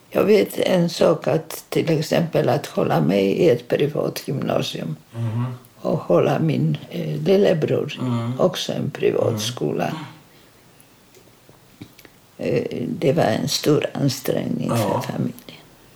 Jag 0.10 0.24
vet 0.24 0.58
en 0.60 0.90
sak 0.90 1.28
att 1.28 1.66
till 1.70 2.00
exempel 2.00 2.50
att 2.50 2.66
hålla 2.66 3.02
mig 3.02 3.26
i 3.26 3.50
ett 3.50 3.68
privat 3.68 4.22
gymnasium 4.28 4.96
Mhm. 5.12 5.46
Och 5.82 5.98
hålla 5.98 6.40
min 6.40 6.78
eh, 6.90 7.22
lillebror 7.22 7.98
Mm. 8.02 8.40
också 8.40 8.74
en 8.74 8.92
privat 8.92 9.42
skola. 9.42 9.94
Eh, 12.38 12.84
det 12.88 13.14
var 13.14 13.24
en 13.24 13.50
stor 13.50 13.86
ansträngning 13.94 14.70
Ja. 14.70 14.78
för 15.02 15.12
familjen. 15.12 15.34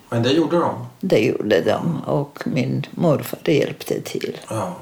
Men 0.08 0.22
det 0.22 0.30
gjorde 0.30 0.58
de? 0.58 0.86
Det 1.00 1.18
gjorde 1.18 1.60
de 1.60 2.00
och 2.06 2.38
min 2.46 2.86
morfar 2.90 3.50
hjälpte 3.50 4.00
till. 4.00 4.38
Ja. 4.50 4.76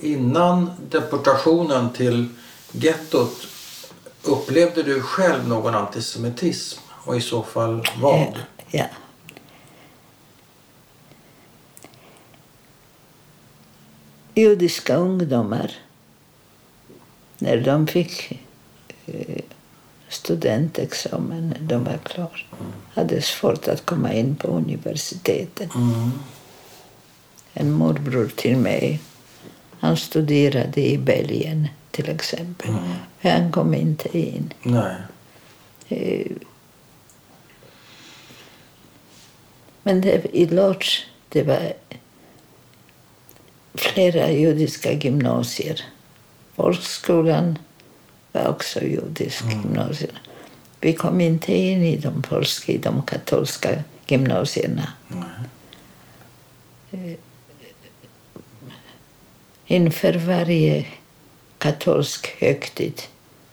Innan 0.00 0.70
deportationen 0.90 1.92
till 1.92 2.28
gettot 2.72 3.46
upplevde 4.22 4.82
du 4.82 5.02
själv 5.02 5.48
någon 5.48 5.74
antisemitism? 5.74 6.80
Och 7.04 7.16
i 7.16 7.20
så 7.20 7.42
fall 7.42 7.82
vad? 8.00 8.18
Ja, 8.20 8.26
ja. 8.70 8.84
Judiska 14.40 14.96
ungdomar, 14.96 15.72
när 17.38 17.56
de 17.56 17.86
fick 17.86 18.42
eh, 19.06 19.42
studentexamen, 20.08 21.48
när 21.48 21.68
de 21.68 21.84
var 21.84 21.98
klara, 21.98 22.30
hade 22.94 23.22
svårt 23.22 23.68
att 23.68 23.86
komma 23.86 24.12
in 24.12 24.36
på 24.36 24.48
universitetet. 24.48 25.74
Mm. 25.74 26.10
En 27.54 27.72
morbror 27.72 28.28
till 28.36 28.56
mig, 28.56 29.00
han 29.80 29.96
studerade 29.96 30.80
i 30.80 30.98
Belgien 30.98 31.68
till 31.90 32.08
exempel. 32.08 32.70
Men 33.20 33.42
han 33.42 33.52
kom 33.52 33.74
inte 33.74 34.18
in. 34.18 34.52
Nej. 34.62 34.96
Eh, 35.88 36.36
Men 39.82 40.00
det, 40.00 40.26
i 40.32 40.46
Lodz 40.46 41.06
det 41.28 41.42
var 41.42 41.72
flera 43.74 44.30
judiska 44.30 44.92
gymnasier. 44.92 45.80
Folkskolan 46.56 47.58
var 48.32 48.48
också 48.48 48.80
judisk 48.82 49.44
gymnasium. 49.44 50.16
Vi 50.80 50.92
kom 50.92 51.20
inte 51.20 51.52
in 51.52 51.82
i 51.82 51.96
de 51.96 52.22
polska, 52.22 52.72
i 52.72 52.78
de 52.78 53.02
katolska 53.02 53.82
gymnasierna. 54.06 54.92
Eh, 56.90 57.16
Inför 59.66 60.12
varje 60.12 60.86
katolsk 61.58 62.36
högtid 62.38 63.02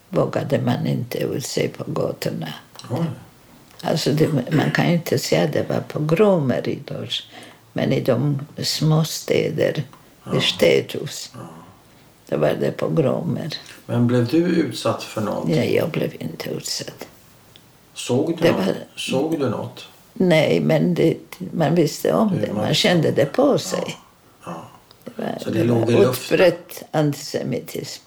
vågade 0.10 0.62
man 0.62 0.88
inte 0.88 1.18
ut 1.18 1.46
sig 1.46 1.68
på 1.68 1.92
gatorna. 1.92 2.54
Oj. 2.90 3.06
Alltså 3.82 4.12
det, 4.12 4.28
man 4.52 4.72
kan 4.72 4.88
ju 4.88 4.94
inte 4.94 5.20
säga 5.20 5.44
att 5.44 5.54
det 5.54 5.70
var 5.70 5.80
pogromer 5.80 6.68
i 6.70 6.80
Lodz, 6.88 7.24
men 7.74 7.94
i 7.94 8.02
de 8.02 8.40
små 8.64 9.04
städer, 9.04 9.84
i 10.36 10.42
städhus, 10.42 11.32
då 12.30 12.38
var 12.38 12.54
det 12.60 12.72
pogromer. 12.72 13.54
Men 13.86 14.08
blev 14.08 14.28
du 14.28 14.38
utsatt 14.38 15.04
för 15.04 15.22
något? 15.22 15.50
Ja, 15.50 15.64
jag 15.64 15.90
blev 15.90 16.14
inte 16.20 16.50
utsatt. 16.50 17.08
Såg 17.94 18.28
du, 18.38 18.42
Det 18.44 18.52
något? 18.52 18.66
var- 18.66 18.76
Såg 18.96 19.40
du 19.40 19.50
något? 19.50 19.86
Nej, 20.14 20.60
men 20.60 20.94
det, 20.94 21.18
man 21.54 21.76
visste 21.76 22.14
om 22.14 22.32
Det 22.36 22.46
det. 22.48 22.54
man 22.54 22.74
kände 22.74 23.12
det 23.12 23.26
på 23.26 23.58
sig. 23.58 23.98
Ja. 24.46 24.68
Det 25.04 25.12
var, 25.22 25.38
Så 25.44 25.50
det 25.50 25.60
det 25.60 25.64
låg 25.66 25.90
i 25.90 25.94
luften? 25.94 26.34
utbrett 26.36 26.84
antisemitism. 26.92 28.04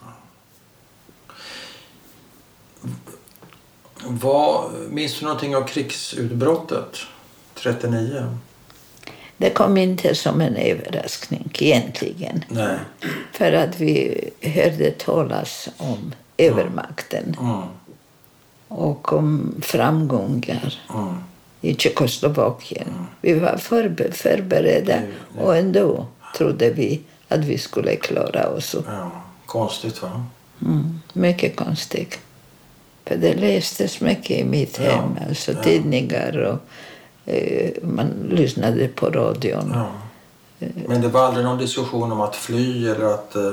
Vad, 4.04 4.70
minns 4.90 5.18
du 5.18 5.24
någonting 5.26 5.56
av 5.56 5.62
krigsutbrottet 5.66 6.96
39? 7.54 8.36
Det 9.40 9.50
kom 9.50 9.76
inte 9.76 10.14
som 10.14 10.40
en 10.40 10.56
överraskning 10.56 11.50
egentligen. 11.58 12.44
Nej. 12.48 12.76
För 13.32 13.52
att 13.52 13.80
vi 13.80 14.20
hörde 14.42 14.90
talas 14.90 15.68
om 15.76 16.12
övermakten 16.38 17.36
Mm. 17.40 17.60
och 18.68 19.12
om 19.12 19.54
framgångar 19.62 20.74
Mm. 20.94 21.14
i 21.60 21.74
Tjeckoslovakien. 21.74 23.06
Vi 23.20 23.32
var 23.34 23.56
förbe- 23.56 24.12
förberedda 24.12 24.94
Mm. 24.96 25.10
och 25.38 25.56
ändå 25.56 26.06
trodde 26.36 26.70
vi 26.70 27.00
att 27.28 27.40
vi 27.44 27.58
skulle 27.58 27.96
klara 27.96 28.48
oss. 28.48 28.76
Ja. 28.86 29.10
Konstigt 29.46 30.02
va? 30.02 30.24
Mm, 30.62 31.00
mycket 31.12 31.56
konstigt. 31.56 32.18
För 33.04 33.16
det 33.16 33.34
lästes 33.34 34.00
mycket 34.00 34.30
i 34.30 34.44
mitt 34.44 34.80
Ja, 34.84 34.90
hem, 34.90 35.18
alltså 35.28 35.52
ja. 35.52 35.62
tidningar 35.62 36.36
och 36.38 36.58
man 37.82 38.10
lyssnade 38.30 38.88
på 38.88 39.10
radion. 39.10 39.70
Ja. 39.74 39.92
Men 40.88 41.00
det 41.00 41.08
var 41.08 41.20
aldrig 41.26 41.44
någon 41.44 41.58
diskussion 41.58 42.12
om 42.12 42.20
att 42.20 42.36
fly 42.36 42.88
eller 42.88 43.04
att... 43.14 43.36
eh, 43.36 43.52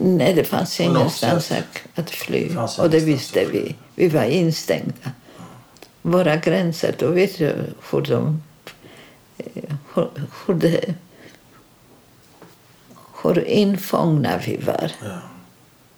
Nej, 0.00 0.34
det 0.34 0.44
fanns 0.44 0.80
ingenstans 0.80 1.52
att, 1.94 2.10
fly. 2.10 2.48
Det 2.48 2.78
och 2.82 2.90
det 2.90 3.00
visste 3.00 3.44
vi. 3.44 3.76
Vi 3.94 4.08
var 4.08 4.24
instängda. 4.24 5.10
Våra 6.02 6.36
gränser, 6.36 6.94
då 6.98 7.06
vet 7.10 7.38
du 7.38 7.54
hur 7.90 8.00
de... 8.00 8.42
eh, 9.38 9.74
Hur, 9.94 10.08
hur, 10.46 10.54
det, 10.54 10.94
hur 13.22 13.48
infångna 13.48 14.38
vi 14.46 14.56
var. 14.56 14.92
Ja, 15.02 15.18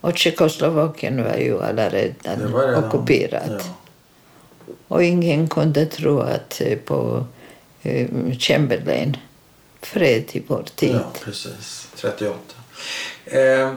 Och 0.00 0.18
Tjeckoslovakien 0.18 1.24
var 1.24 1.34
ju 1.36 1.62
alla 1.62 1.88
redan 1.88 2.52
var 2.52 2.66
redan- 2.68 2.84
ockuperat. 2.84 3.50
Ja. 3.50 3.60
Och 4.88 5.04
ingen 5.04 5.48
kunde 5.48 5.86
tro 5.86 6.20
att 6.20 6.60
eh, 6.60 6.78
på 6.78 7.26
eh, 7.82 8.08
Chamberlain, 8.38 9.16
fred 9.82 10.24
i 10.32 10.42
vår 10.46 10.62
tid. 10.74 10.94
Ja, 10.94 11.04
precis. 11.24 11.88
38. 11.96 12.38
Eh, 13.24 13.74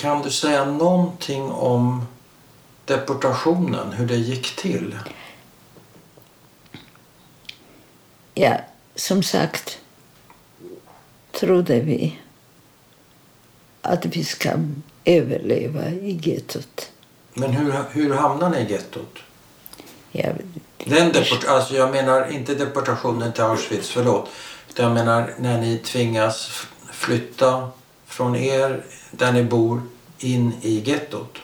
kan 0.00 0.22
du 0.22 0.30
säga 0.30 0.64
någonting 0.64 1.42
om 1.42 2.06
deportationen, 2.84 3.92
hur 3.92 4.06
det 4.06 4.16
gick 4.16 4.56
till? 4.56 4.98
Ja, 8.34 8.56
som 8.94 9.22
sagt 9.22 9.78
trodde 11.34 11.80
vi 11.80 12.18
att 13.82 14.06
vi 14.06 14.24
ska 14.24 14.50
överleva 15.04 15.88
i 15.88 16.20
gettot. 16.22 16.90
Men 17.34 17.50
hur, 17.50 17.74
hur 17.90 18.14
hamnade 18.14 18.56
ni 18.56 18.64
i 18.64 18.72
gettot? 18.72 19.18
Ja, 20.12 20.28
Den 20.84 21.12
deport, 21.12 21.44
alltså 21.48 21.74
jag 21.74 21.90
menar 21.90 22.32
inte 22.32 22.54
deportationen 22.54 23.32
till 23.32 23.42
Auschwitz, 23.42 23.90
förlåt. 23.90 24.28
Jag 24.76 24.92
menar 24.92 25.34
när 25.38 25.60
ni 25.60 25.78
tvingas 25.78 26.66
flytta 26.92 27.70
från 28.06 28.36
er, 28.36 28.84
där 29.10 29.32
ni 29.32 29.42
bor, 29.44 29.82
in 30.18 30.52
i 30.62 30.78
gettot. 30.78 31.38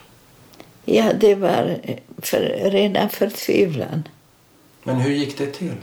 ja 0.85 1.13
det 1.13 1.35
var 1.35 1.81
för, 2.19 2.41
rena 2.71 3.09
förtvivlan. 3.09 4.09
Men 4.83 4.97
hur 4.97 5.11
gick 5.11 5.39
det 5.39 5.47
till? 5.47 5.77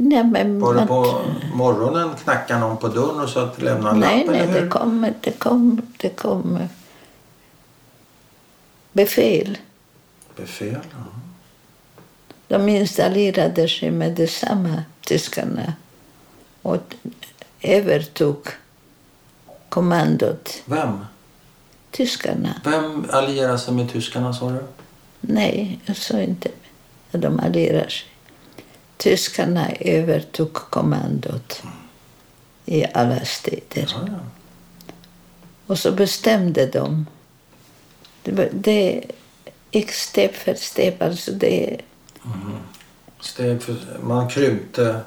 Nej, 0.00 0.24
men 0.24 0.60
Var 0.60 0.74
det 0.74 0.86
på 0.86 1.20
morgonen 1.54 2.10
knackade 2.24 2.60
någon 2.60 2.76
på 2.76 2.88
dörren 2.88 3.20
och 3.20 3.28
sa 3.28 3.44
att 3.44 3.62
lämna 3.62 3.90
en 3.90 4.00
Nej, 4.00 4.26
lapp? 4.26 4.36
nej, 4.36 4.46
det 4.46 4.68
kom, 4.68 5.12
det 5.20 5.38
kom, 5.38 5.82
det 5.96 6.08
kom 6.08 6.56
eh, 6.56 6.66
befäl 8.92 9.58
Befäl? 10.36 10.78
Ja. 10.90 11.04
De 12.48 12.68
installerade 12.68 13.68
sig 13.68 13.90
med 13.90 14.12
detsamma, 14.14 14.82
tyskarna, 15.00 15.72
och 16.62 16.94
övertog 17.62 18.48
kommandot. 19.68 20.62
Vem? 20.64 20.98
Tyskarna. 21.90 22.60
Vem 22.64 23.06
allierade 23.10 23.58
sig 23.58 23.74
med 23.74 23.92
tyskarna 23.92 24.32
sa 24.34 24.50
du? 24.50 24.64
Nej, 25.20 25.80
jag 25.84 25.96
sa 25.96 26.20
inte 26.20 26.48
att 27.12 27.20
de 27.20 27.40
allierade 27.40 27.90
sig. 27.90 28.06
Tyskarna 28.98 29.66
övertog 29.80 30.52
kommandot 30.54 31.62
i 32.64 32.84
alla 32.94 33.24
städer. 33.24 33.62
Ja, 33.74 33.84
ja. 34.06 34.18
Och 35.66 35.78
så 35.78 35.92
bestämde 35.92 36.66
de. 36.66 37.06
Det, 38.22 38.48
det 38.52 39.04
gick 39.70 39.92
steg 39.92 40.34
för 40.34 40.54
steg. 40.54 40.96
Alltså 41.00 41.32
det, 41.32 41.80
Steg 43.20 43.62
för, 43.62 43.76
man 44.02 44.28
krympte 44.28 45.00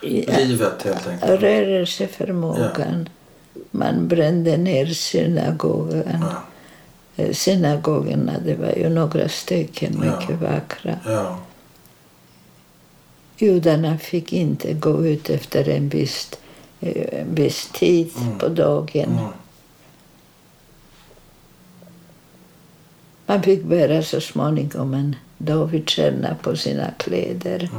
ja, 0.00 0.36
livet 0.38 0.82
helt 0.82 1.06
enkelt. 1.06 1.40
rörelseförmågan. 1.42 3.08
Man 3.70 4.08
brände 4.08 4.56
ner 4.56 4.86
synagogan. 4.86 6.02
Ja. 6.20 6.42
Eh, 7.24 7.32
Synagogorna, 7.32 8.32
det 8.44 8.54
var 8.54 8.72
ju 8.76 8.88
några 8.88 9.28
stycken 9.28 10.02
Ja. 10.04 10.20
mycket 10.20 10.36
vackra. 10.40 10.98
Ja. 11.06 11.38
Judarna 13.38 13.98
fick 13.98 14.32
inte 14.32 14.72
gå 14.72 15.06
ut 15.06 15.30
efter 15.30 15.68
en 15.68 15.88
viss, 15.88 16.30
eh, 16.80 17.20
en 17.20 17.34
viss 17.34 17.68
tid 17.74 18.10
Mm. 18.16 18.38
på 18.38 18.48
dagen. 18.48 19.18
Mm. 19.18 19.32
Man 23.26 23.42
fick 23.42 23.62
bära 23.64 24.02
så 24.02 24.20
småningom 24.20 24.94
en 24.94 25.16
Davidstjärna 25.38 26.36
på 26.42 26.56
sina 26.56 26.90
kläder. 26.98 27.70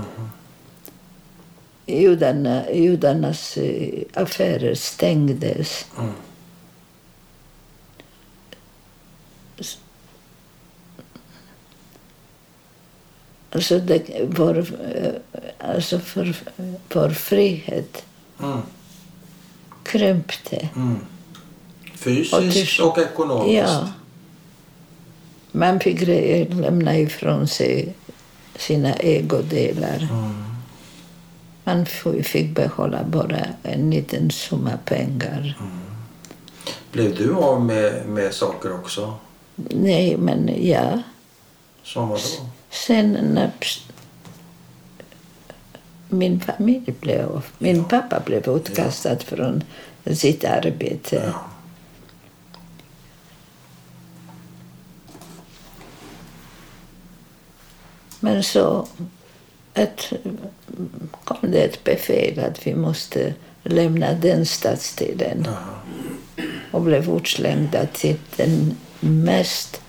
Judarna, 1.86 2.72
judarnas 2.74 3.58
eh, 3.58 4.04
affärer 4.14 4.76
stängdes. 4.76 5.86
Mm. 6.00 6.12
Alltså, 13.52 13.80
det, 13.80 14.02
vår, 14.30 14.58
eh, 14.58 15.12
alltså 15.70 16.00
för, 16.00 16.36
vår 16.94 17.10
frihet 17.10 18.04
Mm. 18.44 18.58
krympte. 19.84 20.70
Mm. 20.76 20.96
Och 21.94 22.00
Fysiskt 22.00 22.54
tyst- 22.54 22.80
och 22.80 22.98
ekonomiskt. 22.98 23.54
Ja. 23.54 23.88
Man 25.52 25.80
fick 25.80 26.02
lämna 26.50 26.98
ifrån 26.98 27.48
sig 27.48 27.94
sina 28.56 28.94
ägodelar. 28.94 30.08
Mm. 30.12 30.46
Man 31.64 31.86
fick 32.24 32.56
behålla 32.56 33.04
bara 33.04 33.46
en 33.64 33.92
liten 33.92 34.32
summa 34.32 34.78
pengar. 34.86 35.58
Blev 36.92 37.16
du 37.16 37.34
av 37.36 37.62
med, 37.66 38.06
med 38.06 38.34
saker 38.34 38.74
också? 38.76 39.14
Nej, 39.56 40.18
men 40.18 40.68
ja. 40.68 41.02
Som 41.84 42.10
vadå? 42.10 42.22
Sen 42.70 43.12
när 43.12 43.52
min 46.10 46.40
familj 46.40 46.94
blev. 47.00 47.42
Min 47.58 47.84
pappa 47.84 48.20
blev 48.26 48.50
utkastad 48.50 49.20
från 49.20 49.64
sitt 50.06 50.46
arbete. 50.46 51.24
Ja. 51.26 51.46
Men 58.20 58.44
så 58.44 58.88
ett, 59.74 60.14
kom 61.24 61.52
det 61.52 61.64
ett 61.64 61.84
befäl 61.84 62.40
att 62.40 62.68
vi 62.68 62.76
måste 62.76 63.34
lämna 63.64 64.14
den 64.14 64.46
stadsdelen 64.46 65.48
Ja. 65.48 66.46
och 66.72 66.82
blev 66.82 67.10
utslängda 67.10 67.86
till 67.86 68.18
den 68.36 68.78
mest 69.00 69.82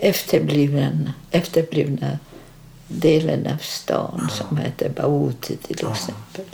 efterblivna, 0.00 1.12
efterblivna 1.30 2.18
delen 2.88 3.46
av 3.46 3.56
stan 3.58 4.28
som 4.30 4.56
heter 4.56 4.88
Bauti 4.88 5.56
till 5.56 5.78
Ja. 5.82 5.92
exempel. 5.92 6.44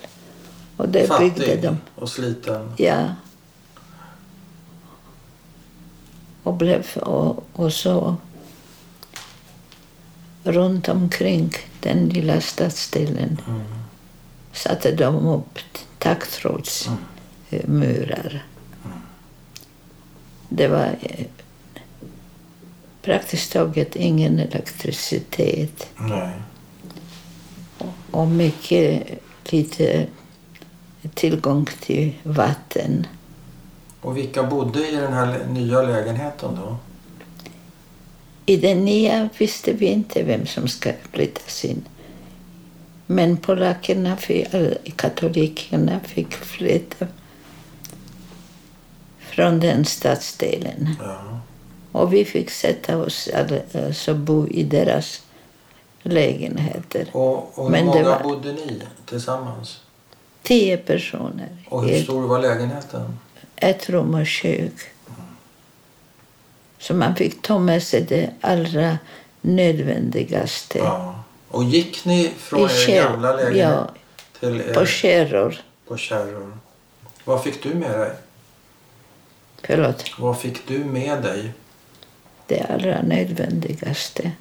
Och 0.76 0.88
där 0.88 1.18
byggde 1.18 1.40
Fattig 1.40 1.62
de. 1.62 1.78
och 1.94 2.08
sliten. 2.08 2.72
Ja. 2.76 3.06
Och, 6.42 6.54
blev, 6.54 6.86
och, 6.96 7.44
och 7.52 7.72
så 7.72 8.16
runt 10.44 10.88
omkring 10.88 11.52
den 11.80 12.08
lilla 12.08 12.40
stadsdelen 12.40 13.40
Mm. 13.48 13.62
satte 14.52 14.92
de 14.92 15.26
upp 15.26 15.58
taggtrådsmurar. 15.98 18.46
Det 20.48 20.68
var 20.68 20.96
praktiskt 23.04 23.52
taget 23.52 23.96
ingen 23.96 24.38
elektricitet 24.38 25.88
Nej. 25.96 26.32
och 28.10 28.26
mycket 28.26 29.02
lite 29.44 30.06
tillgång 31.14 31.66
till 31.80 32.12
vatten. 32.22 33.06
Och 34.00 34.16
vilka 34.16 34.42
bodde 34.42 34.88
i 34.88 34.96
den 34.96 35.12
här 35.12 35.46
nya 35.46 35.82
lägenheten 35.82 36.58
då? 36.62 36.76
I 38.46 38.56
den 38.56 38.84
nya 38.84 39.28
visste 39.38 39.72
vi 39.72 39.86
inte 39.86 40.22
vem 40.22 40.46
som 40.46 40.68
ska 40.68 40.92
flyttas 41.12 41.64
in. 41.64 41.84
Men 43.06 43.36
polackerna, 43.36 44.16
katolikerna, 44.96 46.00
fick 46.00 46.32
flytta 46.34 47.06
från 49.18 49.60
den 49.60 49.84
stadsdelen. 49.84 50.96
Ja. 51.00 51.40
Och 51.94 52.12
vi 52.12 52.24
fick 52.24 52.50
sätta 52.50 52.98
oss, 52.98 53.28
alltså 53.74 54.14
bo 54.14 54.48
i 54.48 54.62
deras 54.62 55.22
lägenheter. 56.02 57.06
Och, 57.12 57.58
och 57.58 57.64
hur 57.64 57.70
Men 57.70 57.86
många 57.86 58.02
var- 58.04 58.22
bodde 58.22 58.52
ni 58.52 58.82
tillsammans? 59.06 59.80
Tio 60.42 60.76
personer. 60.76 61.48
Och 61.68 61.84
hur 61.84 62.02
stor 62.02 62.26
var 62.26 62.38
lägenheten? 62.38 63.18
ett 63.56 63.90
rum 63.90 64.14
och 64.14 64.26
kök. 64.26 64.72
Så 66.78 66.94
man 66.94 67.16
fick 67.16 67.42
ta 67.42 67.58
med 67.58 67.82
sig 67.82 68.00
det 68.02 68.30
allra 68.40 68.98
nödvändigaste. 69.40 70.78
Ja. 70.78 71.14
Och 71.48 71.64
gick 71.64 72.04
ni 72.04 72.32
från 72.38 72.60
I 72.60 72.62
er 72.92 73.02
gamla 73.04 73.36
lägenhet 73.36 73.58
ja, 73.58 73.90
till 74.40 74.60
er 74.60 74.74
På 74.74 74.86
kärror. 74.86 75.56
på 75.88 75.96
kärror? 75.96 76.58
Vad 77.24 77.42
fick 77.42 77.62
du 77.62 77.74
med 77.74 77.90
dig? 78.00 78.12
Förlåt. 79.62 80.04
Vad 80.18 80.38
fick 80.40 80.68
du 80.68 80.78
med 80.84 81.22
dig? 81.22 81.52
Det 82.46 82.60
allra 82.60 83.02
nödvändigaste. 83.02 84.32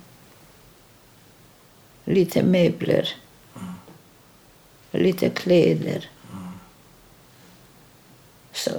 Lite 2.06 2.44
möbler. 2.44 3.10
Lite 4.92 5.30
kläder. 5.30 6.10
Så 8.52 8.72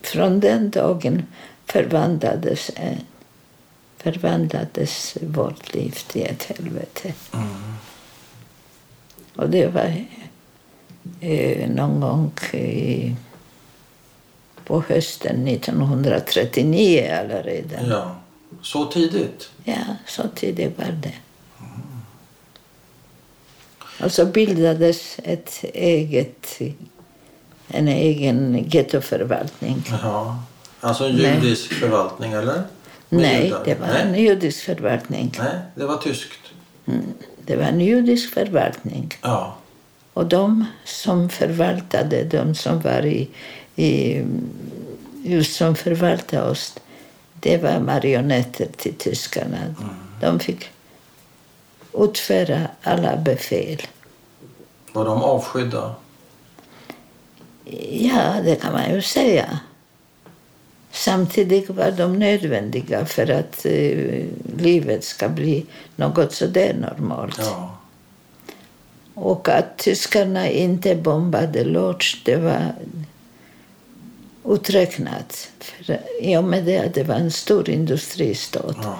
från 0.00 0.40
den 0.40 0.70
dagen 0.70 1.26
förvandlades, 1.66 2.68
eh, 2.68 2.98
förvandlades 3.96 5.16
vårt 5.20 5.74
liv 5.74 5.98
till 6.08 6.26
ett 6.26 6.42
helvete. 6.42 7.14
Mm. 7.34 7.74
Och 9.36 9.50
det 9.50 9.66
var 9.66 10.04
eh, 11.20 11.70
någon 11.70 12.00
gång 12.00 12.32
i, 12.52 13.16
på 14.64 14.82
hösten 14.88 15.48
1939 15.48 17.18
allaredan. 17.20 17.42
redan. 17.42 17.88
Ja. 17.88 18.21
Så 18.62 18.86
tidigt? 18.86 19.50
Ja, 19.64 19.84
så 20.06 20.22
tidigt 20.34 20.78
var 20.78 20.92
det. 21.02 21.14
Och 24.04 24.12
så 24.12 24.26
bildades 24.26 25.16
ett 25.24 25.64
eget, 25.74 26.58
en 27.68 27.88
egen 27.88 28.64
gettoförvaltning. 28.68 29.82
Ja. 30.02 30.42
Alltså 30.80 31.04
en 31.04 31.16
Nej. 31.16 31.34
judisk 31.34 31.72
förvaltning, 31.72 32.32
eller? 32.32 32.62
Med 33.08 33.20
Nej, 33.20 33.44
judar? 33.44 33.62
det 33.64 33.74
var 33.80 33.86
Nej. 33.86 34.02
en 34.02 34.14
judisk 34.14 34.64
förvaltning. 34.64 35.34
Nej, 35.38 35.58
det 35.74 35.84
var 35.84 35.96
tyskt. 35.96 36.38
Det 37.46 37.56
var 37.56 37.64
en 37.64 37.80
judisk 37.80 38.34
förvaltning. 38.34 39.14
Ja. 39.22 39.56
Och 40.12 40.26
de 40.26 40.64
som 40.84 41.28
förvaltade, 41.28 42.24
de 42.24 42.54
som 42.54 42.80
var 42.80 43.06
i, 43.06 43.28
i 43.76 44.22
just 45.24 45.56
som 45.56 45.76
förvaltade 45.76 46.50
oss, 46.50 46.74
det 47.42 47.58
var 47.58 47.80
marionetter 47.80 48.68
till 48.76 48.94
tyskarna. 48.94 49.74
De 50.20 50.40
fick 50.40 50.70
utföra 51.94 52.68
alla 52.82 53.16
befäl. 53.16 53.82
Var 54.92 55.04
de 55.04 55.22
avskydda? 55.22 55.94
Ja, 57.90 58.40
det 58.44 58.56
kan 58.56 58.72
man 58.72 58.94
ju 58.94 59.02
säga. 59.02 59.58
Samtidigt 60.90 61.70
var 61.70 61.90
de 61.90 62.18
nödvändiga 62.18 63.06
för 63.06 63.30
att 63.30 63.66
eh, 63.66 64.24
livet 64.56 65.04
ska 65.04 65.28
bli 65.28 65.66
något 65.96 66.32
sådär 66.32 66.74
normalt. 66.74 67.38
Ja. 67.38 67.78
Och 69.14 69.48
att 69.48 69.78
tyskarna 69.78 70.48
inte 70.48 70.94
bombade 70.94 71.64
Lodz, 71.64 72.16
det 72.24 72.36
var 72.36 72.74
uträknat. 74.44 75.48
För 75.58 76.00
I 76.20 76.36
och 76.36 76.44
med 76.44 76.64
det 76.64 76.78
att 76.78 76.94
det 76.94 77.04
var 77.04 77.14
en 77.14 77.30
stor 77.30 77.70
industristad 77.70 78.74
Ja. 78.82 78.98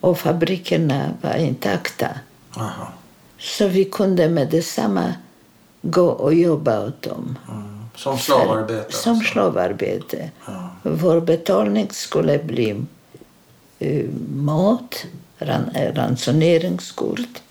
och 0.00 0.18
fabrikerna 0.18 1.14
var 1.22 1.34
intakta. 1.34 2.08
Aha. 2.56 2.92
Så 3.38 3.68
vi 3.68 3.84
kunde 3.84 4.28
med 4.28 4.48
detsamma 4.50 5.14
gå 5.82 6.06
och 6.06 6.34
jobba 6.34 6.86
åt 6.86 7.02
dem. 7.02 7.38
Mm. 7.48 7.80
Som 7.96 8.18
slavarbete? 8.18 8.92
Som 8.92 9.12
alltså. 9.12 9.32
slavarbete. 9.32 10.30
Ja. 10.46 10.70
Vår 10.82 11.20
betalning 11.20 11.88
skulle 11.90 12.38
bli 12.38 12.84
eh, 13.78 14.04
mat, 14.32 15.06
ran, 15.38 15.70
eh, 15.74 15.94
ransoneringskort. 15.94 17.42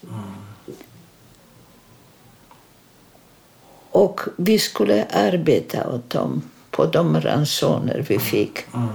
Och 3.92 4.22
vi 4.38 4.60
skulle 4.60 5.06
arbeta 5.06 5.90
åt 5.90 6.10
dem 6.10 6.42
på 6.72 6.86
de 6.86 7.22
ransoner 7.22 8.06
vi 8.08 8.20
fick. 8.20 8.60
Mm. 8.74 8.88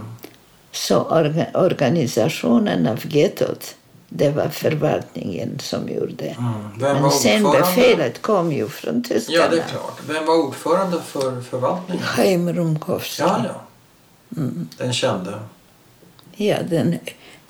Så 0.73 1.03
orga, 1.03 1.47
organisationen 1.55 2.87
av 2.87 3.01
gettot, 3.17 3.75
det 4.09 4.31
var 4.31 4.49
förvaltningen 4.49 5.59
som 5.59 5.89
gjorde. 5.89 6.25
Mm. 6.25 6.53
Men 6.79 7.11
sen 7.11 7.43
befälet 7.43 8.23
kom 8.23 8.53
ju 8.53 8.69
från 8.69 9.03
tyskarna. 9.03 9.39
Ja, 9.39 9.49
det 9.51 9.57
är 9.57 9.65
klart. 9.69 10.01
Vem 10.09 10.27
var 10.27 10.35
ordförande 10.35 11.01
för 11.03 11.41
förvaltningen? 11.41 12.05
Chaim 12.05 12.53
Rumkowski. 12.53 13.23
Ja, 13.23 13.45
ja. 13.49 13.61
Den 14.79 14.93
kände. 14.93 15.39
Ja, 16.37 16.57
den 16.71 16.99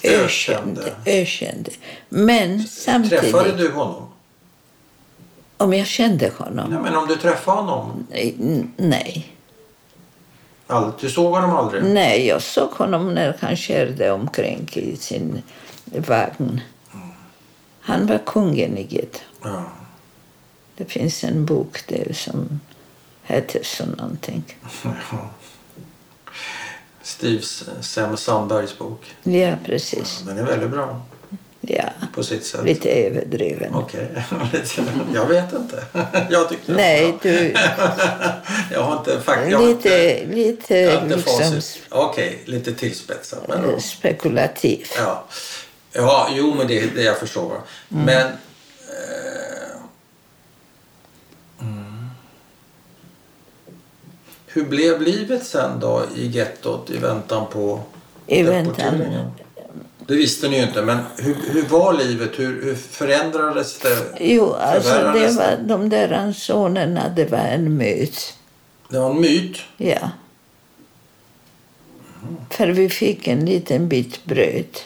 Ökände. 0.05 0.93
ökände. 1.07 1.71
Men 2.09 2.65
samtidigt, 2.69 3.21
Träffade 3.21 3.53
du 3.57 3.73
honom? 3.73 4.03
om 5.57 5.75
jag 5.75 5.87
kände 5.87 6.33
honom? 6.39 6.73
Ja, 6.73 6.81
men 6.81 6.97
om 6.97 7.07
du 7.09 7.17
träffade 7.17 7.57
honom? 7.61 8.07
Nej, 8.11 8.35
Nej. 8.77 9.34
Du 11.01 11.11
såg 11.11 11.35
honom 11.35 11.57
aldrig? 11.57 11.85
Nej, 11.85 12.27
jag 12.27 12.43
såg 12.43 12.71
honom 12.71 13.15
när 13.15 13.37
han 13.41 13.57
körde 13.57 14.11
omkring 14.11 14.69
i 14.73 14.97
sin 14.97 15.43
vagn. 15.87 16.61
Han 17.81 18.07
var 18.07 18.19
kungen 18.27 18.79
i 18.79 18.87
gettot. 18.91 19.23
Ja. 19.43 19.65
Det 20.77 20.85
finns 20.85 21.25
en 21.25 21.45
bok 21.45 21.87
där 21.87 22.13
som 22.13 22.61
heter 23.23 23.61
så 23.63 23.87
någonting. 23.87 24.45
Steve 27.03 27.43
Sem 27.81 28.17
Sandbergs 28.17 28.79
bok. 28.79 29.15
Ja, 29.23 29.57
precis. 29.65 30.23
Den 30.27 30.39
är 30.39 30.45
väldigt 30.45 30.71
bra 30.71 31.01
Ja, 31.69 31.85
på 32.15 32.23
sitt 32.23 32.47
sätt. 32.47 32.65
lite 32.65 32.89
överdriven. 32.89 33.75
Okej. 33.75 34.09
jag 35.15 35.27
vet 35.27 35.53
inte. 35.53 35.85
jag 36.31 36.49
tyckte 36.49 36.73
Nej, 36.73 37.19
du, 37.23 37.53
jag 38.73 38.83
har 38.83 38.97
inte 38.99 39.21
fakt- 39.21 39.51
jag 39.51 39.59
har 39.59 39.67
lite, 39.67 40.21
inte, 40.23 40.35
lite 40.35 41.01
inte 41.03 41.17
liksom. 41.17 41.61
Okej, 41.89 42.43
lite 42.45 42.75
tillspetsat. 42.75 43.49
Men, 43.49 43.81
spekulativ. 43.81 44.87
ja. 44.97 45.25
ja, 45.93 46.29
jo 46.33 46.55
men 46.55 46.67
det, 46.67 46.95
det 46.95 47.03
jag 47.03 47.19
förstår. 47.19 47.53
Mm. 47.53 48.05
Men... 48.05 48.27
Eh, 48.27 49.77
mm. 51.61 52.11
Hur 54.47 54.65
blev 54.65 55.03
livet 55.03 55.47
sen 55.47 55.81
då 55.81 56.03
i 56.17 56.27
gettot 56.27 56.91
i 56.91 56.97
väntan 56.97 57.47
på 57.53 57.81
I 58.27 58.43
väntan. 58.43 59.03
Det 60.07 60.15
visste 60.15 60.49
ni 60.49 60.57
ju 60.57 60.63
inte, 60.63 60.83
men 60.83 60.99
hur, 61.17 61.37
hur 61.53 61.63
var 61.63 61.93
livet? 61.93 62.39
Hur, 62.39 62.63
hur 62.63 62.75
förändrades 62.75 63.79
det? 63.79 64.17
Jo, 64.21 64.53
alltså 64.53 64.95
det 64.95 65.31
var, 65.31 65.57
de 65.69 65.89
där 65.89 66.09
ransonerna, 66.09 67.09
det 67.09 67.25
var 67.25 67.39
en 67.39 67.77
myt. 67.77 68.39
Det 68.89 68.99
var 68.99 69.11
en 69.11 69.21
myt. 69.21 69.59
Ja. 69.77 70.11
För 72.51 72.69
vi 72.69 72.89
fick 72.89 73.29
en 73.29 73.45
liten 73.45 73.89
bit 73.89 74.25
bröd. 74.25 74.79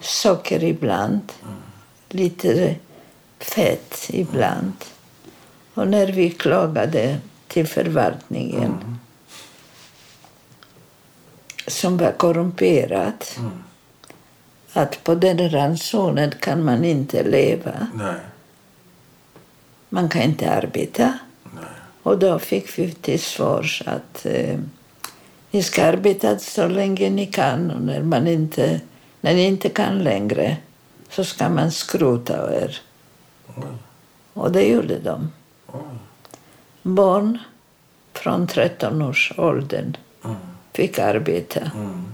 Socker 0.00 0.64
ibland. 0.64 1.32
Lite 2.08 2.74
fett 3.38 4.06
ibland. 4.08 4.72
Och 5.74 5.88
när 5.88 6.06
vi 6.06 6.30
klagade 6.30 7.18
till 7.48 7.66
förvaltningen 7.66 8.98
som 11.66 11.96
var 11.96 12.12
korrumperad 12.12 13.24
att 14.74 15.04
på 15.04 15.14
den 15.14 15.50
ransonen 15.50 16.32
kan 16.40 16.64
man 16.64 16.84
inte 16.84 17.22
leva. 17.22 17.86
Nej. 17.94 18.14
Man 19.88 20.08
kan 20.08 20.22
inte 20.22 20.50
arbeta. 20.50 21.18
Nej. 21.54 21.64
Och 22.02 22.18
då 22.18 22.38
fick 22.38 22.78
vi 22.78 22.92
till 22.92 23.20
svar 23.20 23.66
att 23.86 24.26
eh, 24.26 24.58
ni 25.50 25.62
ska 25.62 25.84
arbeta 25.84 26.38
så 26.38 26.68
länge 26.68 27.10
ni 27.10 27.26
kan 27.26 27.70
och 27.70 27.80
när, 27.80 28.02
man 28.02 28.26
inte, 28.26 28.80
när 29.20 29.34
ni 29.34 29.42
inte 29.44 29.68
kan 29.68 29.98
längre 29.98 30.56
så 31.10 31.24
ska 31.24 31.48
man 31.48 31.72
skrota 31.72 32.62
er. 32.62 32.80
Oj. 33.56 33.64
Och 34.32 34.52
det 34.52 34.62
gjorde 34.68 34.98
de. 34.98 35.32
Oj. 35.66 35.80
Barn 36.82 37.38
från 38.12 38.46
13 38.46 39.02
års 39.02 39.32
åldern 39.36 39.96
Mm. 40.24 40.36
fick 40.72 40.98
arbeta. 40.98 41.60
Mm. 41.74 42.13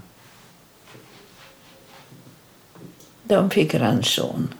De 3.31 3.51
fick 3.51 3.75
ranson. 3.75 4.55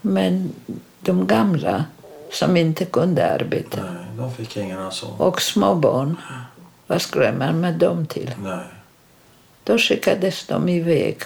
Men 0.00 0.52
de 1.00 1.26
gamla 1.26 1.84
som 2.32 2.56
inte 2.56 2.84
kunde 2.84 3.32
arbeta 3.34 3.82
Nej, 3.82 4.04
de 4.16 4.34
fick 4.34 4.56
ingen 4.56 4.78
ranson. 4.78 5.20
och 5.20 5.42
små 5.42 5.74
barn, 5.74 6.16
vad 6.86 7.02
skulle 7.02 7.32
man 7.32 7.60
med 7.60 7.74
dem 7.74 8.06
till? 8.06 8.34
Nej. 8.42 8.64
Då 9.64 9.78
skickades 9.78 10.46
de 10.46 10.68
iväg 10.68 11.18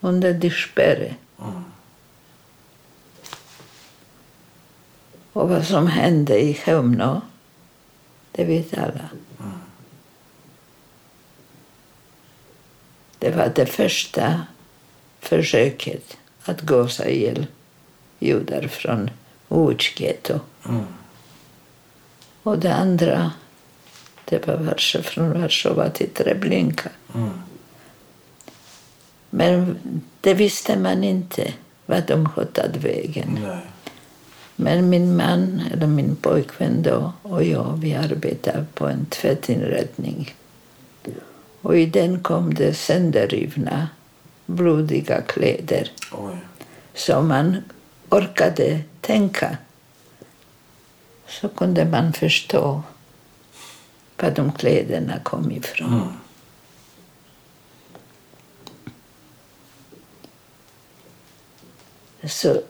under 0.00 0.32
dispärre. 0.32 1.14
Mm. 1.40 1.64
Och 5.32 5.48
vad 5.48 5.64
som 5.64 5.86
hände 5.86 6.42
i 6.42 6.54
Chełmno, 6.54 7.20
det 8.32 8.44
vet 8.44 8.78
alla. 8.78 9.08
Det 13.18 13.30
var 13.30 13.52
det 13.54 13.66
första 13.66 14.40
försöket 15.24 16.16
att 16.44 16.60
gåsa 16.60 17.08
ihjäl 17.08 17.46
judar 18.18 18.68
från 18.68 19.10
Łódź-getto. 19.48 20.40
Mm. 20.68 20.84
Och 22.42 22.58
det 22.58 22.74
andra, 22.74 23.32
det 24.24 24.46
var 24.46 24.56
Warszawa, 24.56 25.02
från 25.02 25.40
Warszawa 25.40 25.90
till 25.90 26.10
Treblinka. 26.10 26.90
Mm. 27.14 27.30
Men 29.30 29.78
det 30.20 30.34
visste 30.34 30.78
man 30.78 31.04
inte, 31.04 31.52
vad 31.86 32.06
de 32.06 32.26
hade 32.26 32.46
tagit 32.46 32.76
vägen. 32.76 33.38
Nej. 33.42 33.58
Men 34.56 34.88
min 34.88 35.16
man, 35.16 35.62
eller 35.72 35.86
min 35.86 36.16
pojkvän 36.16 36.82
då, 36.82 37.12
och 37.22 37.44
jag, 37.44 37.78
vi 37.82 37.94
arbetade 37.94 38.66
på 38.74 38.86
en 38.88 39.06
tvättinrättning. 39.06 40.34
Och 41.60 41.78
i 41.78 41.86
den 41.86 42.20
kom 42.22 42.54
det 42.54 42.74
sönderrivna, 42.74 43.88
blodiga 44.46 45.22
kläder. 45.22 45.92
Oj. 46.12 46.36
Så 46.94 47.22
man 47.22 47.56
orkade 48.10 48.80
tänka. 49.00 49.56
Så 51.28 51.48
kunde 51.48 51.84
man 51.84 52.12
förstå 52.12 52.82
var 54.24 54.30
de 54.30 54.52
kläderna 54.52 55.20
kom 55.22 55.50
ifrån. 55.50 55.92
Mm. 55.92 56.08
Så 62.28 62.60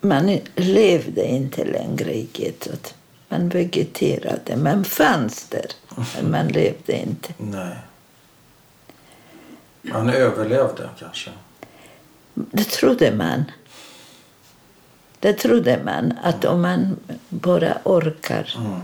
man 0.00 0.38
levde 0.56 1.24
inte 1.24 1.64
längre 1.64 2.14
i 2.14 2.28
gettot. 2.32 2.94
Man 3.28 3.48
vegeterade. 3.48 4.56
Man 4.56 4.84
fanns 4.84 5.48
där, 5.48 5.66
men 6.14 6.30
man 6.30 6.48
levde 6.48 6.92
inte. 6.92 7.34
Nej. 7.38 7.76
Man 9.82 10.10
överlevde 10.10 10.88
kanske. 10.98 11.30
Det 12.34 12.64
trodde 12.64 13.12
man. 13.14 13.44
Det 15.20 15.32
trodde 15.32 15.80
man, 15.84 16.14
att 16.22 16.44
om 16.44 16.62
man 16.62 16.96
bara 17.28 17.78
orkar 17.84 18.54
Mm. 18.58 18.80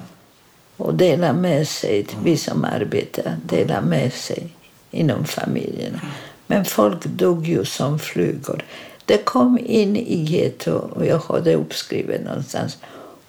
och 0.77 0.95
dela 0.95 1.33
med 1.33 1.69
sig, 1.69 2.07
vi 2.23 2.37
som 2.37 2.65
arbetar, 2.65 3.37
dela 3.47 3.81
med 3.81 4.13
sig 4.13 4.55
inom 4.91 5.25
familjen. 5.25 6.01
Men 6.47 6.65
folk 6.65 7.05
dog 7.05 7.47
ju 7.47 7.65
som 7.65 7.99
flugor. 7.99 8.65
Det 9.05 9.25
kom 9.25 9.59
in 9.59 9.97
i 9.97 10.25
getto, 10.25 10.73
och 10.73 11.07
jag 11.07 11.19
har 11.19 11.41
det 11.41 11.55
uppskrivet 11.55 12.25
någonstans, 12.25 12.79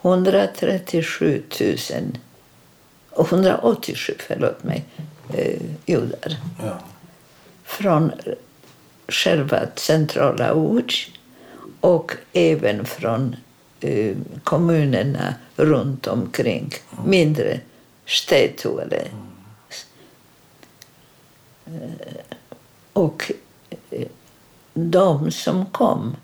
137 0.01 1.43
000, 1.59 1.77
och 3.09 3.27
187 3.33 4.13
förlåt 4.27 4.63
mig, 4.63 4.85
eh, 5.33 5.61
judar. 5.85 6.37
Ja. 6.63 6.79
Från 7.69 8.11
själva 9.07 9.59
centrala 9.75 10.53
Łódź 10.53 11.11
och 11.81 12.11
även 12.33 12.85
från 12.85 13.35
eh, 13.79 14.17
kommunerna 14.43 15.33
runt 15.55 16.07
omkring. 16.07 16.73
Mindre 17.05 17.59
städer. 18.05 18.81
eller 18.81 19.07
Eh, 21.65 22.25
Och 22.93 23.31
eh, 23.89 24.07
de 24.73 25.31
som 25.31 25.65
kom 25.65 26.15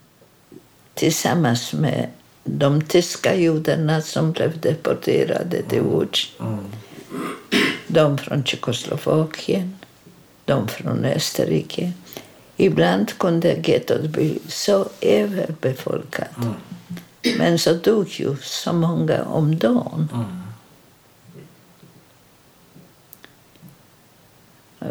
tillsammans 0.93 1.74
med 1.74 2.10
de 2.43 2.82
tyska 2.82 3.36
judarna 3.36 4.02
som 4.02 4.32
blev 4.32 4.60
deporterade 4.60 5.62
till 5.62 5.82
Łódź. 5.82 6.34
De 7.88 8.18
från 8.18 8.43
Tjeckoslovakien, 8.43 9.78
de 10.46 10.68
från 10.68 11.06
Österrike. 11.06 11.91
Ibland 12.58 13.18
kunde 13.18 13.54
gettot 13.64 14.02
bli 14.10 14.39
så 14.48 14.88
överbefolkat. 15.02 16.30
Men 17.38 17.60
så 17.60 17.74
dog 17.74 18.08
ju 18.10 18.36
så 18.41 18.74
många 18.74 19.24
om 19.24 19.58
dagen. 19.58 20.10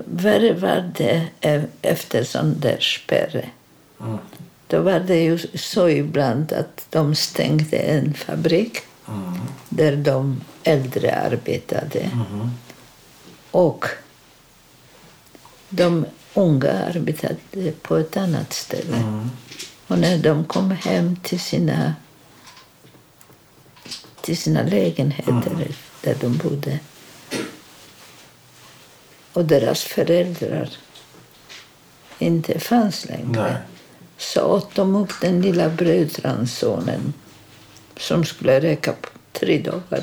Värre 0.04 0.52
var 0.52 0.92
det 0.96 1.26
e- 1.40 1.66
efter 1.82 2.24
sån 2.24 2.60
där 2.60 2.78
spärre. 2.80 3.48
Mm. 4.00 4.18
Då 4.66 4.80
var 4.80 5.00
det 5.00 5.22
ju 5.22 5.38
så 5.54 5.88
ibland 5.88 6.52
att 6.52 6.86
de 6.90 7.14
stängde 7.14 7.76
en 7.76 8.14
fabrik 8.14 8.78
Mm. 9.08 9.32
där 9.68 9.96
de 9.96 10.40
äldre 10.62 11.14
arbetade. 11.16 11.98
Mm. 12.00 12.50
Och 13.50 13.84
de 15.74 16.06
unga 16.34 16.72
arbetade 16.72 17.72
på 17.82 17.96
ett 17.96 18.16
annat 18.16 18.52
ställe. 18.52 18.96
Mm. 18.96 19.30
Och 19.86 19.98
när 19.98 20.18
de 20.18 20.44
kom 20.44 20.70
hem 20.70 21.16
till 21.16 21.40
sina, 21.40 21.94
till 24.20 24.36
sina 24.36 24.62
lägenheter 24.62 25.74
där 26.00 26.16
de 26.20 26.36
bodde 26.36 26.78
och 29.34 29.44
deras 29.44 29.82
föräldrar 29.82 30.68
inte 32.18 32.60
fanns 32.60 33.06
längre 33.06 33.42
Nej. 33.42 33.56
så 34.16 34.42
åt 34.42 34.74
de 34.74 34.96
upp 34.96 35.12
den 35.20 35.42
lilla 35.42 35.68
brödransonen 35.68 37.12
som 37.96 38.24
skulle 38.24 38.60
räcka 38.60 38.92
på 38.92 39.08
tre 39.32 39.58
dagar 39.58 40.02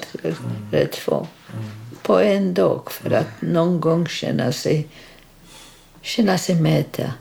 eller 0.71 0.87
två. 0.87 1.27
På 2.01 2.19
en 2.19 2.53
dag 2.53 2.91
för 2.91 3.11
att 3.11 3.41
någon 3.41 3.79
gång 3.79 4.07
känna 4.07 4.51
sig, 4.51 4.87
känna 6.01 6.37
sig 6.37 6.55
mätta. 6.55 7.13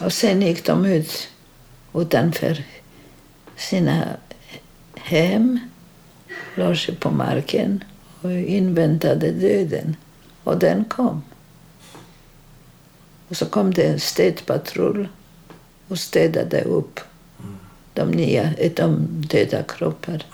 Och 0.00 0.12
sen 0.12 0.42
gick 0.42 0.66
de 0.66 0.84
ut 0.84 1.28
utanför 1.94 2.64
sina 3.56 4.08
hem, 4.94 5.60
la 6.54 6.76
sig 6.76 6.94
på 6.94 7.10
marken 7.10 7.84
och 8.22 8.32
inväntade 8.32 9.32
döden. 9.32 9.96
Och 10.44 10.58
den 10.58 10.84
kom. 10.84 11.22
Och 13.28 13.36
så 13.36 13.46
kom 13.46 13.74
det 13.74 13.82
en 13.82 14.00
städpatrull 14.00 15.08
och 15.88 15.98
städade 15.98 16.62
upp 16.62 17.00
de, 17.94 18.10
nya, 18.10 18.50
de 18.76 19.06
döda 19.08 19.62
kroppar. 19.62 20.26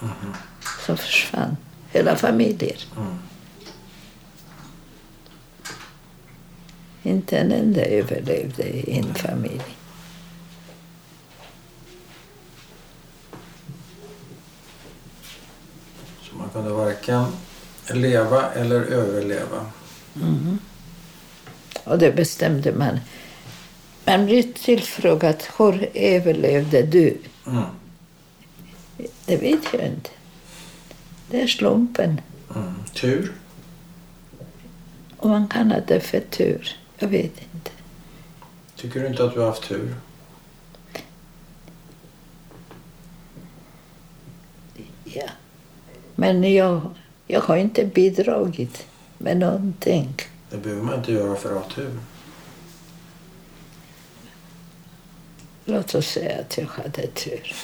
Så 0.87 0.97
försvann 0.97 1.57
hela 1.91 2.17
familjer. 2.17 2.77
Inte 7.07 7.39
en 7.39 7.53
enda 7.53 7.85
överlevde 7.85 8.63
i 8.63 8.99
en 8.99 9.15
familj. 9.15 9.77
Så 16.23 16.37
man 16.37 16.49
kunde 16.49 16.71
varken 16.71 17.25
leva 17.95 18.53
eller 18.53 18.81
överleva. 18.81 19.67
Och 21.85 21.99
det 21.99 22.13
bestämde 22.13 22.73
man. 22.73 23.01
Man 24.05 24.27
blir 24.27 24.43
tillfrågad 24.43 25.43
hur 25.59 25.89
överlevde 25.95 26.83
du? 26.83 27.17
Mm. 27.47 27.63
Det 29.27 29.37
vet 29.37 29.65
jag 29.73 29.83
inte. 29.87 30.11
Det 31.31 31.43
är 31.43 31.47
slumpen. 31.47 32.21
Mm. 32.55 32.75
Tur. 32.95 33.33
Och 35.17 35.29
man 35.29 35.49
kallar 35.49 35.85
det 35.87 36.01
för 36.01 36.21
tur. 36.21 36.77
Jag 36.99 37.09
vet 37.09 37.41
inte. 37.55 37.71
Tycker 38.77 39.01
du 39.01 39.07
inte 39.07 39.25
att 39.25 39.35
du 39.35 39.41
har 39.41 39.47
haft 39.47 39.69
tur? 39.69 39.95
Ja. 45.05 45.29
Men 46.15 46.55
jag, 46.55 46.81
jag 47.27 47.41
har 47.41 47.57
inte 47.57 47.85
bidragit 47.85 48.87
med 49.19 49.37
någonting. 49.37 50.15
Det 50.51 50.57
behöver 50.57 50.83
man 50.83 50.95
inte 50.95 51.13
göra 51.13 51.37
för 51.37 51.57
att 51.57 51.63
ha 51.63 51.71
tur. 51.71 51.99
Låt 55.65 55.95
oss 55.95 56.07
säga 56.07 56.41
att 56.41 56.59
jag 56.59 56.67
hade 56.67 57.07
tur. 57.07 57.55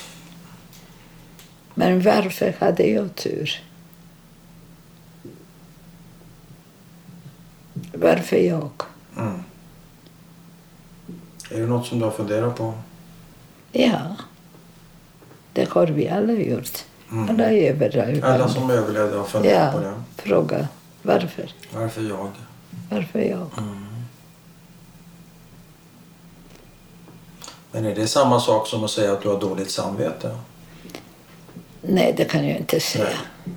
Men 1.75 2.03
varför 2.03 2.55
hade 2.59 2.87
jag 2.87 3.15
tur? 3.15 3.63
Varför 7.93 8.37
jag? 8.37 8.71
Mm. 9.17 9.43
Är 11.51 11.61
det 11.61 11.67
något 11.67 11.87
som 11.87 11.99
du 11.99 12.05
har 12.05 12.13
funderat 12.13 12.57
på? 12.57 12.75
Ja, 13.73 14.17
det 15.53 15.69
har 15.69 15.87
vi 15.87 16.09
alla 16.09 16.33
gjort. 16.33 16.85
Mm. 17.11 17.31
Alla. 17.31 18.27
Alla 18.35 18.49
som 18.49 18.71
överlevde 18.71 19.17
har 19.17 19.25
funderat 19.25 19.73
på 19.75 19.83
Ja, 19.83 19.89
det. 20.17 20.23
fråga 20.23 20.69
varför. 21.03 21.51
Varför 21.75 22.03
jag? 22.03 22.31
Varför 22.91 23.19
jag? 23.21 23.49
Men 27.73 27.85
är 27.87 27.95
det 27.95 28.07
samma 28.07 28.41
sak 28.41 28.67
som 28.67 28.85
att 28.85 28.91
säga 28.91 29.13
att 29.13 29.23
du 29.23 29.29
har 29.29 29.41
dåligt 29.41 29.71
samvete? 29.71 30.39
Nej, 31.83 32.15
det 32.17 32.25
kan 32.25 32.49
jag 32.49 32.59
inte 32.59 32.81
säga. 32.81 33.05
Nej. 33.05 33.55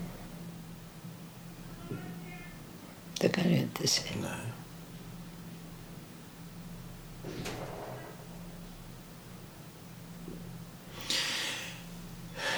Det 3.22 3.30
kan 3.30 3.44
jag 3.44 3.62
inte 3.62 3.88
säga. 3.88 4.12
Nej. 4.22 4.45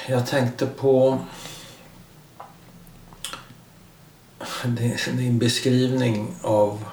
Jag 0.09 0.27
tänkte 0.27 0.65
på 0.65 1.19
din- 5.05 5.39
beskrivning 5.39 6.35
av 6.41 6.83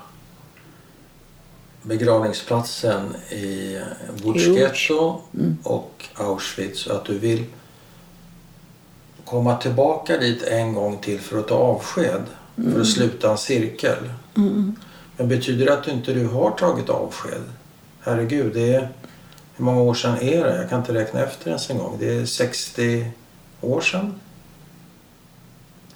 begravningsplatsen 1.82 3.16
i 3.30 3.80
Łódź 4.22 4.90
och 5.62 6.04
Auschwitz. 6.14 6.86
Att 6.86 7.04
du 7.04 7.18
vill 7.18 7.44
komma 9.24 9.56
tillbaka 9.56 10.16
dit 10.16 10.42
en 10.42 10.74
gång 10.74 10.98
till 10.98 11.20
för 11.20 11.38
att 11.38 11.48
ta 11.48 11.54
avsked, 11.54 12.22
för 12.56 12.80
att 12.80 12.86
sluta 12.86 13.30
en 13.30 13.38
cirkel. 13.38 14.12
Men 15.16 15.28
betyder 15.28 15.66
det 15.66 15.72
att 15.72 15.84
du 15.84 15.90
inte 15.90 16.14
du 16.14 16.26
har 16.26 16.50
tagit 16.50 16.88
avsked? 16.88 17.42
Herregud, 18.00 18.54
det 18.54 18.74
är... 18.74 18.88
Hur 19.57 19.64
många 19.64 19.80
år 19.80 19.94
sedan 19.94 20.18
är 20.20 20.44
det? 20.44 20.57
Jag 20.57 20.68
kan 20.70 20.80
inte 20.80 20.94
räkna 20.94 21.20
efter 21.20 21.48
ens 21.48 21.70
en 21.70 21.78
gång. 21.78 21.96
Det 21.98 22.16
är 22.16 22.26
60 22.26 23.11
år 23.61 23.80
sedan? 23.80 24.20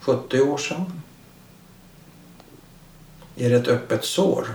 70 0.00 0.40
år 0.40 0.58
sedan? 0.58 1.02
Är 3.36 3.50
det 3.50 3.56
ett 3.56 3.68
öppet 3.68 4.04
sår? 4.04 4.48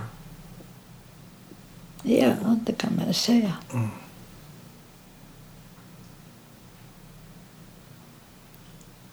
Ja, 2.03 2.33
det 2.65 2.73
kan 2.73 3.01
man 3.05 3.13
säga. 3.13 3.53
Mm. 3.73 3.89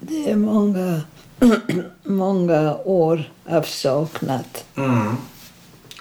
Det 0.00 0.30
är 0.30 0.36
många, 0.36 1.02
många 2.02 2.76
år 2.76 3.30
av 3.48 3.62
saknad. 3.62 4.44
Mm. 4.76 5.16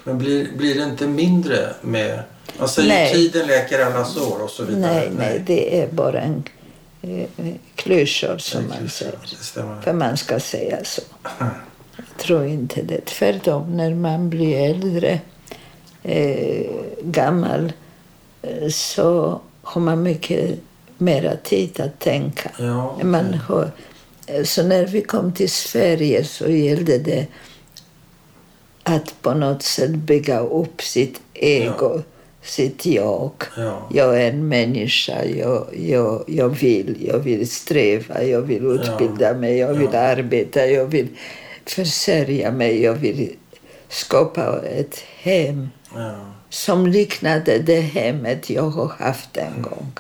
Men 0.04 0.18
blir, 0.18 0.58
blir 0.58 0.76
det 0.76 0.84
inte 0.84 1.08
mindre 1.08 1.74
med... 1.82 2.24
Man 2.60 2.70
säger 2.70 2.90
Nej. 2.90 3.14
tiden 3.14 3.48
läker 3.48 3.86
alla 3.86 4.06
sår 4.06 4.44
och 4.44 4.50
så 4.50 4.64
vidare. 4.64 4.94
Nej, 4.94 5.12
nej, 5.18 5.44
det 5.46 5.82
är 5.82 5.88
bara 5.88 6.22
en 6.22 6.44
eh, 7.02 7.28
klyschor 7.76 8.38
som 8.38 8.68
man 8.68 8.90
säger. 8.90 9.16
För 9.84 9.94
man 9.94 10.18
ska 10.18 10.40
säga 10.40 10.78
så. 10.84 11.02
Jag 11.98 12.18
tror 12.18 12.46
inte 12.46 12.82
det. 12.82 13.06
Tvärtom, 13.06 13.78
när 13.78 13.94
man 13.94 14.30
blir 14.30 14.58
äldre, 14.58 15.20
eh, 16.04 16.72
gammal, 17.02 17.74
eh, 18.42 18.70
så 18.70 19.42
har 19.62 19.82
man 19.82 20.04
mycket 20.04 20.60
mera 20.98 21.36
tid 21.36 21.80
att 21.80 22.00
tänka. 22.00 22.52
Ja, 22.60 22.92
okej. 22.96 23.06
Man 23.06 23.34
har, 23.34 23.72
eh, 24.28 24.44
så 24.44 24.64
när 24.64 24.88
vi 24.88 25.02
kom 25.02 25.34
till 25.34 25.50
Sverige 25.52 26.24
så 26.24 26.50
gällde 26.50 26.98
det 26.98 27.28
att 28.84 29.22
på 29.22 29.34
något 29.34 29.64
sätt 29.64 29.92
bygga 29.92 30.40
upp 30.40 30.82
sitt 30.82 31.22
ego, 31.34 32.02
sitt 32.50 32.86
jag. 32.86 33.32
Ja. 33.58 33.88
Jag 33.94 34.22
är 34.22 34.30
en 34.30 34.48
människa, 34.48 35.26
jag, 35.26 35.66
jag, 35.80 36.24
jag 36.28 36.50
vill, 36.50 36.98
jag 37.08 37.20
vill 37.20 37.50
sträva, 37.50 38.24
jag 38.24 38.42
vill 38.42 38.66
utbilda 38.66 39.34
mig, 39.34 39.58
jag 39.58 39.74
vill 39.74 39.90
Ja. 39.94 40.00
arbeta, 40.00 40.66
jag 40.68 40.86
vill 40.86 41.08
försörja 41.66 42.52
mig, 42.52 42.82
jag 42.82 42.94
vill 42.94 43.36
skapa 43.90 44.62
ett 44.62 45.00
hem 45.22 45.70
Ja. 45.96 46.16
som 46.50 46.88
liknade 46.88 47.60
det 47.60 47.82
hemmet 47.82 48.50
jag 48.50 48.70
har 48.70 48.88
haft 49.00 49.38
en 49.38 49.62
gång. 49.62 49.92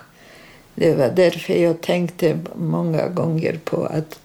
Det 0.75 0.93
var 0.93 1.09
därför 1.09 1.53
jag 1.53 1.81
tänkte 1.81 2.39
många 2.55 3.07
gånger 3.07 3.59
på 3.63 3.85
att 3.85 4.19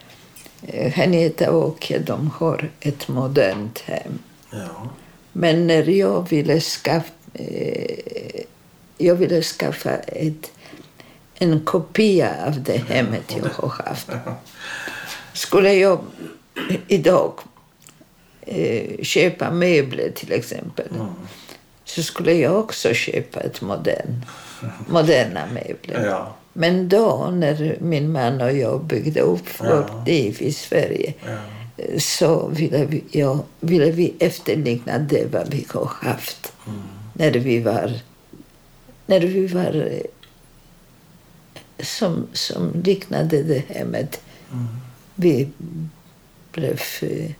eh, 0.66 0.92
Henrietta 0.92 1.50
och 1.50 1.68
Åke, 1.68 1.98
de 1.98 2.30
har 2.38 2.70
ett 2.80 3.08
modernt 3.08 3.78
hem. 3.78 4.18
Ja. 4.50 4.88
Men 5.32 5.66
när 5.66 5.88
jag 5.90 6.28
ville 6.30 6.60
skaffa, 6.60 7.12
eh, 7.35 8.41
jag 8.99 9.14
ville 9.14 9.43
skaffa 9.43 9.91
ett, 9.97 10.51
en 11.35 11.61
kopia 11.61 12.47
av 12.47 12.62
det 12.62 12.76
hemmet 12.89 13.37
jag 13.37 13.51
har 13.51 13.68
haft. 13.85 14.09
Skulle 15.32 15.72
jag 15.74 15.99
idag 16.89 17.32
eh, 18.41 19.03
köpa 19.03 19.51
möbler 19.51 20.11
till 20.14 20.32
exempel 20.32 20.89
så 21.85 22.03
skulle 22.03 22.32
jag 22.32 22.59
också 22.59 22.93
köpa 22.95 23.41
ett 23.41 23.61
modern, 23.61 24.24
moderna 24.89 25.47
möbler. 25.47 26.07
Ja. 26.07 26.35
Men 26.53 26.89
då, 26.89 27.30
när 27.32 27.76
min 27.80 28.12
man 28.12 28.41
och 28.41 28.53
jag 28.53 28.85
byggde 28.85 29.20
upp 29.20 29.61
vårt 29.61 29.68
Ja. 29.68 30.03
liv 30.07 30.37
i 30.41 30.53
Sverige 30.53 31.14
Ja. 31.26 31.37
så 32.01 32.49
ville 32.49 32.85
vi, 32.85 33.05
ja, 33.11 33.39
ville 33.61 33.91
vi 33.91 34.14
efterlikna 34.18 34.99
det 34.99 35.32
vad 35.32 35.51
vi 35.51 35.66
har 35.70 35.91
haft 36.03 36.53
när 37.14 37.30
vi 37.30 37.60
var, 37.60 38.00
när 39.06 39.20
vi 39.20 39.46
var 39.46 39.74
eh, 39.74 40.00
som, 41.84 42.26
som 42.32 42.82
liknade 42.84 43.42
det 43.42 43.64
hemmet 43.68 44.20
vi 45.14 45.48
blev, 46.52 46.80
eh, 47.02 47.30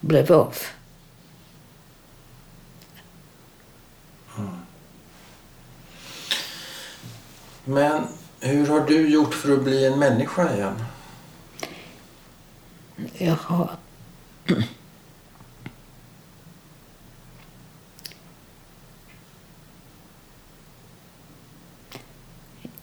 blev 0.00 0.32
av. 0.32 0.56
Men 7.64 8.02
hur 8.40 8.66
har 8.66 8.80
du 8.80 9.08
gjort 9.08 9.34
för 9.34 9.52
att 9.52 9.64
bli 9.64 9.84
en 9.84 9.98
människa 9.98 10.54
igen? 10.54 10.74
Jag 13.12 13.36
har... 13.36 13.76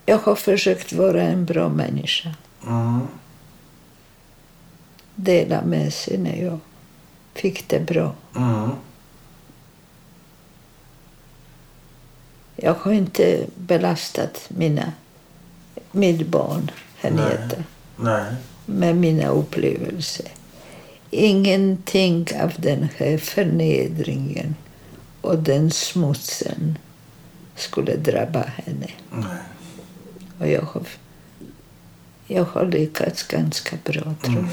Jag 0.06 0.18
har 0.18 0.36
försökt 0.36 0.94
vara 0.94 1.22
en 1.22 1.46
bra 1.46 1.70
människa. 1.70 2.30
Mm. 2.68 3.00
Dela 5.16 5.62
med 5.62 5.94
sig 5.94 6.18
när 6.18 6.44
jag 6.44 6.60
fick 7.34 7.70
det 7.70 7.80
bra. 7.80 8.14
Mm. 8.36 8.70
Jag 12.56 12.74
har 12.74 12.92
inte 12.92 13.46
belastat 13.56 14.46
mina, 14.48 14.92
mitt 15.92 16.28
barn 16.28 16.72
Nej. 17.96 18.36
med 18.66 18.96
mina 18.96 19.28
upplevelser. 19.28 20.28
Ingenting 21.10 22.28
av 22.42 22.54
den 22.58 22.90
här 22.98 23.18
förnedringen 23.18 24.56
och 25.22 25.40
den 25.40 25.72
smutsen 25.72 26.78
skulle 27.56 27.96
drabba 27.96 28.44
henne. 28.44 28.88
Nej. 29.12 29.38
Och 30.44 30.50
jag 30.50 30.62
har, 30.62 30.84
jag 32.28 32.44
har 32.44 32.66
lyckats 32.66 33.24
ganska 33.24 33.78
bra, 33.84 34.02
tror 34.24 34.36
jag. 34.36 34.48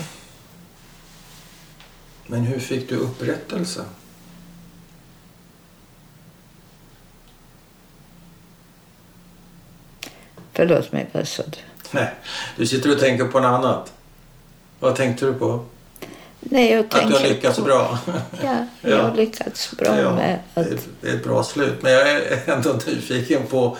Men 2.26 2.40
hur 2.40 2.60
fick 2.60 2.88
du 2.88 2.96
upprättelse? 2.96 3.84
Förlåt 10.52 10.92
mig, 10.92 11.06
vad 11.12 11.28
sa 11.28 11.42
du? 11.42 11.58
Nej, 11.90 12.14
du 12.56 12.66
sitter 12.66 12.92
och 12.92 12.98
tänker 13.00 13.24
på 13.24 13.40
något 13.40 13.48
annat. 13.64 13.92
Vad 14.80 14.96
tänkte 14.96 15.26
du 15.26 15.34
på? 15.34 15.64
Nej, 16.40 16.70
jag 16.72 16.84
Att 16.84 16.90
du 17.08 17.12
har 17.14 17.20
lyckats 17.28 17.58
på- 17.58 17.64
bra? 17.64 17.98
Ja, 18.42 18.66
jag 18.82 18.92
Ja. 18.92 19.02
har 19.02 19.14
lyckats 19.16 19.72
bra 19.76 19.98
Ja, 20.00 20.14
med 20.14 20.38
att... 20.54 20.66
det 21.00 21.08
är 21.10 21.14
ett 21.14 21.24
bra 21.24 21.44
slut. 21.44 21.82
Men 21.82 21.92
jag 21.92 22.10
är 22.10 22.40
ändå 22.50 22.78
nyfiken 22.86 23.46
på... 23.46 23.76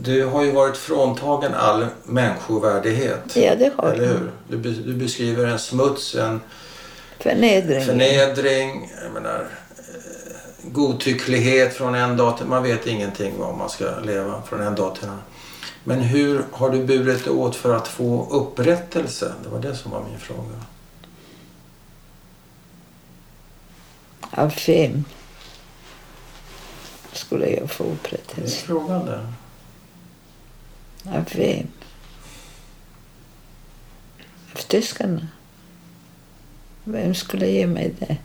Du 0.00 0.24
har 0.24 0.42
ju 0.44 0.50
varit 0.52 0.76
fråntagen 0.76 1.54
all 1.54 1.86
människovärdighet. 2.04 3.36
Ja, 3.36 3.54
det 3.54 3.72
har 3.76 3.92
Eller 3.92 4.04
jag. 4.04 4.10
hur? 4.12 4.30
Du, 4.48 4.56
du 4.72 4.94
beskriver 4.94 5.46
en 5.46 5.58
smuts, 5.58 6.14
en 6.14 6.40
Förnedring. 7.20 7.84
förnedring, 7.84 8.92
jag 9.04 9.12
menar, 9.12 9.40
eh, 9.78 10.70
godtycklighet 10.72 11.74
från 11.74 11.94
en 11.94 12.16
dag 12.16 12.36
till... 12.36 12.46
Man 12.46 12.62
vet 12.62 12.86
ingenting 12.86 13.42
om 13.42 13.58
man 13.58 13.70
ska 13.70 13.98
leva 14.04 14.42
från 14.42 14.60
en 14.60 14.74
dag 14.74 14.94
till 14.94 15.04
en 15.04 15.10
annan. 15.10 15.22
Men 15.84 16.00
hur 16.00 16.44
har 16.52 16.70
du 16.70 16.84
burit 16.84 17.24
dig 17.24 17.32
åt 17.32 17.56
för 17.56 17.74
att 17.74 17.88
få 17.88 18.28
upprättelse? 18.30 19.32
Det 19.42 19.48
var 19.48 19.58
det 19.60 19.74
som 19.76 19.90
var 19.90 20.04
min 20.10 20.18
fråga. 20.18 20.60
Av 24.30 24.52
vem 24.66 25.04
skulle 27.12 27.46
jag 27.50 27.70
få 27.70 27.84
Det 27.84 27.90
är 27.90 27.92
upprättelse? 27.94 28.56
frågan 28.66 29.06
där. 29.06 29.32
Av 31.12 31.24
vem? 31.34 31.66
Av 34.52 34.58
tyskarna? 34.68 35.26
Vem 36.84 37.14
skulle 37.14 37.46
ge 37.46 37.66
mig 37.66 37.94
det? 37.98 38.16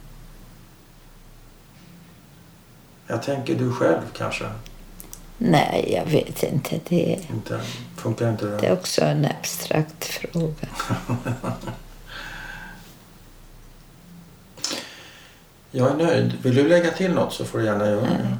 Jag 3.07 3.23
tänker 3.23 3.55
du 3.55 3.73
själv 3.73 4.01
kanske? 4.17 4.45
Nej, 5.37 5.93
jag 5.93 6.05
vet 6.05 6.43
inte. 6.43 6.79
Det, 6.89 7.19
Inte, 7.33 7.61
funkar 7.97 8.29
inte 8.29 8.45
det? 8.45 8.57
det 8.57 8.67
är 8.67 8.73
också 8.73 9.01
en 9.05 9.25
abstrakt 9.25 10.03
fråga. 10.05 10.67
Jag 15.75 15.91
är 15.91 15.95
nöjd. 15.95 16.33
Vill 16.41 16.55
du 16.55 16.67
lägga 16.67 16.91
till 16.91 17.11
något 17.13 17.33
så 17.33 17.45
får 17.45 17.59
du 17.59 17.65
gärna 17.65 17.85
göra 17.85 18.01
det. 18.01 18.37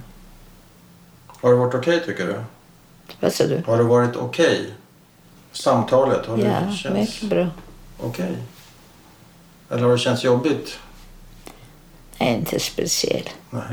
Har 1.27 1.49
det 1.49 1.55
varit 1.55 1.75
okej 1.75 2.03
tycker 2.05 2.27
du? 2.27 2.43
Vad 3.23 3.33
sa 3.33 3.43
du? 3.47 3.63
Har 3.65 3.77
det 3.77 3.83
varit 3.83 4.15
okej? 4.15 4.73
Samtalet, 5.51 6.25
har 6.25 6.37
det 6.37 6.43
Ja, 6.43 6.71
känts 6.75 6.99
mycket 6.99 7.29
bra. 7.29 7.47
okej? 7.99 8.37
Eller 9.69 9.83
har 9.83 9.91
det 9.91 9.97
känts 9.97 10.23
jobbigt? 10.23 10.79
Nej, 12.19 12.33
inte 12.33 12.59
speciell. 12.59 13.29
Nej. 13.49 13.63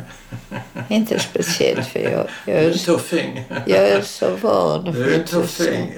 Inte 0.89 1.19
speciellt 1.19 1.87
för 1.89 1.99
jag, 2.01 2.13
jag, 2.29 2.29
Du 2.47 2.53
är 2.53 2.65
en 2.67 2.71
är, 2.73 2.75
tuffing. 2.77 3.45
jag 3.67 3.89
är 3.89 4.03
så 4.03 4.37
van. 4.37 4.85
Du 4.85 5.15
är 5.15 5.19
en 5.19 5.25
tuffing. 5.27 5.93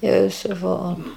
Jag 0.00 0.16
är 0.16 0.30
så 0.30 0.54
van. 0.54 1.14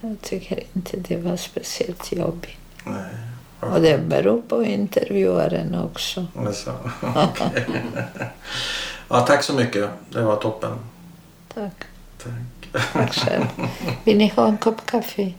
Jag 0.00 0.16
tycker 0.22 0.62
inte 0.72 0.96
det 0.96 1.16
var 1.16 1.36
speciellt 1.36 2.12
jobbigt. 2.12 2.56
Nej. 2.84 3.14
Och 3.60 3.80
det 3.80 3.98
beror 3.98 4.42
på 4.42 4.64
intervjuaren 4.64 5.74
också. 5.74 6.26
Alltså, 6.36 6.74
okej. 7.02 7.66
ja, 9.08 9.20
tack 9.20 9.42
så 9.42 9.52
mycket. 9.52 9.90
Det 10.10 10.22
var 10.22 10.36
toppen. 10.36 10.78
Tack. 11.54 11.84
Tack. 12.22 12.82
Tack 12.92 13.14
själv. 13.14 13.44
Vill 14.04 14.18
ni 14.18 14.32
ha 14.36 14.48
en 14.48 14.58
kopp 14.58 14.86
kaffe? 14.86 15.32